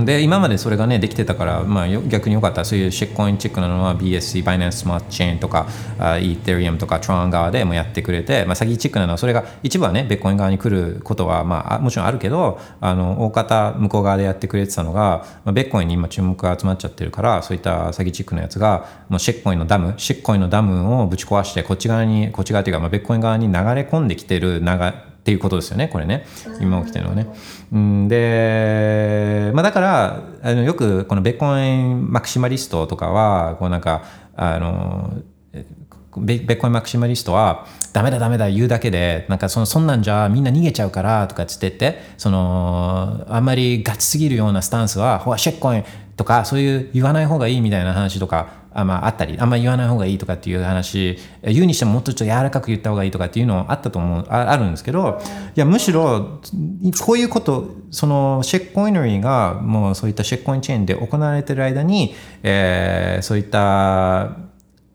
[0.05, 2.63] で今までそれがねできてたから、まあ、逆によかった。
[2.65, 5.67] そういうシェックコインチックなのは BSC バイナンススマートチェーンとか
[5.99, 23.59] あイーテリアムとかトラン側でもやってくれて、まあ、詐欺チックなのはそれが一部はねベッコイン側に来ることは、まあ、もちろんあるけどあの大方向こう側でやってくれてたのが、まあ、ベッコインに今注目が集まっちゃってるからそういった詐欺チックなやつがもうシェッコインのダムシェッコインのダムをぶち壊してこっち側にこっち側というか、まあ、ベッコイン側に流れ
[23.89, 24.65] 込んできてる流
[25.25, 26.23] っていうことですよねこれね。
[26.61, 27.25] 今起きてるのはね。
[27.71, 34.03] うん、で、まあ、だからあのよくこのベッコインマクシマリストとかはこうなんか
[34.35, 35.13] あの
[36.17, 45.85] ベッコインマクシマリストはダメだダメだ言うだけでなんかそのそんなんじゃみんな逃げちゃうからとかつってってそのあんまりガチすぎるようなスタンスはほらシェッコイン
[46.17, 55.21] とかそういう言わない方がいいみたいな話とかあ,、まあ、あったりあんまり言わない方がいいとかっていう話言うにしてももっとちょっと柔らかく言った方がいいとかっていうのあったと思うああるんですけど
[55.55, 56.41] いやむしろ
[57.01, 64.37] こういうことそのシェックコイナリーがもうそういったシェックコインチェーンで行われてる間に、えー、そういった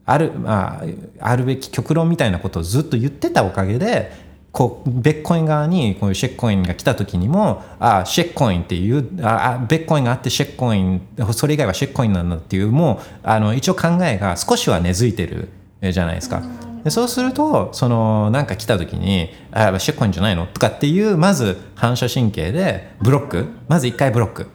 [0.06, 0.84] ある,、まあ、
[1.20, 11.02] あるべき極論みたいなことをずっと言ってたおかげでこうベッコイン側にこういうシェッコインが来た時にもあシェッコインっていうあベッコインがあってシェッコイン
[11.32, 15.48] それ以外はシェッコインなんだっていうもうあの一応考えが少しは根付いてる
[15.92, 16.42] じゃないですか。
[16.82, 24.48] でそうするとそのなんか来た時に「あシェッコインじゃないの?」とかっていうまず反射神経でブロックまず一回ブロック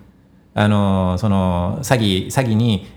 [0.56, 2.88] あのその詐欺詐欺に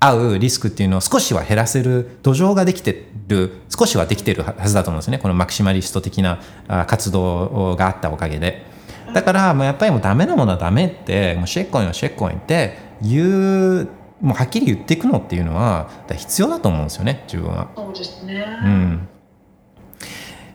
[0.00, 5.18] 合うリスクっていうのを少しは減らせる土壌ができてる少しはできてるはずだと思うんですね。
[5.18, 6.40] このマキシマリスト的な
[6.86, 8.64] 活動があったおかげで。
[9.12, 13.88] だからもうやっぱりもうダメなものはダメってもうシェッコインはシェッコインって言う
[14.20, 17.70] もうはっきり言っていくのっていうのは必要だと思うんですよね自分は。
[17.76, 19.08] そうですね、うん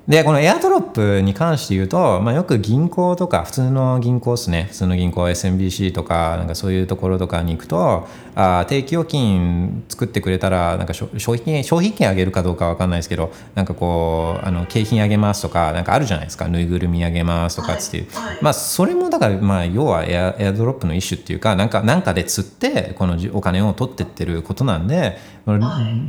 [0.08, 18.08] で、このエアドロップに関して言うと、まあ、よく銀行とか、普通の銀行ですね、普通の銀行、SMBC とか、なんかそういうところとかに行くと、あ定期預金作ってくれたら、なんか消費金、消費金あげるかどうかわかんないですけど、なんかこう、あの景品あげますとか、なんかあるじゃないですか、ぬいぐるみあげますとかっていう。
[18.14, 18.28] はい。
[18.28, 25.18] はい、まあ、それもだから、まあ、要はエアエアドロップの一種っていうか、なんか、なんかで釣って、このお金を取ってってることなんで、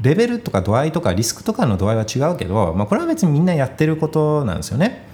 [0.03, 5.07] レベルとか度合いとかリスクとかの度合いは違うけど、まあ、これは別にみんなやってることなんですよね。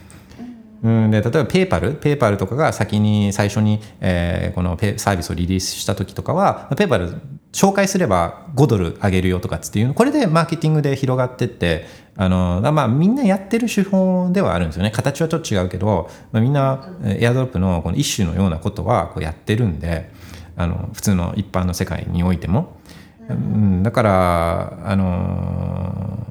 [0.83, 7.21] うん、で例えばペーパルペーパルとかが先に最初に、えー、このペサービスをリリースした時とかはペーパル
[7.53, 11.87] 紹介すれば5ドルあげるよとかっていうこれでマーケティングで広がってって
[12.17, 20.11] あのまあみんなやってる手法ではあるんですよね形はちょっと違うけど、まあ、みんなエアドロップのこの一種のようなことはこうやってるんで
[20.57, 22.82] あの普通の一般の世界においても。
[23.33, 26.27] うん、だからあの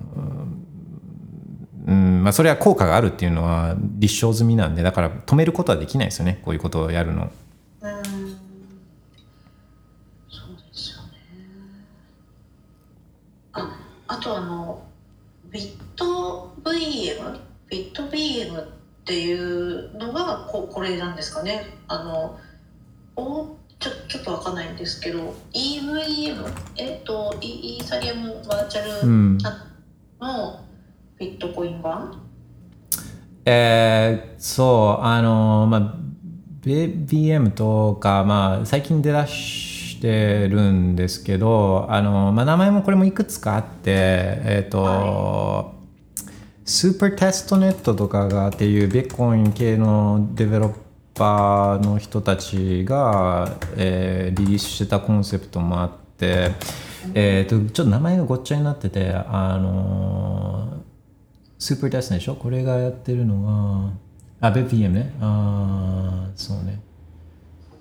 [1.88, 7.32] うんまあ、それは効果があるっていうのは立証済みなんでだから止めることはできないですよねこういうことをやるの。
[14.08, 14.84] あとあの
[15.52, 18.68] ビット VM ビット VM っ
[19.06, 21.66] ていうのがここれなんですかね。
[21.88, 22.38] あの
[23.16, 23.58] おちょ
[24.12, 29.08] ちょっとわかんないんですけど EVM えっとイーサリアムバーチャル
[30.20, 30.60] の
[31.18, 32.22] ビットコイン版、
[33.46, 35.96] えー、そうあのまあ
[36.62, 50.74] BM とか、まあ、最近出だしてるんですけどあの、まあ、名前もこれもいくつかあってえっ、ー、と、はい、スーパーテストネットとかがっていうビットコイン系のデベロッ
[51.22, 56.54] パーの人たちが、えー、リリースしてたコンセプトもあって、
[57.14, 60.82] えーと、ちょっと名前がごっちゃになっててあの
[61.60, 62.34] スーパーテストでしょ？
[62.34, 63.92] これがやってるの
[64.42, 65.14] があ BPM ね。
[65.22, 66.82] あそうね。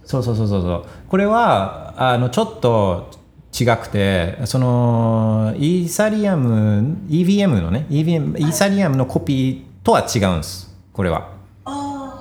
[0.04, 0.84] そうそうそうそうそう。
[1.08, 3.10] これはあのちょっと
[3.58, 10.76] 違くてそのイーサリアム EVM のね EVM イーサリアムのコピーとは違うんです。
[10.92, 11.39] これは。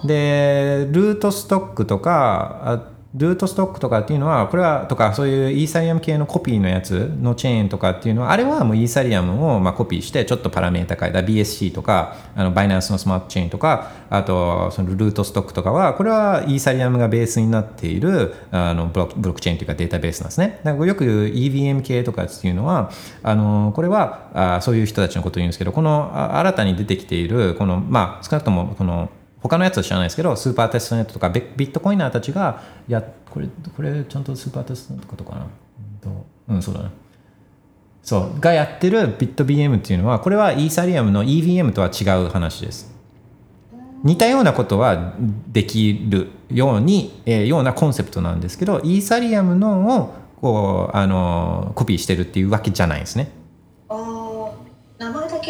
[0.03, 20.59] でルートストックとかルートストックとかっていうのはこれはとかそういうイーサリアム系のコピーのやつのチェーンとかっていうのはあれはもうイーサリアムをまあコピーしてちょっとパラメータ変えた BSC とかあのバイナンスのスマートチェーンとかあとそのルートストックとかはこれはイーサリアムがベースになっているあのブロックブロックチェーンというかデータベースなんですね。
[20.63, 22.91] だからよく EVM 系とかっていうのは
[23.23, 29.09] あのこれはあそういう人たちのことを言うんですけどこの新たに出てきているこのまあ少なくともこの
[29.41, 35.47] 他のやつは知らないですけどスーパーテストネットとかビットコイナーたちがやこれこれちゃんとスーパーテストネットとかな。
[36.49, 36.53] う？
[36.55, 36.89] んそうだね。
[38.01, 38.39] そう。
[38.39, 42.93] がやってるビット BM っていうのはこれはイーサリアムの EVM とは違う話です。
[44.03, 45.13] 似たようなことは
[45.47, 53.29] できるように、えーようなコンセプトなんですけどイーサリアムのをこうあのコピーしてるっていうわけじゃないんですね。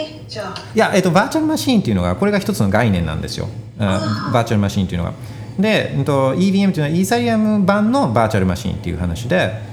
[0.06, 0.56] けじゃあ。
[0.74, 3.48] いや、えっと、バーチャルマシーンっていうのがこれが一つの概念なんですよ、
[3.80, 4.44] うんバー。
[4.44, 5.14] チャルマシーンっていうのが。
[5.60, 9.70] で、うんと、EVM っていうのはイーサリアム版のバーチャルマシーンっていう話で。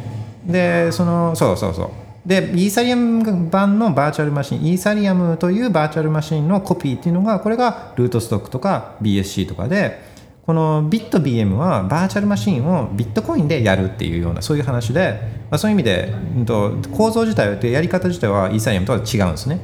[0.47, 1.90] でそのそうそうそう。
[2.27, 10.01] でイーサリアム版のバーチャルマシンイーサリアムというバーチャルマシンのコピーっていうのがこれがルートストックとか BSC とかで
[10.44, 15.20] このビット BM はバーチャルマシンをビットコインでやるっていうようなそういう話で、
[15.51, 19.61] まあ、そういう意味で、うんと、構造自体でやり方自体はイーサリアムとは違うんですね。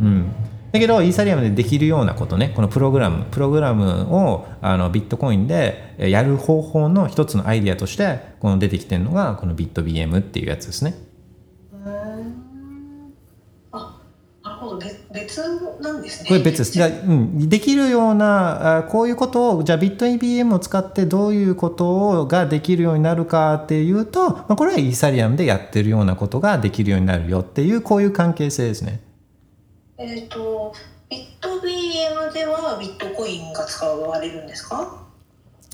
[0.00, 0.32] うん、
[0.72, 10.94] だけどイーサリアムでできるようなことねこのプログラムプログラムをあのビットコインでえやる方法の一つのアイディアとしてこの出てきてるのがこのビット BM っていうやつですね。
[13.70, 14.00] あ
[14.42, 15.40] なるほど別別
[15.80, 16.72] なんですねこれ別です。
[16.72, 29.11] じゃあうん、できるようなあこういうことをじゃあビット BM を使ってどういうことができるようになるかっていうと、まあ、これはイーサリアムでやってるようなことができるようになるよっていうこういう関係性ですね。
[30.04, 30.74] えっ、と
[31.08, 35.06] ビット BM ではビットコインが使われるんですか？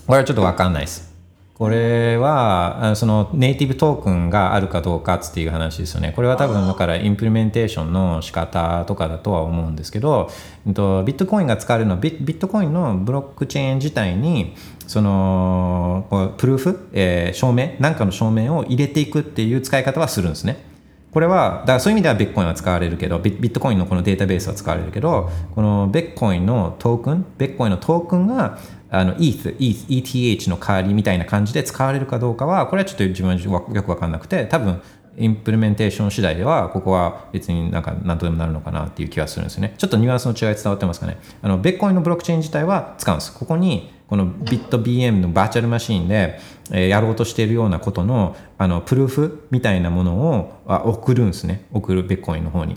[0.07, 1.09] これはちょっと分かんないです。
[1.55, 6.13] これはあそのネイティブトークンがあるかどうかっていう話ですよね。
[6.15, 10.31] これは多分だからインプリメンテーションの仕方とかだとは思うんですけど、
[10.67, 14.55] ビットコインが使われるのはビビットコインのブロックチェーン自体に
[14.87, 17.77] そのプルーフ、えー証明？
[17.81, 20.68] なんかの証明を入れていくっていう使い方はするんですね。
[21.13, 28.59] これはだからそういう意味ではビットコインは使われるけどビットコインのこのデータベースは使われるけどこのビットコインのトークンビットコインのトークンが
[28.91, 34.81] あの ETH, ETH, ETH の代わりみたいな感じで使われるかどうかはこれはちょっと自分はよく分かんなくて多分
[35.19, 39.75] インプリメンテーション次第ではここは別になんか何とでもなるのかなっていう気はするんですよね。
[39.79, 41.19] ちょっとニュアンスの違い伝わってますかね。
[41.43, 46.39] あのビットコインのブロックチェーン自体は使うんですここにこのビット BM のバーチャルマシーンで、
[46.71, 51.65] えーやろうとしているようなことのあのプルーフみたいなものをあ送るんですね。
[51.73, 52.77] 送るビットコインの方に。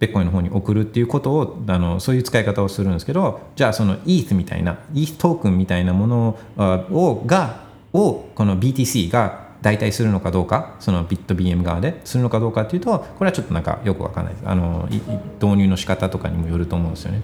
[0.00, 14.86] ビットコインの方に送るっていうことをあのそういう使い方をするんですけどじゃあその ETH みたいな ETH トークンみたいなものあをがをこの BTC が代替するのかどうかそのビット BM 側でするのかどうかっていうとこれはちょっとなんかよくわかんないですあの
[15.40, 17.22] 導入の仕方とかにもよると思うんですよね。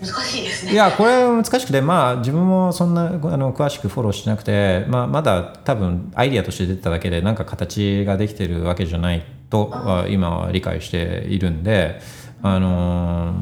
[0.00, 12.00] 難しいですねいやこれ難しくてまあ自分もそんなあの詳しくフォローしてなくて、まあ、まだ多分アイディアとして出てただけでなんか形ができてるわけじゃないとは今は理解しているんで
[12.42, 13.32] あの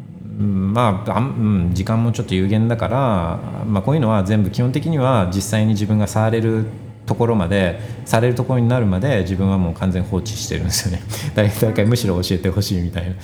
[0.00, 0.03] ー
[0.42, 6.66] まああん、うん、時間もちょっと有限だから、まあ、こういうのは全部基本的には実際に自分が触れる
[7.06, 11.02] ところまでされるところになるまで自分はもう完全放置してるんですよね。
[11.34, 13.14] 誰誰かむしろ教えてほしいみたいな。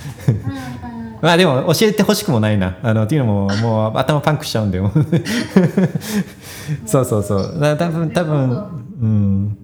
[1.21, 2.77] まあでも教えてほしくもないな。
[2.81, 4.81] あのっていうのももう頭パンクしちゃうんで
[6.85, 7.59] そうそうそう。
[7.59, 8.67] だ多分多分
[9.01, 9.57] うん。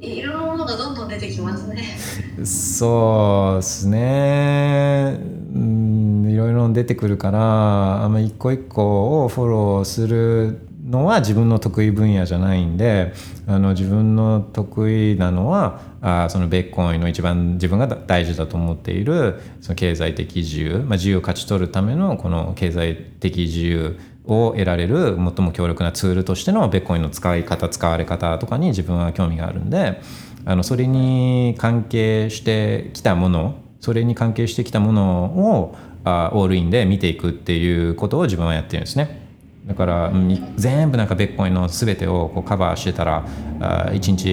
[0.00, 1.96] いろんなものがどんどん出てきますね。
[2.44, 5.18] そうですね
[5.54, 13.14] うんいろいろ出てくるからあんま一個一個をフォローするのは自分の得意分野じゃないんで
[13.46, 30.00] あの自分の得意なのはあそのベッコインの一番自分が大事だと思っているその経済的自由、まあ、自由を勝ち取るためのこの経済的自由を得られる最も強力なツールとしてのベッコインの使い方使われ方とかに自分は興味があるんで
[30.44, 39.28] あのそれに関係してきたものそれに関係してきたものをあオールインで見ていくっていうことを自分はやってるんですね。
[39.66, 43.26] だからうんい全部なんかベッコインの全てをこうカバーしてたら
[43.60, 44.26] あ1日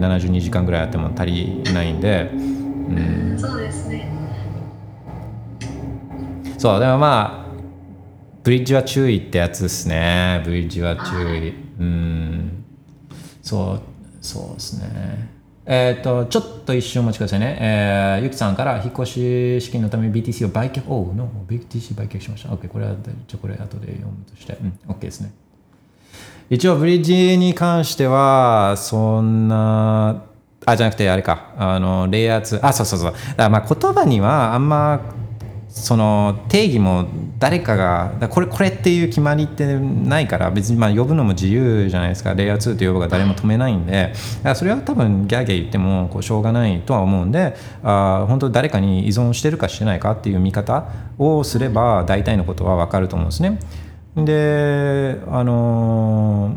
[0.00, 4.10] 72時間ぐらいあっても足りないんで、うん、そうですね。
[6.56, 7.54] そうでもまあ
[8.42, 10.40] ブリッジは注意ってやつですね。
[10.46, 11.50] ブリッジは注意。
[11.78, 12.64] うん。
[13.42, 13.80] そう
[14.22, 15.33] そうですね
[15.66, 17.56] えっ、と、ちょっと一瞬お待ちくださいね。
[17.58, 22.50] えー、ゆきさんから引っ越し資金のために BTC を売却、おう、の、BTC 売却しました。
[22.50, 22.94] OK、これは、
[23.26, 24.58] じゃこれ後で読むとして。
[24.60, 25.32] うん、OK ですね。
[26.50, 30.24] 一応、ブリッジに関しては、そんな、
[30.66, 33.14] あ、じゃなくて、あれか、あの、レイヤー2、あ、そうそうそう。
[33.36, 35.00] だまあ言葉にはあんま、
[35.70, 37.08] その定義も
[37.44, 42.32] 誰かがだこれこれっていう決まりってないから別にまあ呼ぶのも自由じゃないですか。
[42.32, 43.92] レイヤー2と呼ぶが誰も止めないんで。
[43.92, 50.86] だからそれは多分ギャーギャー言ってもこうしょうがないとは思うんであ本当誰かに依存してるかしてないかっていう見方
[51.18, 53.60] をすれば大体のことは分かると思うんですね。
[54.16, 56.54] であの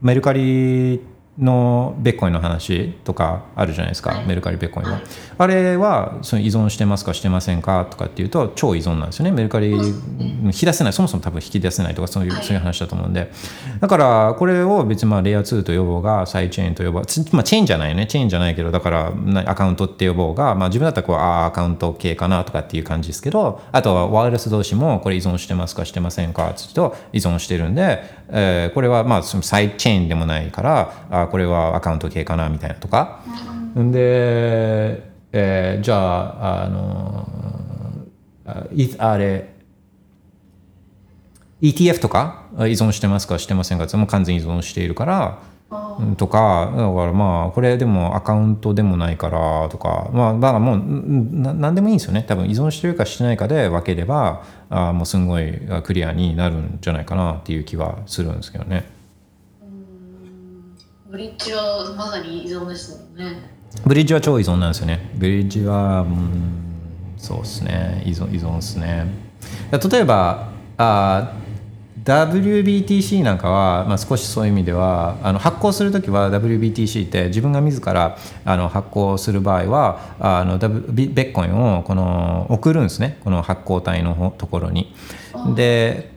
[0.00, 1.02] メルカリ
[1.40, 5.00] のベッコインの話とかあるじゃないですか、メルカリベッコインは、
[5.40, 9.30] あれはその依存してますかしてませんかとかっていうと超依存なんですよね。
[9.30, 10.92] メルカリ引き出せない。
[10.92, 13.32] そもそも多分引き出せないとかそういう,、そういう話だと思うんで。
[13.80, 17.06] だからこれを別にまあレイヤー2と呼ぼうがサイチェーンと呼ぼう。
[17.06, 18.06] つまあチェーンじゃないよね。
[18.06, 33.22] チェーンじゃないけどだからなアカウントって呼ぼうが、まあ、自分だったらこうああアカウント系かなとかっていう感じですけどあとはワイヤレス同士もこれ依存してますかしてませんかって言うと依存してるんで、えーこれはまあそのサイチェーンでもないからあこれはアカウント系かなみたいなとか。
[33.76, 37.28] で、えーじゃああの
[38.44, 39.54] あいあれ
[41.62, 45.38] ETF とか依存してますかしてませんかってもう完全に依存しているから
[46.00, 52.24] うんとかだからまあこれでもアカウントでもないからとかまあだからもううんな何でもいいんですよね。
[52.26, 55.52] 多分依存してるかしてないかで分ければあもうすんごい
[55.84, 58.90] クリアになるんじゃないかなっていう気はするんですけどね。
[61.08, 65.10] ブリッジはまさに依存ですもんねブリッジは超依存なんですよね。
[65.14, 68.02] ブリッジは、うん、そうですね。
[68.04, 69.06] 依存、依存ですね。
[69.70, 71.36] 例えば、あ
[72.04, 84.94] WBTC なんかは、まあ、少しそういう意味ではあの発行するときは WBTC って自分が自らあの発行する場合はあの W ベッコインをこの送るんですねこの発行体のところに。
[85.54, 86.10] で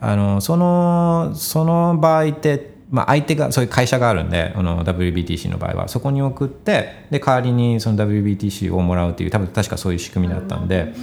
[0.00, 10.94] あのそのその場合ってまあ、相手がそういう会社があるんであの WBTC の場合はそこに送ってで代わりにその WBTC をもらうっていう多分確かそういう仕組みだったんで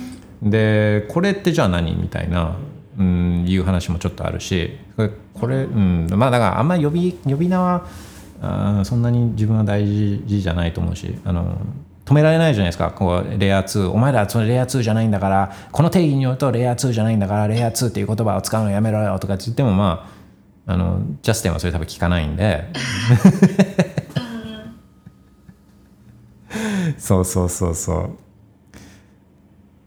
[0.42, 2.56] でこれってじゃあ何みたいな、
[2.98, 4.78] うん、いう話もちょっとあるし
[5.34, 7.86] これ、うん、まあだからあんまり呼び呼び名は
[8.42, 11.58] あそんなに自分は大事じゃないと思うしあの
[12.06, 12.92] 止められないじゃないですか。
[12.92, 20.11] こうレイヤー2お前らそのレイヤー2じゃないんだからこの定義によるとレイヤー2じゃないんだからレイヤー2っていう言葉を使うのやめろよとかって言ってもまあ
[20.72, 22.72] あのジャスティンはそれ多分聞かないんで。
[26.98, 28.18] そうそうそうそう。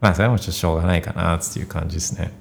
[0.01, 2.33] まあそれはもうちょっとしょうがないかなっていう感じですね。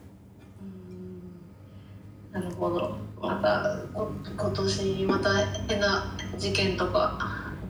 [2.34, 2.98] なるほど。
[3.22, 7.18] またこ今年また変な事件とか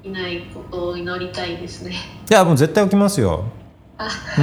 [0.04, 1.94] いないことを祈りたいですね。
[2.30, 3.46] いやもう絶対起きますよ。
[4.00, 4.10] あ。
[4.40, 4.42] う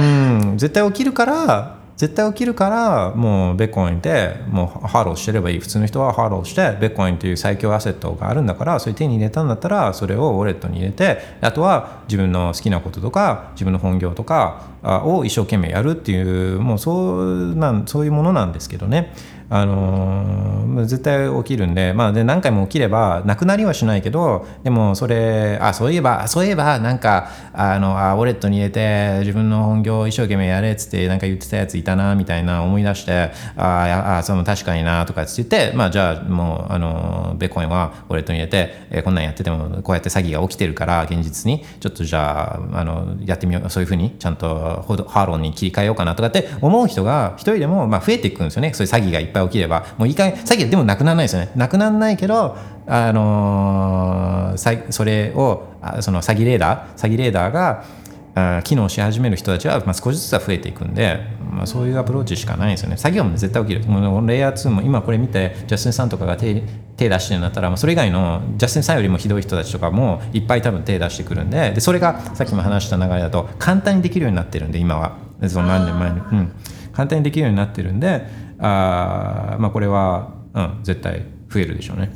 [0.53, 0.57] ん。
[0.57, 5.59] 絶対起きるから絶対起きるからもうビットコインでもう HODL してればいい。
[5.59, 19.13] 普通の人は HODL してビットコインという最強アセットがあるんだからそれ手に入れたんだったらそれをウォレットに入れてあとは自分の好きなこととか自分の本業とかを一生懸命やるっていうもうそうなんそういうものなんですけどね。
[19.51, 20.51] あのー
[20.85, 48.73] 絶対起きるんで,、まあ、で何回も起きればなくなりはしないけどでもそれあそういえばそういえばなんかあのあウォレットに入れて自分の本業一生懸命やれっつってなんか言ってたやついたなみたいな思い出してああその確かになとかっつって、まあ、じゃあもうあのビットコインはウォレットに入れて、えーこんなんやっててもこうやって詐欺が起きてるから現実にちょっとじゃああのやってみようそういうふうにちゃんとほど HODL に切り替えようかなとかって思う人が一人でもまあ増えていくんですよね。
[48.75, 52.57] そういう詐欺がいっぱい起きればもういいかげん詐欺でもなくならないですよねなくならないけど
[52.87, 57.85] あのーそれをあその詐欺レーダー詐欺レーダーが
[58.33, 61.19] あ機能し始める人たちは、まあ、少しずつは増えていくんで、
[61.51, 62.95] まあ、そういうアプローチしかないですよね。
[62.95, 63.85] 詐欺はも絶対起きる。
[63.85, 66.63] もうレイヤー2も今これ見て、ジャスティンさんとかが手
[66.95, 75.17] 手出してるんだったら、まあ、それ以外のジャスティンさんよりもひどい人たちとかもいっぱい多分手出してくるんで、でそれがさっきも話した流れだと簡単にできるようになってるんで、今は。
[75.47, 76.19] その何年前に。
[76.19, 76.51] うん。
[76.93, 78.25] 簡単にできるようになってるんで、
[78.61, 82.11] あーまあ、これは、うん、絶対増えるでしょうね。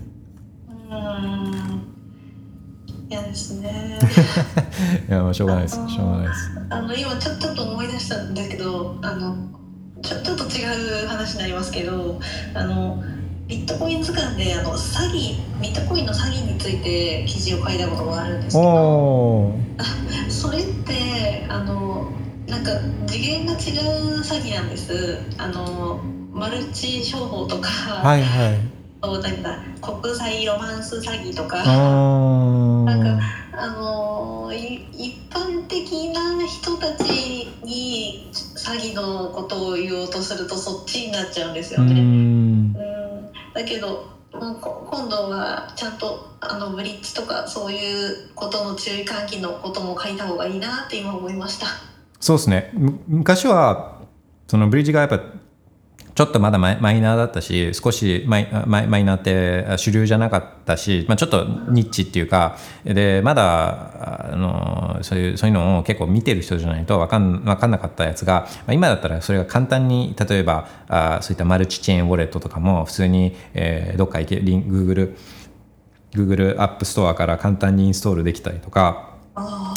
[0.89, 1.81] うーん
[3.09, 3.99] 嫌ですね
[5.07, 5.75] いや、まあ、しょうがないです。
[5.75, 6.51] しょうがないです。
[6.69, 9.35] あの今ちょちょっと思い出したんですけどあの
[10.01, 12.19] ちょちょっと違う話になりますけど
[12.53, 13.03] あの
[13.47, 19.55] ビットコイン図鑑であの詐欺ビットコインの詐欺について記事を書いたことがあるんですけど。
[20.29, 22.07] それってあの
[22.47, 22.71] なんか
[23.07, 25.99] 次元が違う詐欺なんですあの
[26.35, 28.59] マルチ商法とか、はいはい。
[29.01, 29.29] そうだ
[29.81, 33.19] 国際ロマンス詐欺とかなんか
[33.53, 41.93] あの一般的な人たちに詐欺のことを言おうとするとそっちになっちゃうんですよね。
[41.93, 42.73] うんうん
[43.53, 51.67] だけどなんか今度はちゃんとあのブリッジとかそういうことの注意喚起のことも書いた方がいいなって今思いました。
[52.19, 54.01] そうですねむ昔は
[54.47, 55.21] そのブリッジがやっぱ
[56.15, 75.15] ちょっとまだマイマイナーだったし少しマイマイマイナーって主流じゃなかったし、まあ、ちょっとニッチっていうかでまだあのそういうそういうのを結構見てる人じゃないと分かん分かんなかったやつが、まあ、今だったらそれが簡単に例えばあそういったマルチチェーンウォレットとかも普通に、えーどっか行けリン Google
[76.13, 79.14] Google App Store から簡単にインストールできたりとか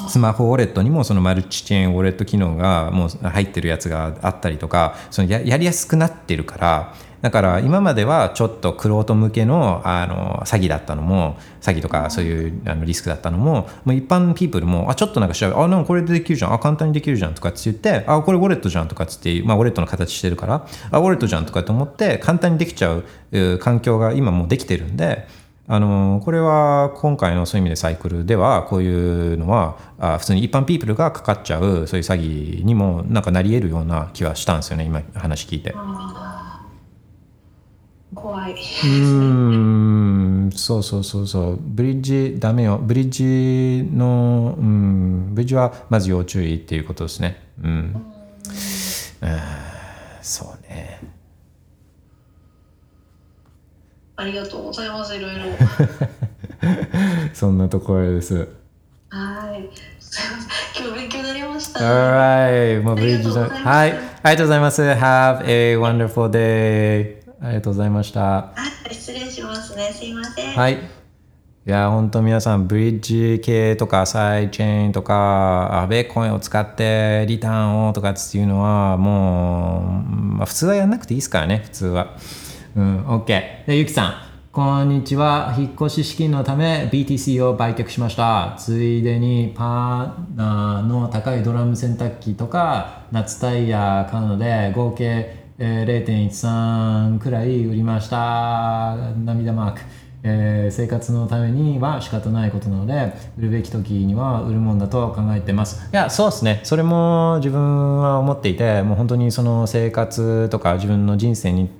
[0.09, 25.27] スマホウォレットにもそのマルチチェーンウォレット機能がもう入ってるやつがあったりとかそのややりやすくなってるからだから今まではちょっとクロート向けのあの詐欺だったのも詐欺とかそういうあのリスクだったのももう一般ピープルもあちょっとなんか調べあなんかこれでできるじゃんあ簡単にできるじゃんとかって言ってあこれウォレットじゃんとかって、まあ、ウォレットの形してるからあウォレットじゃんとかって思って簡単にできちゃうう環境が今もうできてるんで
[25.71, 35.75] あのこれは今回のそういう意味でサイクルではこういうのはあ普通に一般ピープルがかかっちゃうそういう詐欺にもなんかなり得るような気はしたんですよね今話聞いて。
[38.15, 38.53] 怖い。
[38.53, 38.89] うー
[40.49, 41.59] んそうそうそうそう。
[41.61, 42.79] ブリッジダメよ。
[42.79, 47.43] ブリッジのうんブリッジはまず要注意っていうことですね。
[47.63, 47.95] うん、うん、
[50.23, 51.01] そうね
[54.19, 55.15] ありがとうございます。
[55.15, 55.45] いろいろ。
[57.33, 58.49] そんなところです
[59.11, 59.71] はい。
[60.77, 61.79] 今日勉強になりました。
[61.79, 68.53] Alright もうブリッジさんありがとうございますはいありがとうございます Have a wonderful day ありがとうございましたは
[68.91, 69.93] い、失礼しますね。
[69.93, 70.57] すいません。
[70.57, 70.75] はい。
[70.75, 70.79] い
[71.71, 82.17] や、本当皆さん、ブリッジ系とかサイドチェーンとか、あベーコンを使ってリターンをとかっていうのは、もう、まあ、普通はやんなくていいですからね、普通は。
[82.77, 83.27] うん、OK。
[83.67, 84.15] で、ゆきさん。
[84.53, 85.55] こんにちは。
[85.57, 88.57] 引っ越し資金のため BTC を売却しました。
[88.59, 99.81] ついでにパーナーの高いドラム洗濯機とか夏タイヤ買うので合計えー0.13くらい売りました涙マーク、
[100.23, 111.71] えー生活のためには仕方ないことなので売るべき時には売るもんだと考えてますいやそうですねそれも自分は思っていてもう本当にその生活とか自分の人生に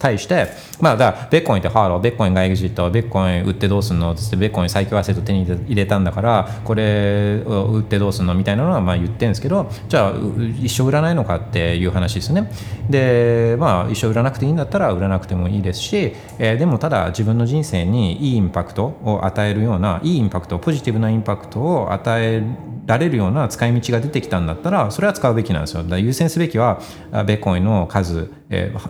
[0.00, 0.48] 対して、
[0.80, 10.12] まあ、だから、ベッコインってハーロー、ベッコインがエグジット、ベッコイン売ってどうすんのつって、ベッコイン最強アセット手に入れたんだから、これを売ってどうすんのみたいなのはまあ言ってるんですけど、じゃあ、
[10.58, 12.50] 一生売らないのかっていう話ですね。
[12.88, 22.46] で、まあ、一生売らなくていいんだったら売らなくてもいいですし、えーでもただ、自分の人生にいいインパクトを与えるような、いいインパクト、ポジティブなインパクトを与える
[22.90, 25.82] られるような使い道が出てきたんだったらそれは使うべきなんですよ。
[25.82, 26.80] だ優先すべきは
[27.26, 28.80] ベッコインの数、えー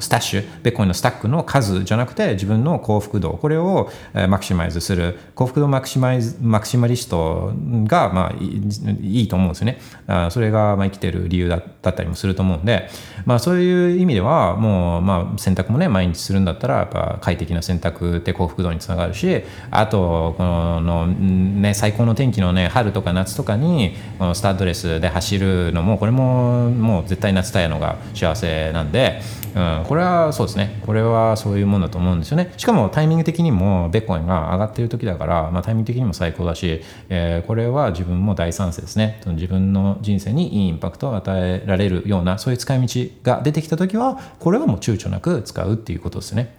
[0.00, 5.18] スタッシュベッコインのスタックの数じゃなくて自分の幸福度これを、えマクシマイズする。
[5.34, 7.52] 幸福度マクシマイズマクシマリスト
[7.84, 9.78] が、まあ、いいと思うんですよね。
[10.06, 11.62] あそれが、まあ、生きてる理由だっ
[11.94, 12.88] たりもすると思うんで、
[13.26, 29.20] まあ、そういう意味ではもう、まあ、選択もね毎日するんだったらやっぱ快適な選択って幸福度につながるしあとこの、ね、最高の天気のね春とか夏とかにこのスタッドレスで走るのもこれももう絶対夏タイヤのが幸せなんで、
[29.54, 30.80] うん、これはそうですね。
[30.86, 32.52] これはそういうもんだと思うんですよね。
[32.56, 39.20] しかもタイミング的にもベッコンが上がってる時だから、まあ、タイミング的にも最高だし、えーこれは自分も大賛成ですね。
[39.26, 46.54] 自分の人生にいいインパクトを与えられるようなそういう使い道が出てきた時はこれはもう躊躇なく使うっていうことですね。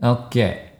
[0.00, 0.30] OK、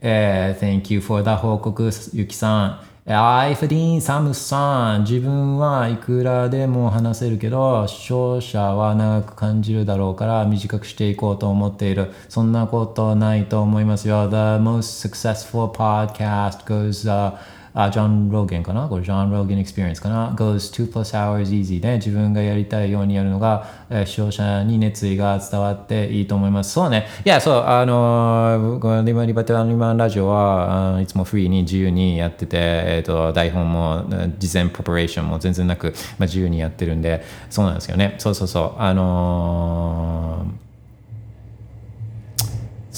[0.01, 2.90] えー Thank you for the 報告ゆきさん。
[3.13, 12.13] アイフディーン・サムさん自分はいくらでも話せるけど勝者は長く感じるだろうから短くしていこうと思っている。
[12.29, 14.29] そんなことないと思いますよ。
[14.29, 17.37] The most successful podcast goes、uh,
[17.75, 18.89] あ、 Joe Rogan かな？
[18.89, 26.73] これ Joe Rogan Experience かな？goes 2 plus hours easy で自分がやりたいようにやるのが、えー視聴者に熱意が伝わっていいと思います。
[26.73, 27.07] そうね。
[27.25, 34.05] いや、そう、あのー、このリバ、リバタリアンリーマンラジオは、いつもフリーに自由にやってて、えっ、と、台本も、
[34.39, 38.17] 事前 preparation も全然なく、まあ、自由にやってるんで、そうなんですよね。
[38.19, 38.81] そうそうそう。
[38.81, 40.70] あのー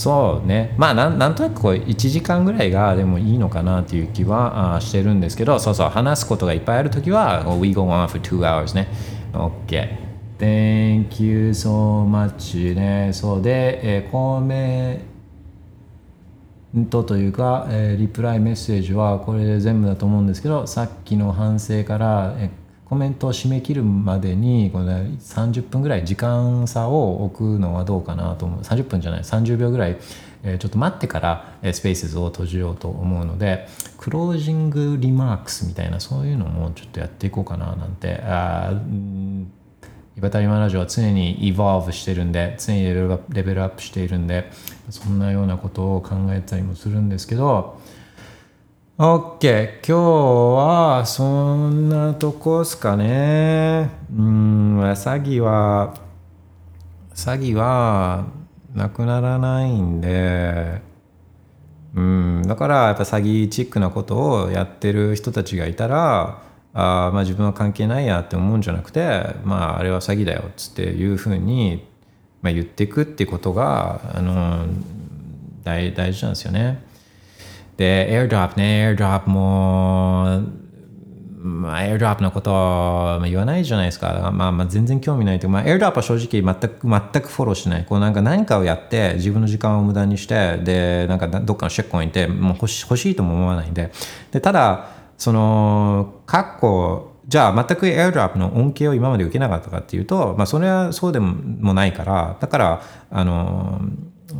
[0.02, 0.74] そうね。
[0.78, 8.88] まあなんなんとなくこう1時間ぐらいがでもいいのかなっていう気はあしてるんですけどそうそう話すことがいっぱいあるときは We go on for two hours ね。
[9.32, 9.96] OK
[10.40, 13.12] Thank you so much ね。
[13.12, 15.04] そうで、えー、コメ
[16.76, 22.61] ントというか、えーリプライメッセージはこれで全部だと思うんですけどさっきの反省から、えー
[22.92, 28.60] コメントを締め切るまでにこの30分ぐらい時間差を置くのはどうかなと思う。
[28.60, 29.96] 30分じゃない30秒ぐらい、
[30.42, 33.66] えちょっと待ってから、えスペースを閉じようと思うので
[33.96, 38.20] クロージングリマークスみたいなそういうのもちょっとやっていこうかななんて。
[38.26, 39.52] あーうん
[40.14, 42.92] イバタリマラジオは常にイボルブしてるんで常にレ
[43.42, 44.50] ベルアップしているんで
[44.90, 47.80] そんなようなことを考えたりもするんですけど
[49.04, 53.90] OK 今日はそんなとこっすかね。
[54.16, 55.92] うん詐欺は
[57.12, 58.26] 詐欺は
[58.72, 60.82] なくならないんで。
[61.96, 66.40] うん、だからやっぱ詐欺チックなことをやってる人たちがいたら
[66.72, 71.84] あまあ自分は関係ないやって思うんじゃなくてまああれは詐欺だよっつっていうふうに、
[72.40, 74.64] まあ、言っていくってことがあの
[75.64, 76.91] 大大事なんですよね。
[77.82, 80.40] で、エアドロップね、エアドロップも、
[81.42, 84.30] まあ、エアドロップのことは言わないじゃないですか。
[84.32, 87.84] まあ、まあ全然興味ないというか、まあ、エアドロップは正直全く全くフォローしない。
[87.84, 93.90] こうなんか何かをやって自分の時間を無駄にして、で、なんかどっかのチェックポイントでもう欲し欲しいとも思わないんで。
[94.30, 103.80] で、ただ、その、過去、じゃあ全くエアドロップの恩恵を今まで受けなかったかっていうと、まあそれはそうでもないから、だから、あの、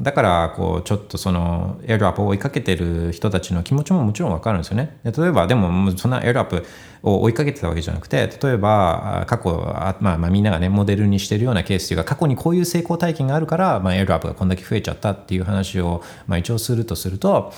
[0.00, 4.98] だからこうちょっとそのエアドロップを追いかけてる人たちの気持ちももちろん分かるんですよね。
[5.04, 6.66] で例えばでもそんなエアドロップ
[7.02, 17.52] を追いかけてたわけじゃなくて例えば過去あまあまあみんながねモデルにしてるようなケースというか過去にこういう成功体験があるから、まあ、エアドロップがこんだけ増えちゃったっていう話を、まあ、一応するとすると、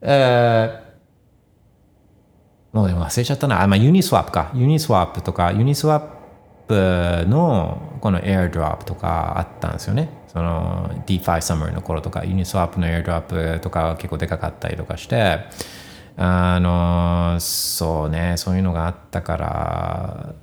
[0.00, 0.88] えー
[2.72, 3.62] もうでも忘れちゃったな。
[3.62, 4.52] あ、まあ、ユニスワップか。
[4.54, 6.18] ユニスワップとか、ユニスワッ
[6.68, 10.10] プのこのエアドロップとかあったんですよね。
[10.38, 13.22] その DeFi Summer の頃とか、ユニスワップのエアドロッ
[13.56, 15.40] プとか結構でかかったりとかして、
[16.16, 20.34] あの、そうね、そういうのがあったから、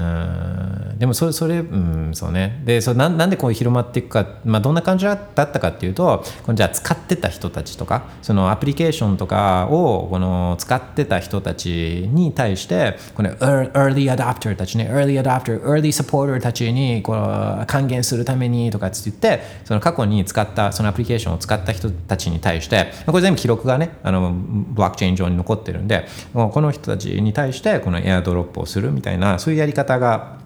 [0.00, 0.98] うん。
[0.98, 2.60] でもそれそれうんそうね。
[2.64, 30.40] でそれなんなんでこう広まっていくか、まあ、どんな感じだったかっていうとこのじゃあ使ってた人たちとかそのアプリケーションとかをこの使ってた人たちに対してこの early adopter たちね early adopter early supporter たちにこの還元するためにとかって言ってその過去に使ったそのアプリケーションを使った人たちに対してこれ全部記録がねあのブロックチェーン上に残ってるんでこの人たちに対してこのエアドロップをするみたいなそういうやり方が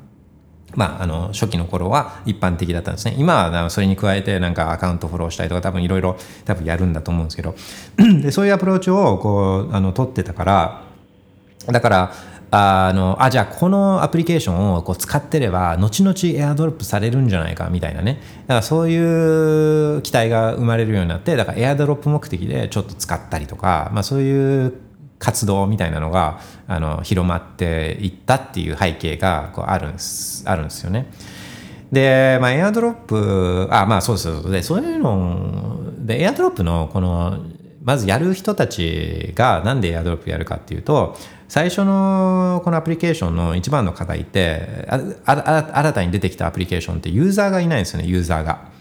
[0.77, 3.15] まあ、あの初期の頃は一般的だったんですね。
[3.19, 7.55] 今はそれに加えてなんかアカウントフォローしたりとか多分いろいろ多分やるんだと思うんですけど
[8.23, 10.83] でそういうアプローチをこうあの取ってたから
[11.67, 12.13] だから
[12.51, 24.75] あのあじゃあこのアプリケーションをこう使ってれば後々エアドロップされるんじゃないかみたいなねだからそういう期待が生まれるようになってだからエアドロップ目的でちょっと使ったりとか、まあ、そういう
[25.19, 31.11] 活動みたいなのがあの広まっていったっていう背景がこうあるんですあるんですよね。
[31.93, 34.53] で、まあ、エアドロップ、あ、まあそうそうそう。
[34.53, 37.39] で、そういうの、で、エアドロップのこの、
[37.83, 41.17] まずやる人たちがなんでエアドロップやるかっていうと、
[41.49, 48.74] 最初のこのアプリケーションの一番の課題って、ああ新たに出てきたアプリケーションってユーザーがいないんですよね、ユーザーが。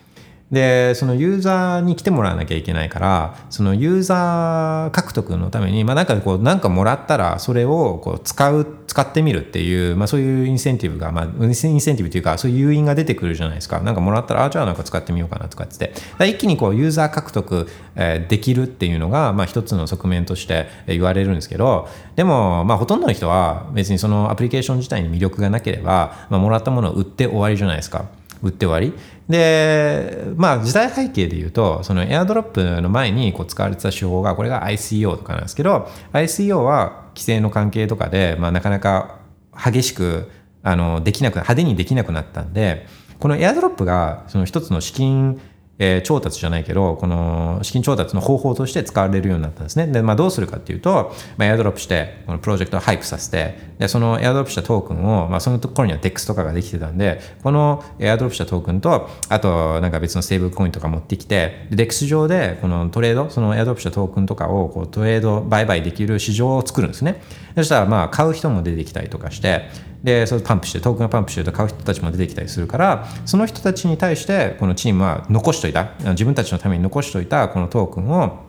[0.54, 28.06] でそのユーザーに来てもらわなきゃいけないからそのユーザー獲得のために、まあ、なんかこうなんかもらったらそれをこう使う使ってみるっていう、まあ、そういうインセンティブが、まあ、インセンティブというかそういう誘因が出てくるじゃないですかなんかもらったらあじゃあなんか使ってみようかなとかっつって一気にこうユーザー獲得、えできるっていうのが、まあ、一つの側面として言われるんですけどでも、まあ、ほとんどの人は別にそのアプリケーション自体に魅力がなければ、まあ、もらったものを売って終わりじゃないですか。
[28.44, 28.94] 売って終わり。
[29.28, 39.20] でまあ時代背景で言うとそのエアドロップの前にこう使われてた手法がこれが ICO とかなんですけど ICO は規制の関係とかで、まあ、なかなか
[39.56, 40.30] 激しく
[40.62, 42.86] あのできなく派手にできなくなったんで
[43.20, 45.40] このエアドロップがその一つの資金
[45.80, 49.88] えー調達じゃないけど、この資金調達の方法として使われるようになったんですね。
[49.88, 67.22] で、まあどうするかっていうと、まあエアドロップして、このプロジェクトを hype させて、で、そのエアドロップしたトークンを、まあその頃には DEX とかができてたんで、このエアドロップしたトークンと、あとなんか別のステーブルコインとか持ってきて、で DEX 上でこのトレード、そのエアドロップしたトークンとかをこうトレード、売買できる市場を作るんですね。
[67.56, 69.70] そしたらまあ買う人も出てきたりとかして、
[70.04, 78.44] で、それパンプして、トークンがパンプしてると買う人たちも出てきたりするから、その人たちに対して、このチームは残しといた、自分たちのために残しといたこのトークンを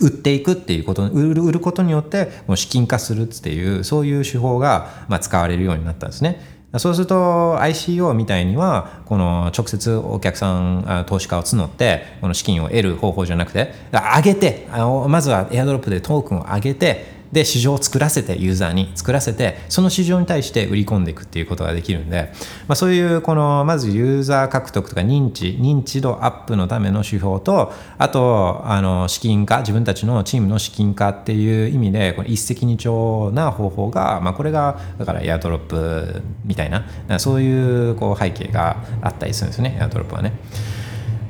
[0.00, 6.40] 売っていくっていうこと、売る売ることによって、この資金化するっていう、そういう手法が、まあ、使われるようになったんですね。
[6.78, 14.66] そうすると ICO みたいにはこの直接お客さん投資家を募ってこの資金を得る方法じゃなくて上げて
[15.08, 22.32] まずはエアドロップでトークンを上げてで市場を作らせてユーザーに作らせてその市場に対して売り込んでいくっていうことができるんで、
[22.68, 36.84] まあ、そういうこのまずユーザー獲得とか認知認知度アップのための指標とあとあの資金化自分たちのチームの資金化っていう意味でこの一石二鳥な方法が、まあ、これがだからエアドロップみたいな
[37.18, 40.32] そういうこう背景があったりするんですねエアドロップはね。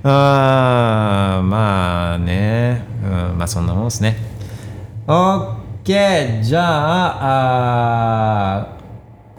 [0.04, 4.16] あまあね、うん、まあそんなもんですね。
[5.06, 7.18] OK じゃあ
[8.60, 8.82] あ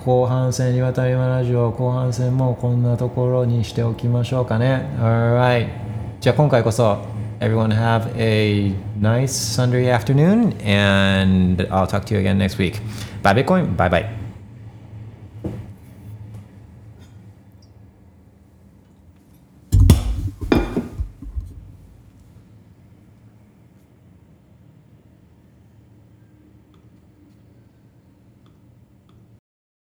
[0.03, 5.69] 後半戦にわたりまラジオ後半戦もこんなところにしておきましょうかね Alright
[6.19, 6.97] じゃあ今回こそ
[7.39, 12.81] Everyone have a nice Sunday afternoon and I'll talk to you again next week
[13.21, 14.22] Bye Bitcoin Bye bye